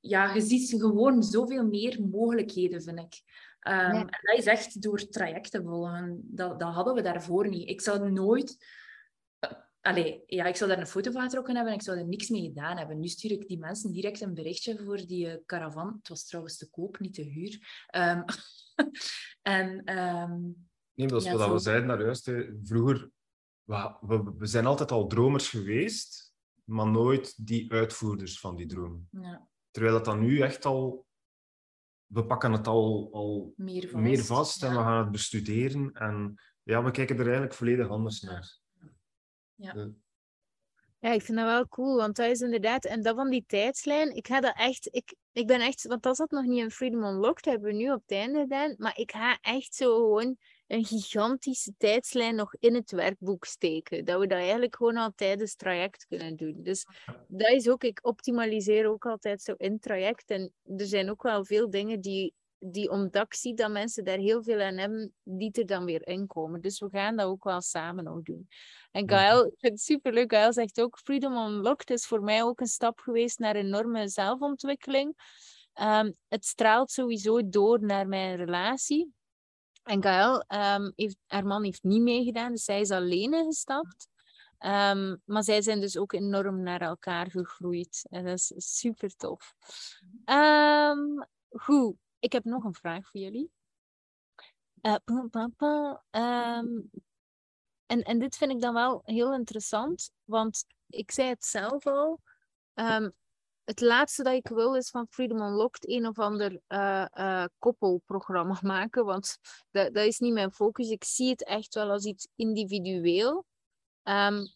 [0.00, 3.22] ja, je ziet gewoon zoveel meer mogelijkheden, vind ik.
[3.60, 4.00] Ehm, Ja.
[4.00, 6.20] En dat is echt door trajecten volgen.
[6.24, 7.68] Dat, dat hadden we daarvoor niet.
[7.68, 8.56] Ik zou nooit
[9.82, 12.28] Allee, ja, ik zou daar een foto van getrokken hebben en ik zou er niks
[12.28, 12.98] mee gedaan hebben.
[13.00, 15.94] Nu stuur ik die mensen direct een berichtje voor die eh, caravan.
[15.98, 17.84] Het was trouwens te koop, niet te huur.
[17.86, 18.22] Ehm,
[19.42, 20.40] en ehm,
[20.94, 21.52] Nee, dat is Ja, wat zo.
[21.52, 22.26] we zeiden daar juist.
[22.26, 22.44] hè.
[22.62, 23.10] Vroeger,
[23.64, 26.34] we, we, we zijn altijd al dromers geweest,
[26.64, 29.08] maar nooit die uitvoerders van die dromen.
[29.10, 31.06] ja, Terwijl dat dan nu echt al...
[32.06, 33.94] We pakken het al, al meer vast.
[34.02, 35.92] meer vast en we gaan het bestuderen.
[35.92, 38.60] En ja, we kijken er eigenlijk volledig anders naar.
[39.62, 39.90] Ja.
[40.98, 44.16] Ja, ik vind dat wel cool, want dat is inderdaad, en dat van die tijdslijn,
[44.16, 47.04] ik ga dat echt, ik, ik ben echt, want dat zat nog niet in Freedom
[47.04, 50.36] Unlocked, hebben we nu op het einde gedaan, maar ik ga echt zo gewoon
[50.66, 54.04] een gigantische tijdslijn nog in het werkboek steken.
[54.04, 56.54] Dat we dat eigenlijk gewoon al tijdens het traject kunnen doen.
[56.62, 56.86] Dus
[57.26, 60.30] dat is ook, ik optimaliseer ook altijd zo in het traject.
[60.30, 62.34] En er zijn ook wel veel dingen die,
[62.64, 66.06] die omdat ik zie dat mensen daar heel veel aan hebben, die er dan weer
[66.06, 66.60] in komen.
[66.60, 68.48] Dus we gaan dat ook wel samen nog doen.
[68.90, 72.60] En Gael, ik vind het superleuk, Gael zegt ook, Freedom Unlocked is voor mij ook
[72.60, 75.14] een stap geweest naar enorme zelfontwikkeling.
[75.80, 79.12] Um, het straalt sowieso door naar mijn relatie.
[79.82, 84.08] En Gael, um, heeft, haar man heeft niet meegedaan, dus zij is alleen gestapt.
[84.58, 88.06] Um, maar zij zijn dus ook enorm naar elkaar gegroeid.
[88.10, 89.54] En dat is super tof.
[91.48, 93.50] Goed, ik heb nog een vraag voor jullie.
[94.80, 96.04] Pa, pa,
[97.86, 102.20] en, en dit vind ik dan wel heel interessant, want ik zei het zelf al.
[102.74, 103.12] Um,
[103.64, 108.58] het laatste dat ik wil is van Freedom Unlocked een of ander uh, uh, koppelprogramma
[108.76, 109.38] maken, want
[109.70, 110.90] dat, dat is niet mijn focus.
[110.90, 113.44] Ik zie het echt wel als iets individueel.
[114.02, 114.54] Um,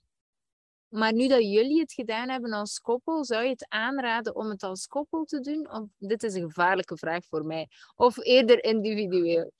[0.89, 4.63] maar nu dat jullie het gedaan hebben als koppel, zou je het aanraden om het
[4.63, 5.71] als koppel te doen?
[5.71, 7.69] Of dit is een gevaarlijke vraag voor mij.
[7.95, 9.53] Of eerder individueel?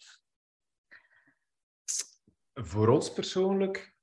[2.55, 3.95] Voor ons persoonlijk,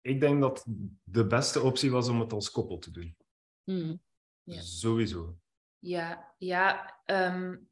[0.00, 0.64] ik denk dat
[1.02, 3.16] de beste optie was om het als koppel te doen.
[3.64, 4.02] Hmm.
[4.42, 4.60] Ja.
[4.60, 5.36] Sowieso.
[5.78, 7.68] Ja, ja um,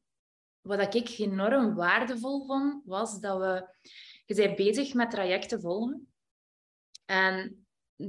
[0.60, 3.68] wat ik enorm waardevol vond, was dat we...
[4.26, 6.12] Je bent bezig met trajecten volgen.
[7.04, 7.63] En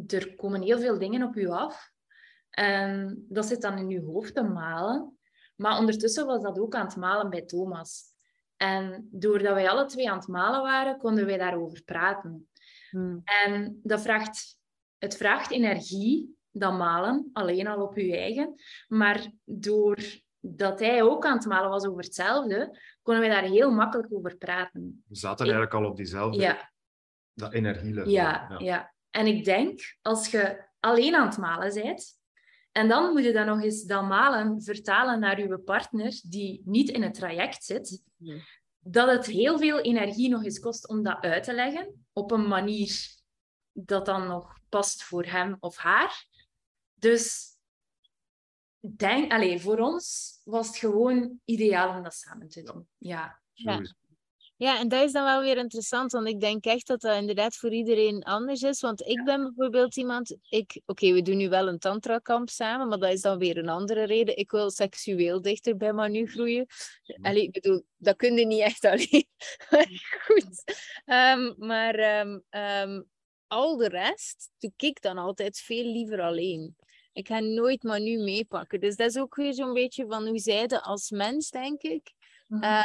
[0.08, 1.94] er komen heel veel dingen op je af.
[2.50, 5.18] En dat zit dan in je hoofd te malen.
[5.56, 8.04] Maar ondertussen was dat ook aan het malen bij Thomas.
[8.58, 12.50] En doordat wij alle twee aan het malen waren, konden wij daarover praten.
[12.90, 13.22] Hmm.
[13.24, 14.58] En dat vraagt,
[14.98, 18.54] het vraagt energie dan malen, alleen al op je eigen.
[18.88, 24.14] Maar doordat hij ook aan het malen was over hetzelfde, konden we daar heel makkelijk
[24.14, 25.04] over praten.
[25.08, 26.72] We zaten eigenlijk al op diezelfde ja.
[27.34, 28.12] dat energielevel.
[28.12, 28.95] Ja, ja, ja.
[29.16, 32.20] En ik denk, als je alleen aan het malen bent,
[32.72, 36.90] en dan moet je dan nog eens dat malen vertalen naar je partner die niet
[36.90, 38.04] in het traject zit,
[38.80, 42.48] dat het heel veel energie nog eens kost om dat uit te leggen op een
[42.48, 43.14] manier
[43.72, 46.28] dat dan nog past voor hem of haar.
[46.94, 47.56] Dus
[48.80, 52.88] denk, allez, voor ons was het gewoon ideaal om dat samen te doen.
[52.98, 53.42] Ja.
[53.54, 53.82] ja.
[54.58, 57.56] Ja, en dat is dan wel weer interessant, want ik denk echt dat dat inderdaad
[57.56, 58.82] voor iedereen anders is.
[58.82, 63.00] Want ik ben bijvoorbeeld iemand, ik, oké, we doen nu wel een tantrakamp samen, maar
[63.00, 64.38] dat is dan weer een andere reden.
[64.38, 66.66] Ik wil seksueel dichter bij Manu groeien.
[67.22, 69.28] Allee, ik bedoel, dat kun je niet echt alleen.
[70.26, 70.64] Goed.
[71.06, 73.06] Um, maar um, um,
[73.48, 76.76] al de rest doe ik dan altijd veel liever alleen.
[77.14, 78.80] Ik ga nooit Manu meepakken.
[78.80, 82.14] Dus dat is ook weer zo'n beetje van hoe zijde als mens, denk ik.
[82.48, 82.84] Mm -hmm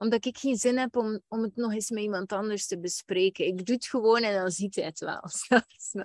[0.00, 3.46] omdat ik geen zin heb om, om het nog eens met iemand anders te bespreken.
[3.46, 5.22] Ik doe het gewoon en dan ziet hij het wel.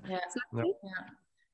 [0.08, 0.20] ja.
[0.50, 0.76] Ja.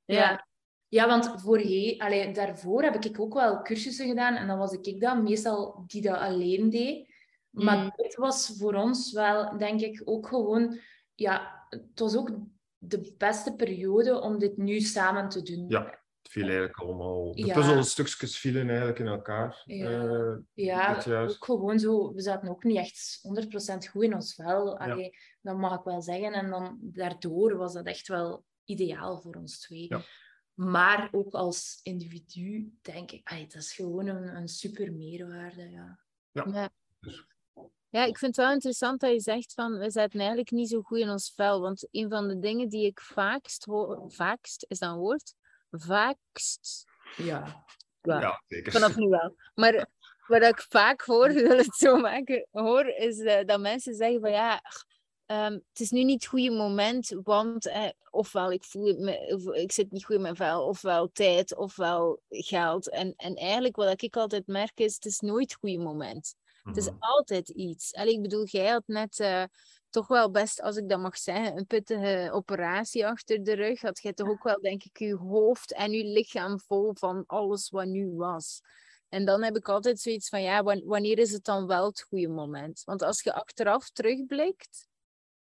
[0.05, 0.47] ja.
[0.87, 1.07] ja.
[1.07, 5.23] want voorheen, allee, daarvoor heb ik ook wel cursussen gedaan en dan was ik dan
[5.23, 7.09] meestal die dat alleen deed.
[7.49, 7.91] Maar mm.
[7.95, 10.79] dit was voor ons wel, denk ik, ook gewoon...
[11.15, 12.31] Ja, het was ook
[12.77, 15.65] de beste periode om dit nu samen te doen.
[15.67, 16.00] Ja,
[16.31, 17.31] viel eigenlijk allemaal...
[17.31, 17.53] De ja.
[17.53, 19.61] puzzelstukjes vielen eigenlijk in elkaar.
[19.65, 22.13] Ja, uh, ja ook gewoon zo...
[22.13, 23.19] We zaten ook niet echt
[23.85, 24.77] 100% goed in ons vel.
[24.77, 25.11] Allee, ja.
[25.41, 26.33] Dat mag ik wel zeggen.
[26.33, 29.85] En dan daardoor was dat echt wel ideaal voor ons twee.
[29.89, 30.01] Ja.
[30.53, 35.69] Maar ook als individu denk ik, allee, dat is gewoon een, een super meerwaarde.
[35.69, 35.99] Ja.
[36.31, 36.45] Ja.
[36.51, 36.71] ja.
[37.91, 40.81] Ja, ik vind het wel interessant dat je zegt van we zaten eigenlijk niet zo
[40.81, 41.61] goed in ons vel.
[41.61, 45.33] Want een van de dingen die ik vaakst hoor, vaakst is dat een woord?
[45.71, 46.85] Vaakst.
[47.17, 47.65] Ja.
[48.01, 48.71] Ja, zeker.
[48.71, 49.35] Vanaf nu wel.
[49.55, 49.87] Maar
[50.27, 54.31] wat ik vaak hoor, wil het zo maken, hoor, is uh, dat mensen zeggen van
[54.31, 54.61] ja,
[55.25, 59.55] um, het is nu niet het goede moment, want eh, ofwel ik voel me, of,
[59.55, 62.89] ik zit niet goed in mijn vel, ofwel tijd, ofwel geld.
[62.89, 66.35] En, en eigenlijk wat ik altijd merk is, het is nooit het goede moment.
[66.63, 66.95] Het is mhm.
[66.99, 67.93] altijd iets.
[67.93, 69.43] Allee, ik bedoel, jij had net uh,
[69.91, 73.81] toch wel best, als ik dat mag zeggen, een pittige operatie achter de rug.
[73.81, 77.69] Had jij toch ook wel, denk ik, je hoofd en je lichaam vol van alles
[77.69, 78.61] wat nu was.
[79.09, 82.27] En dan heb ik altijd zoiets van, ja, wanneer is het dan wel het goede
[82.27, 82.81] moment?
[82.83, 84.87] Want als je achteraf terugblikt,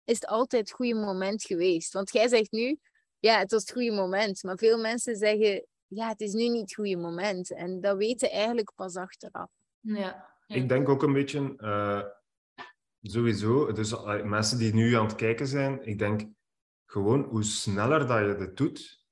[0.05, 1.93] is het altijd het goede moment geweest.
[1.93, 2.79] Want jij zegt nu,
[3.19, 4.43] ja, het was het goede moment.
[4.43, 7.53] Maar veel mensen zeggen, ja, het is nu niet het goede moment.
[7.53, 9.51] En dat weten eigenlijk pas achteraf.
[9.81, 10.33] Ja.
[10.47, 12.03] Ik denk ook een beetje, uh,
[13.11, 16.29] sowieso, dus mensen die nu aan het kijken zijn, ik denk
[16.85, 19.07] gewoon hoe sneller dat je dit doet,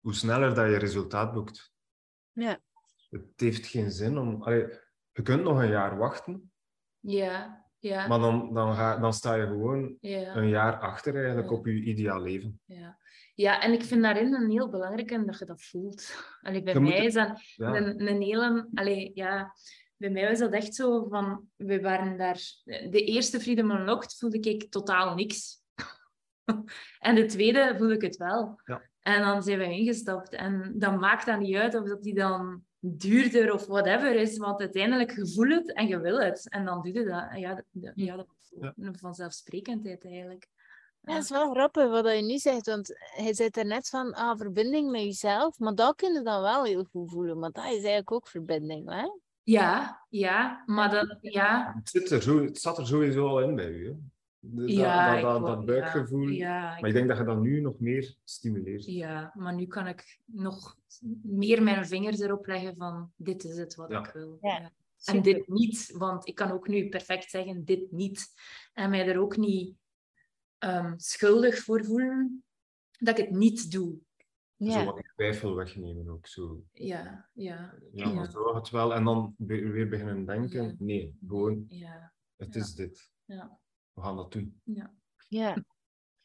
[0.00, 1.72] hoe sneller dat je resultaat boekt.
[2.32, 2.60] Ja.
[3.10, 4.42] Het heeft geen zin om...
[4.42, 4.66] Allee,
[5.12, 6.52] je kunt nog een jaar wachten,
[6.98, 10.36] Ja, ja, maar dan, dan, ga, dan sta je gewoon ja.
[10.36, 11.56] een jaar achter eigenlijk Ja.
[11.56, 12.60] op je ideaal leven.
[12.64, 12.98] Ja.
[13.34, 16.24] ja, en ik vind daarin een heel belangrijke dat je dat voelt.
[16.40, 17.76] Allee, bij Je moet mij is dat Ja.
[17.76, 18.68] een, een hele...
[18.74, 19.54] Allee, ja,
[20.00, 21.48] bij mij was dat echt zo van...
[21.56, 22.40] We waren daar...
[22.64, 25.62] De eerste Freedom Unlocked voelde ik totaal niks.
[26.98, 28.60] en de tweede voelde ik het wel.
[28.64, 28.82] Ja.
[29.00, 30.32] En dan zijn we ingestapt.
[30.32, 34.38] En dan maakt dat niet uit of dat die dan duurder of whatever is.
[34.38, 36.48] Want uiteindelijk, je voelt het en je wil het.
[36.50, 37.30] En dan doe je dat.
[37.30, 38.26] En Ja, dat, dat- ja, dat
[38.76, 40.48] een vanzelfsprekendheid eigenlijk.
[41.00, 44.12] Ja, dat is wel grappig wat je nu zegt, want hij zei er net van
[44.12, 47.64] ah, verbinding met jezelf, maar dat kun je dan wel heel goed voelen, maar dat
[47.64, 49.08] is eigenlijk ook verbinding, hè?
[49.50, 53.54] Ja, ja, maar dat, ja, Het, zit er zo, het zat er sowieso al in
[53.54, 53.86] bij u.
[53.86, 53.94] Hè?
[54.40, 56.28] Dat- ja, dat, dat, buikgevoel.
[56.28, 58.84] Ja, Maar ik denk dat je dat nu nog meer stimuleert.
[58.84, 60.76] ja, maar nu kan ik nog
[61.22, 63.98] meer mijn vingers erop leggen van dit is het wat Ja.
[64.06, 64.38] ik wil.
[65.04, 68.32] En dit niet, want ik kan ook nu perfect zeggen dit niet.
[68.72, 69.74] En mij er ook niet
[70.58, 72.44] ehm, schuldig voor voelen
[72.98, 73.98] dat ik het niet doe.
[74.60, 76.26] Zo Ja, wat die twijfel wegnemen ook.
[76.26, 76.62] Zo.
[76.72, 78.30] Ja, ja, Ja, maar Ja.
[78.30, 78.94] zo gaat het wel.
[78.94, 80.64] En dan weer beginnen denken.
[80.64, 80.74] Ja.
[80.78, 82.60] Nee, gewoon, ja, het Ja.
[82.60, 83.10] is dit.
[83.24, 83.58] ja,
[83.92, 84.60] We gaan dat doen.
[84.64, 84.94] ja.
[85.28, 85.64] ja.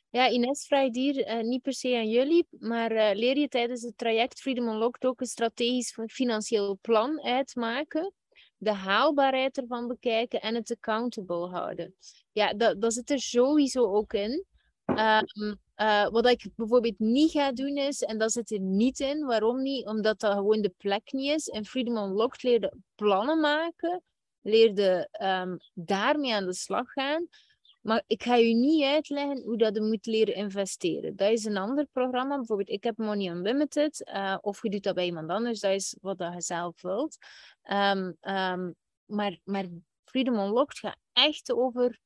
[0.09, 3.81] Ja, Ines vraagt hier, eh, niet per se aan jullie, maar eh, leer je tijdens
[3.81, 8.13] het traject Freedom Unlocked ook een strategisch financieel plan uitmaken,
[8.57, 11.95] de haalbaarheid ervan bekijken en het accountable houden?
[12.31, 14.45] Ja, dat, dat zit er sowieso ook in.
[14.85, 19.25] Ehm, eh, wat ik bijvoorbeeld niet ga doen is, en dat zit er niet in,
[19.25, 19.85] waarom niet?
[19.85, 21.47] Omdat dat gewoon de plek niet is.
[21.47, 24.01] En Freedom Unlocked leerde plannen maken,
[24.41, 27.27] leerde ehm, daarmee aan de slag gaan.
[27.81, 31.15] Maar ik ga je niet uitleggen hoe dat je moet leren investeren.
[31.15, 32.35] Dat is een ander programma.
[32.35, 34.03] Bijvoorbeeld, ik heb Money Unlimited.
[34.03, 35.59] eh, of je doet dat bij iemand anders.
[35.59, 37.17] Dat is wat dat je zelf wilt.
[37.61, 38.11] Ehm,
[39.05, 39.65] maar, maar
[40.03, 41.99] Freedom Unlocked gaat echt over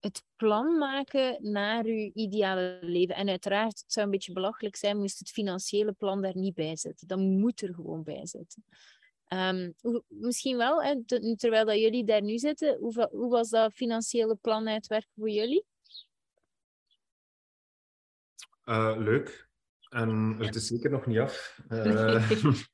[0.00, 3.14] het plan maken naar je ideale leven.
[3.14, 6.76] En uiteraard, het zou een beetje belachelijk zijn, moest het financiële plan daar niet bij
[6.76, 7.08] zitten.
[7.08, 8.64] Dat moet er gewoon bij zitten.
[9.26, 13.48] Ehm, hoe- misschien wel, hè, te- terwijl dat jullie daar nu zitten, hoe, hoe was
[13.48, 15.64] dat financiële plan uitwerken voor jullie?
[18.64, 19.48] Eh, leuk.
[19.88, 21.60] En het is zeker nog niet af.
[21.68, 22.30] Eh,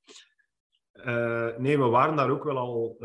[0.92, 2.96] eh, nee, we waren daar ook wel al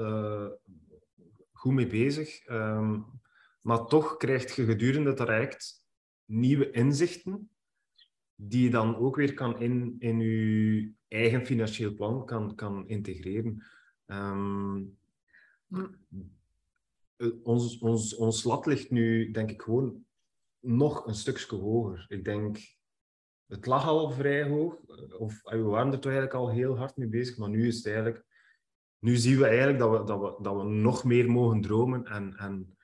[1.52, 2.46] goed mee bezig.
[2.46, 3.00] Ehm,
[3.62, 5.86] maar toch krijg je gedurende het traject
[6.26, 7.50] nieuwe inzichten
[8.36, 13.64] die je dan ook weer kan in, in je eigen financieel plan kan, kan integreren.
[14.06, 14.84] Ehm,
[17.16, 20.06] eh, ons, ons, ons lat ligt nu, denk ik, gewoon
[20.60, 22.06] nog een stukje hoger.
[22.08, 22.58] Ik denk,
[23.48, 26.78] het lag al vrij hoog, eh, of eh, we waren er toch eigenlijk al heel
[26.78, 28.26] hard mee bezig, maar nu is het eigenlijk,
[29.00, 32.36] nu zien we eigenlijk dat we, dat we, dat we nog meer mogen dromen en,
[32.36, 32.78] en,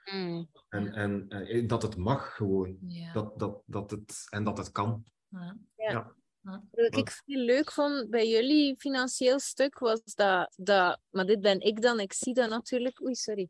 [0.77, 2.77] en, en, eh, dat het mag gewoon.
[2.87, 3.13] ja.
[3.13, 5.03] Dat, dat, dat het, en dat het kan.
[5.75, 6.15] ja.
[6.71, 11.59] Wat ik veel leuk vond bij jullie financieel stuk was dat, dat, maar dit ben
[11.59, 13.49] ik dan, ik zie dat natuurlijk, oei, sorry.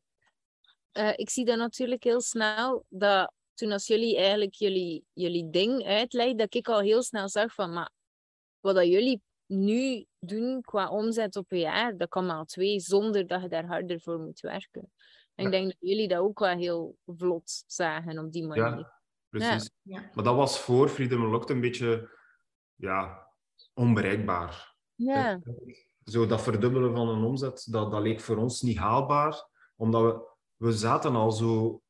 [0.92, 5.86] Eh, ik zie dat natuurlijk heel snel, dat toen als jullie eigenlijk jullie, jullie ding
[5.86, 7.92] uitlegden, dat ik al heel snel zag van, maar
[8.60, 13.28] wat dat jullie nu doen qua omzet op een jaar, dat kan maar twee, zonder
[13.28, 14.92] dat je daar harder voor moet werken.
[15.38, 18.78] En ik denk dat jullie dat ook wel heel vlot zagen op die manier.
[18.78, 19.00] Ja,
[19.30, 19.70] precies.
[19.82, 20.10] Ja.
[20.14, 22.10] Maar dat was voor Freedom Unlocked een beetje
[22.76, 23.28] ja,
[23.74, 24.76] onbereikbaar.
[24.96, 25.42] Ja,
[26.04, 30.30] Zo dat verdubbelen van een omzet, dat, dat leek voor ons niet haalbaar, omdat we,
[30.56, 31.82] we zaten al zo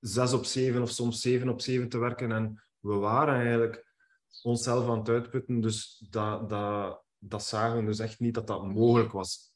[0.00, 3.94] zes op zeven of soms zeven op zeven te werken en we waren eigenlijk
[4.42, 8.66] onszelf aan het uitputten, dus dat, dat, dat zagen we dus echt niet dat dat
[8.66, 9.52] mogelijk was.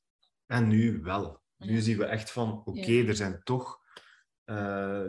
[0.47, 1.45] En nu wel.
[1.67, 3.07] Nu zien we echt van, oké, Ja.
[3.09, 3.81] er zijn toch...
[4.45, 5.05] eh,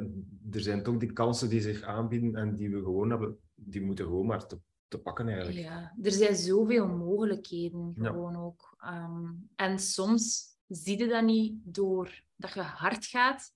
[0.52, 4.06] er zijn toch die kansen die zich aanbieden en die we gewoon hebben, die moeten
[4.06, 5.58] gewoon maar te, te pakken eigenlijk.
[5.58, 8.10] Ja, er zijn zoveel mogelijkheden Ja.
[8.10, 8.76] gewoon ook.
[8.80, 13.54] Ehm, en soms zie je dat niet door dat je hard gaat,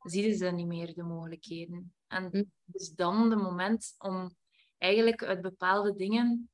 [0.00, 1.94] zie je ze niet meer, de mogelijkheden.
[2.06, 2.42] En Hm.
[2.64, 4.36] dus dan de moment om
[4.78, 6.50] eigenlijk uit bepaalde dingen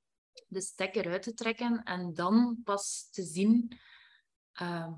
[0.47, 3.78] de stekker uit te trekken en dan pas te zien
[4.52, 4.93] ehm,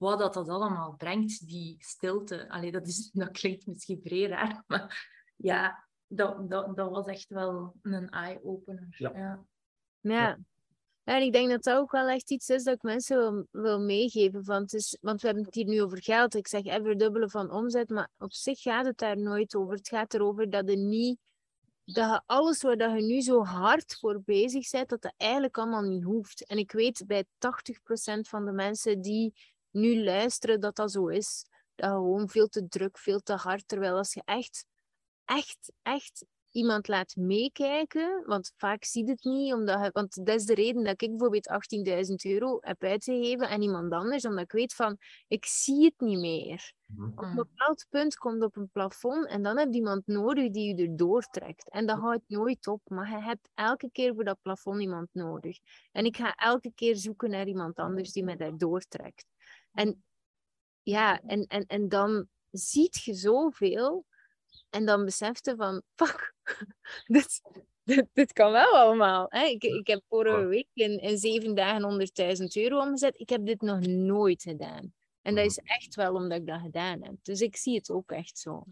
[0.00, 2.48] wat dat, dat allemaal brengt, die stilte.
[2.48, 7.28] Allee, dat, is, dat klinkt misschien vrij raar, maar ja, dat, dat, dat was echt
[7.28, 8.86] wel een eye-opener.
[8.90, 9.10] Ja.
[9.14, 9.44] Ja.
[10.00, 10.38] Ja.
[11.02, 13.46] Ja, en ik denk dat dat ook wel echt iets is dat ik mensen wil,
[13.50, 14.44] wil meegeven.
[14.44, 16.34] Van het is, want we hebben het hier nu over geld.
[16.34, 19.74] Ik zeg even verdubbelen van omzet, maar op zich gaat het daar nooit over.
[19.74, 21.18] Het gaat erover dat je niet
[21.92, 25.58] dat je alles waar dat je nu zo hard voor bezig bent, dat dat eigenlijk
[25.58, 26.46] allemaal niet hoeft.
[26.46, 27.26] En ik weet bij 80%
[28.20, 29.34] van de mensen die
[29.70, 31.44] nu luisteren dat dat zo is.
[31.74, 33.68] Dat gewoon veel te druk, veel te hard.
[33.68, 34.66] Terwijl als je echt,
[35.24, 40.44] echt, echt iemand laat meekijken, want vaak ziet het niet, omdat je, want dat is
[40.44, 41.48] de reden dat ik bijvoorbeeld
[42.08, 44.96] 18.000 euro heb uitgegeven aan iemand anders, omdat ik weet van,
[45.28, 46.72] ik zie het niet meer.
[46.86, 47.04] Mhm.
[47.04, 50.74] Op een bepaald punt komt op een plafond en dan heb je iemand nodig die
[50.74, 51.70] je erdoor trekt.
[51.70, 55.58] En dat houdt nooit op, maar je hebt elke keer voor dat plafond iemand nodig.
[55.92, 59.26] En ik ga elke keer zoeken naar iemand anders die mij daardoor trekt.
[59.72, 60.04] En
[60.82, 64.06] ja, en, en, en dan ziet je zoveel
[64.70, 66.34] en dan beseft je van, fuck,
[67.06, 67.40] dit,
[67.82, 69.26] dit, dit kan wel allemaal.
[69.28, 69.44] Hè?
[69.44, 73.20] Ik, ik heb vorige week in, in zeven dagen 100.000 euro omgezet.
[73.20, 74.94] Ik heb dit nog nooit gedaan.
[75.22, 77.14] En dat is echt wel omdat ik dat gedaan heb.
[77.22, 78.64] Dus ik zie het ook echt zo.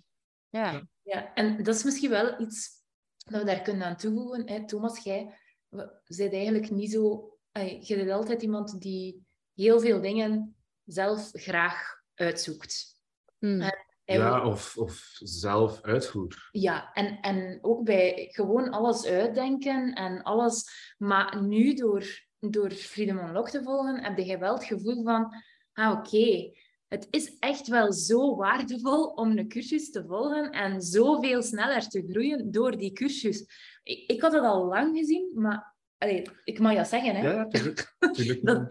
[0.49, 0.89] Ja.
[1.03, 2.83] Ja, en dat is misschien wel iets
[3.17, 4.49] dat we daar kunnen aan toevoegen.
[4.49, 4.67] Hè?
[4.67, 5.39] Thomas, jij
[5.69, 7.33] bent eigenlijk niet zo...
[7.81, 10.58] Je bent altijd iemand die heel veel dingen
[10.89, 13.01] zelf graag uitzoekt.
[13.39, 13.61] Hmm.
[13.61, 16.49] En Ja, of, of zelf uitvoer.
[16.51, 20.65] Ja, en, en ook bij gewoon alles uitdenken en alles.
[20.99, 22.05] Maar nu door,
[22.39, 25.35] door Freedom Unlocked te volgen, heb je wel het gevoel van:
[25.73, 26.51] ah, oké,
[26.89, 32.07] het is echt wel zo waardevol om een cursus te volgen en zoveel sneller te
[32.11, 33.41] groeien door die cursus.
[33.83, 37.23] Ik, ik had het al lang gezien, maar allee, ik mag dat zeggen, hè?
[37.23, 37.97] Ja, ja, tuurlijk.
[38.13, 38.45] tuurlijk.
[38.45, 38.67] Dat,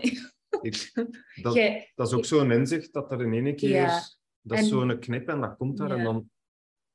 [0.61, 0.91] Ik-
[1.43, 3.69] dat, Jij- dat is ook zo'n inzicht dat er in ene keer...
[3.69, 4.01] Ja.
[4.41, 5.95] Dat is En- zo'n knip en dat komt daar Ja.
[5.95, 6.29] en dan...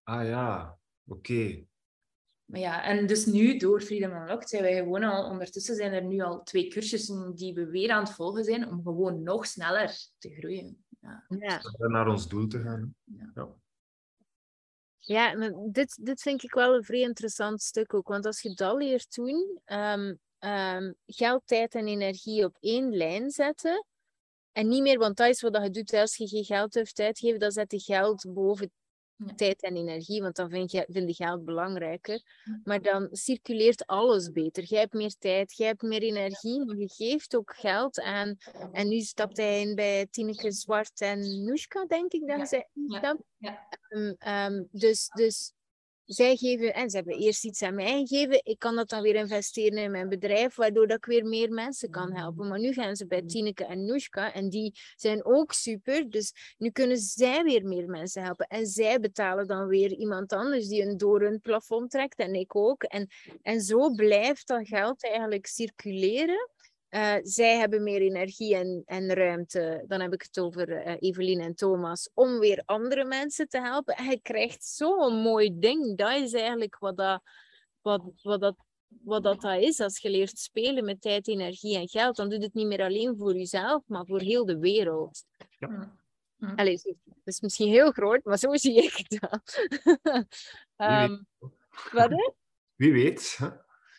[0.03, 1.65] Ah ja, oké.
[2.45, 6.05] Maar ja, en dus nu door Freedom Unlocked zijn wij gewoon al, ondertussen zijn er
[6.05, 9.99] nu al twee cursussen die we weer aan het volgen zijn om gewoon nog sneller
[10.19, 10.85] te groeien.
[11.01, 11.25] Ja.
[11.29, 11.61] Ja.
[11.79, 12.95] Naar ons doel te gaan.
[13.05, 13.55] Ja.
[14.99, 15.51] Ja.
[15.71, 18.09] Dit, dit vind ik wel een vrij interessant stuk ook.
[18.09, 23.31] Want als je dat leert doen, ehm, ehm, geld, tijd en energie op één lijn
[23.31, 23.87] zetten.
[24.53, 27.39] En niet meer, want dat is wat je doet als je geen geld hoeft uitgeven,
[27.39, 28.71] dan zet je geld boven
[29.17, 29.35] Ja.
[29.35, 32.23] tijd en energie, want dan vind je, vind je geld belangrijker.
[32.45, 32.61] Ja.
[32.65, 34.65] Maar dan circuleert alles beter.
[34.65, 38.37] Jij hebt meer tijd, jij hebt meer energie, maar je geeft ook geld aan.
[38.73, 42.45] En nu stapt hij in bij Tineke Zwart en Noeska, denk ik dat Ja.
[42.47, 42.69] zij.
[42.73, 43.19] Ja.
[43.89, 45.53] Ehm, ehm, dus, dus
[46.05, 49.15] zij geven, en ze hebben eerst iets aan mij gegeven, ik kan dat dan weer
[49.15, 52.49] investeren in mijn bedrijf, waardoor dat ik weer meer mensen kan helpen.
[52.49, 56.71] Maar nu gaan ze bij Tineke en Noeska en die zijn ook super, dus nu
[56.71, 58.47] kunnen zij weer meer mensen helpen.
[58.47, 62.57] En zij betalen dan weer iemand anders die een door hun plafond trekt en ik
[62.57, 62.83] ook.
[62.83, 63.09] En,
[63.43, 66.51] en zo blijft dat geld eigenlijk circuleren.
[66.93, 69.85] Eh, zij hebben meer energie en, en ruimte.
[69.87, 72.11] Dan heb ik het over eh, Evelien en Thomas.
[72.15, 73.97] Om weer andere mensen te helpen.
[73.97, 75.97] En je krijgt zo'n mooi ding.
[75.97, 77.23] Dat is eigenlijk wat dat,
[77.81, 78.57] wat, wat dat,
[78.89, 79.81] wat dat, dat is.
[79.81, 82.17] Als je leert spelen met tijd, energie en geld.
[82.17, 85.25] Dan doe je het niet meer alleen voor jezelf, maar voor heel de wereld.
[85.59, 85.97] Ja.
[86.57, 89.67] Allee, zo- dat is misschien heel groot, maar zo zie ik dat.
[90.77, 91.19] Ehm,
[91.93, 92.31] wat hè?
[92.75, 93.37] Wie weet.
[93.39, 93.49] hè?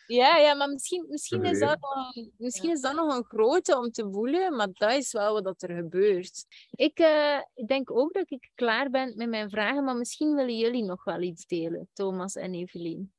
[0.06, 3.78] Ja, ja, maar misschien, misschien, is dat nog, een- misschien is dat nog een grote
[3.78, 6.44] om te voelen, maar dat is wel wat er gebeurt.
[6.70, 10.56] Ik eh, ik denk ook dat ik klaar ben met mijn vragen, maar misschien willen
[10.58, 13.12] jullie nog wel iets delen, Thomas en Evelien.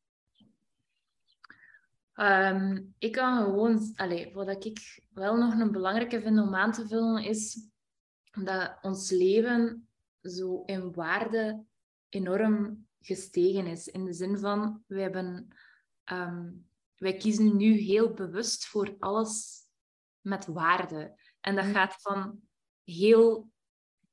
[2.13, 6.87] Ehm, ik kan gewoon, allee, wat ik wel nog een belangrijke vind om aan te
[6.87, 7.69] vullen, is
[8.43, 9.87] dat ons leven
[10.21, 11.63] zo in waarde
[12.09, 13.87] enorm gestegen is.
[13.87, 15.47] In de zin van, wij, hebben,
[16.03, 16.51] ehm,
[16.97, 19.63] wij kiezen nu heel bewust voor alles
[20.21, 21.19] met waarde.
[21.39, 21.73] En dat Mm.
[21.73, 22.39] gaat van
[22.83, 23.49] heel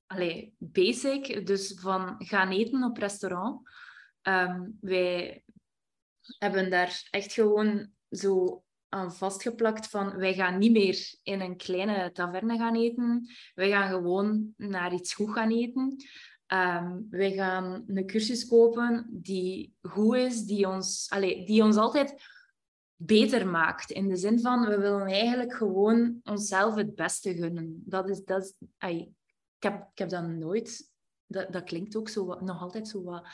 [0.06, 3.70] allee, basic, dus van gaan eten op restaurant.
[4.22, 5.44] Ehm, wij
[6.38, 12.12] hebben daar echt gewoon zo aan vastgeplakt van wij gaan niet meer in een kleine
[12.12, 13.26] taverne gaan eten.
[13.54, 15.96] Wij gaan gewoon naar iets goed gaan eten.
[16.46, 22.14] Ehm, wij gaan een cursus kopen die goed is, die ons, allee, die ons altijd
[23.06, 23.90] beter maakt.
[23.90, 27.82] In de zin van, we willen eigenlijk gewoon onszelf het beste gunnen.
[27.84, 28.98] Dat is, dat is, ai,
[29.56, 30.90] ik, heb, ik heb dat nooit...
[31.26, 33.26] Dat, dat klinkt ook zo, wat- nog altijd zo wat...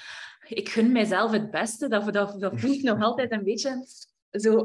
[0.48, 1.88] Ik gun mijzelf het beste.
[1.88, 3.86] Dat, dat, dat voelt nog altijd een beetje
[4.30, 4.62] zo...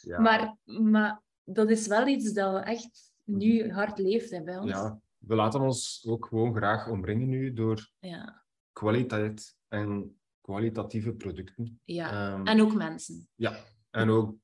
[0.00, 0.20] Ja.
[0.20, 4.70] Maar, maar dat is wel iets dat we echt nu hard leeft hè, bij ons.
[4.70, 8.44] ja, we laten ons ook gewoon graag omringen nu door Ja.
[8.72, 11.80] kwaliteit en kwalitatieve producten.
[11.84, 12.32] ja.
[12.32, 13.28] Ehm, En ook mensen.
[13.34, 13.56] Ja,
[13.90, 14.36] en ook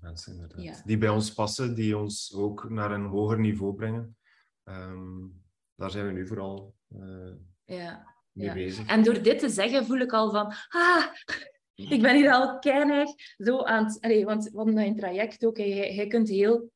[0.00, 0.62] mensen inderdaad.
[0.62, 0.82] Ja.
[0.84, 4.16] Die bij ons passen, die ons ook naar een hoger niveau brengen.
[4.64, 5.26] Ehm,
[5.74, 7.32] daar zijn we nu vooral eh,
[7.64, 8.14] Ja.
[8.32, 8.52] mee Ja.
[8.52, 8.86] bezig.
[8.86, 10.52] En door dit te zeggen voel ik al van...
[10.68, 11.04] Ah,
[11.74, 14.00] Ik ben hier al keihard zo aan het...
[14.00, 15.56] Allee, want hadden een traject ook.
[15.56, 16.70] Hij, hij kunt heel...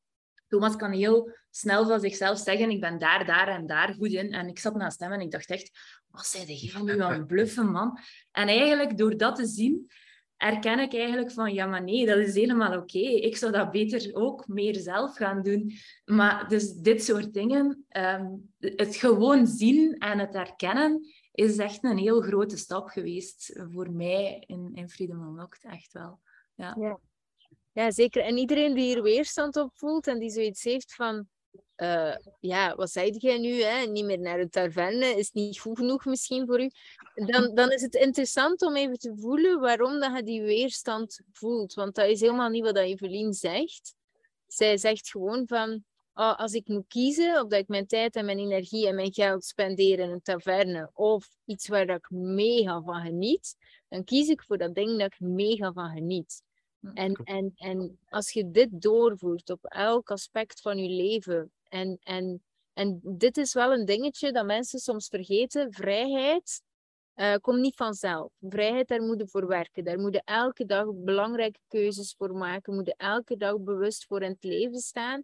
[0.48, 4.32] Thomas kan heel snel van zichzelf zeggen, ik ben daar, daar en daar goed in.
[4.32, 5.70] En ik zat naast hem en ik dacht echt,
[6.06, 7.98] wat zei de nu aan het bluffen, man?
[8.30, 9.90] En eigenlijk, door dat te zien,
[10.40, 12.98] erken ik eigenlijk van, ja, maar nee, dat is helemaal oké.
[12.98, 15.72] Ik zou dat beter ook meer zelf gaan doen.
[16.04, 18.26] Maar dus dit soort dingen, ehm,
[18.58, 24.44] het gewoon zien en het erkennen, is echt een heel grote stap geweest voor mij
[24.46, 26.20] in, in Freedom Unlocked, echt wel.
[26.54, 26.76] Ja.
[26.80, 27.00] ja.
[27.72, 27.90] Ja.
[27.90, 28.22] zeker.
[28.22, 31.28] En iedereen die hier weerstand op voelt en die zoiets heeft van...
[31.76, 33.62] Uh, ja, wat zei jij nu?
[33.62, 33.86] Hè?
[33.86, 36.70] Niet meer naar de taverne is niet goed genoeg misschien voor u.
[37.14, 41.74] Dan, dan is het interessant om even te voelen waarom dat je die weerstand voelt.
[41.74, 43.94] Want dat is helemaal niet wat Evelien zegt.
[44.46, 48.24] Zij zegt gewoon van, oh, als ik moet kiezen of dat ik mijn tijd en
[48.24, 52.82] mijn energie en mijn geld spendeer in een taverne of iets waar dat ik mega
[52.82, 53.56] van geniet,
[53.88, 56.42] dan kies ik voor dat ding dat ik mega van geniet.
[56.94, 62.42] En, en, en als je dit doorvoert op elk aspect van je leven, en, en,
[62.72, 66.62] en dit is wel een dingetje dat mensen soms vergeten, vrijheid
[67.20, 68.32] uh, komt niet vanzelf.
[68.40, 69.84] Vrijheid, daar moet je voor werken.
[69.84, 74.22] Daar moet je elke dag belangrijke keuzes voor maken, moet je elke dag bewust voor
[74.22, 75.22] in het leven staan.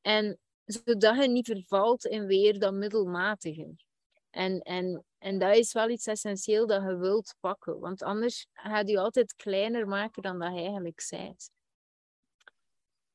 [0.00, 3.74] En zodat je niet vervalt in weer dat middelmatige.
[4.30, 7.80] En, en, en dat is wel iets essentieel dat je wilt pakken.
[7.80, 11.50] Want anders gaat je altijd kleiner maken dan dat je eigenlijk bent.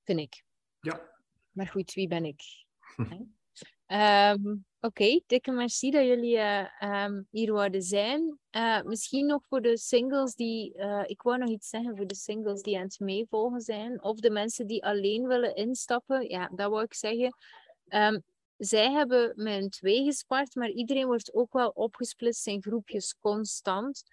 [0.03, 0.43] Vind ik.
[0.79, 1.11] Ja.
[1.51, 2.41] Maar goed, wie ben ik?
[3.87, 8.39] um, Oké, dikke merci dat jullie uh, hier wilden zijn.
[8.51, 12.15] Uh, misschien nog voor de singles die, uh, ik wou nog iets zeggen voor de
[12.15, 16.29] singles die aan het meevolgen zijn, of de mensen die alleen willen instappen.
[16.29, 17.35] Ja, dat wou ik zeggen.
[17.87, 18.23] Um,
[18.59, 24.03] zij hebben een twee gespart, maar iedereen wordt ook wel opgesplitst in groepjes constant.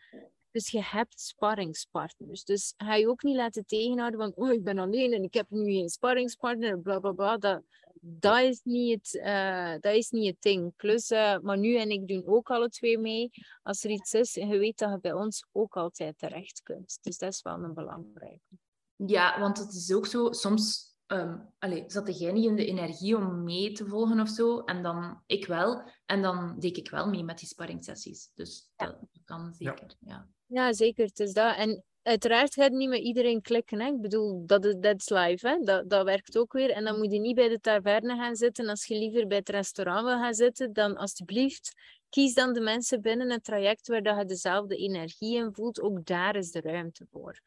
[0.51, 2.45] Dus je hebt sparringspartners.
[2.45, 5.51] Dus ga je ook niet laten tegenhouden van, oh, ik ben alleen en ik heb
[5.51, 7.37] nu geen sparringspartner, bla bla bla.
[7.37, 7.63] Dat,
[8.01, 10.77] dat, is niet het, uh, dat is niet het ding.
[10.77, 13.31] Plus, uh, Manu en ik doen ook alle twee mee.
[13.63, 16.99] Als er iets is, je weet dat je bij ons ook altijd terecht kunt.
[17.01, 18.59] Dus dat is wel een belangrijke.
[18.97, 23.17] Ja, want het is ook zo, soms um, allee, zat jij niet in de energie
[23.17, 24.61] om mee te volgen of zo.
[24.61, 25.83] En dan ik wel.
[26.07, 28.31] En dan deed ik wel mee met die sparringssessies.
[28.35, 29.97] Dus dat kan zeker.
[30.01, 30.29] Ja.
[30.47, 30.73] ja.
[30.73, 31.07] zeker.
[31.07, 31.57] Het is dat.
[31.57, 33.81] En uiteraard gaat het niet met iedereen klikken.
[33.81, 33.87] Hè?
[33.87, 35.49] Ik bedoel, dat is, dat is live.
[35.49, 35.59] Hè?
[35.59, 36.71] Dat, dat werkt ook weer.
[36.71, 38.69] En dan moet je niet bij de taverne gaan zitten.
[38.69, 41.75] Als je liever bij het restaurant wil gaan zitten, dan alsjeblieft
[42.17, 45.81] kies dan de mensen binnen het traject waar dat je dezelfde energie in voelt.
[45.81, 47.41] Ook daar is de ruimte voor.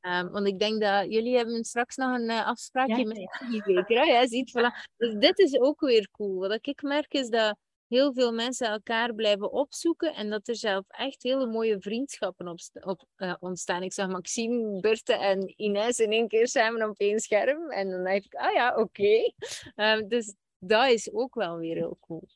[0.00, 3.62] Um, want ik denk dat jullie hebben straks nog een uh, afspraakje ja, met ja.
[3.64, 4.28] zeker.
[4.28, 4.92] Ziet, voilà.
[4.96, 6.38] Dus dit is ook weer cool.
[6.38, 7.56] Wat ik merk is dat
[7.88, 12.58] heel veel mensen elkaar blijven opzoeken en dat er zelf echt hele mooie vriendschappen op,
[12.80, 13.82] op uh, ontstaan.
[13.82, 18.04] Ik zag Maxime, Berthe en Ines in één keer samen op één scherm en dan
[18.04, 18.80] dacht ik, ah ja, oké.
[18.80, 19.98] Okay.
[19.98, 22.28] Um, dus dat is ook wel weer heel cool.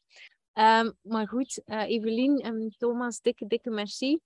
[0.58, 4.18] Um, maar goed, uh, Evelien en Thomas, dikke, dikke merci.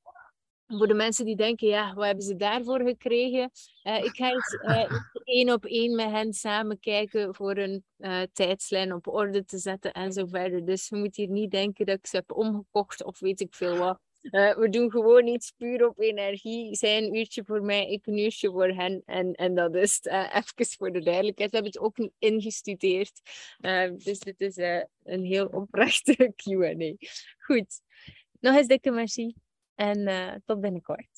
[0.67, 3.51] Voor de mensen die denken, ja, wat hebben ze daarvoor gekregen?
[3.83, 4.93] Uh, ik ga eens uh,
[5.25, 7.85] één op één met hen samen kijken voor een
[8.33, 10.65] tijdslijn op orde te zetten en zo verder.
[10.65, 13.77] Dus je moet hier niet denken dat ik ze heb omgekocht of weet ik veel
[13.77, 13.99] wat.
[14.23, 16.77] Uh, we doen gewoon iets puur op energie.
[16.77, 19.03] Zij een uurtje voor mij, ik een uurtje voor hen.
[19.07, 20.07] En, en dat is het.
[20.07, 21.51] Uh, even voor de duidelijkheid.
[21.51, 23.21] We hebben het ook ingestudeerd.
[23.61, 24.57] Uh, dus dit is
[25.03, 27.07] een heel oprechte Q&A.
[27.39, 27.81] Goed.
[28.41, 29.35] Nog eens dikke merci.
[29.75, 31.12] En tot binnenkort.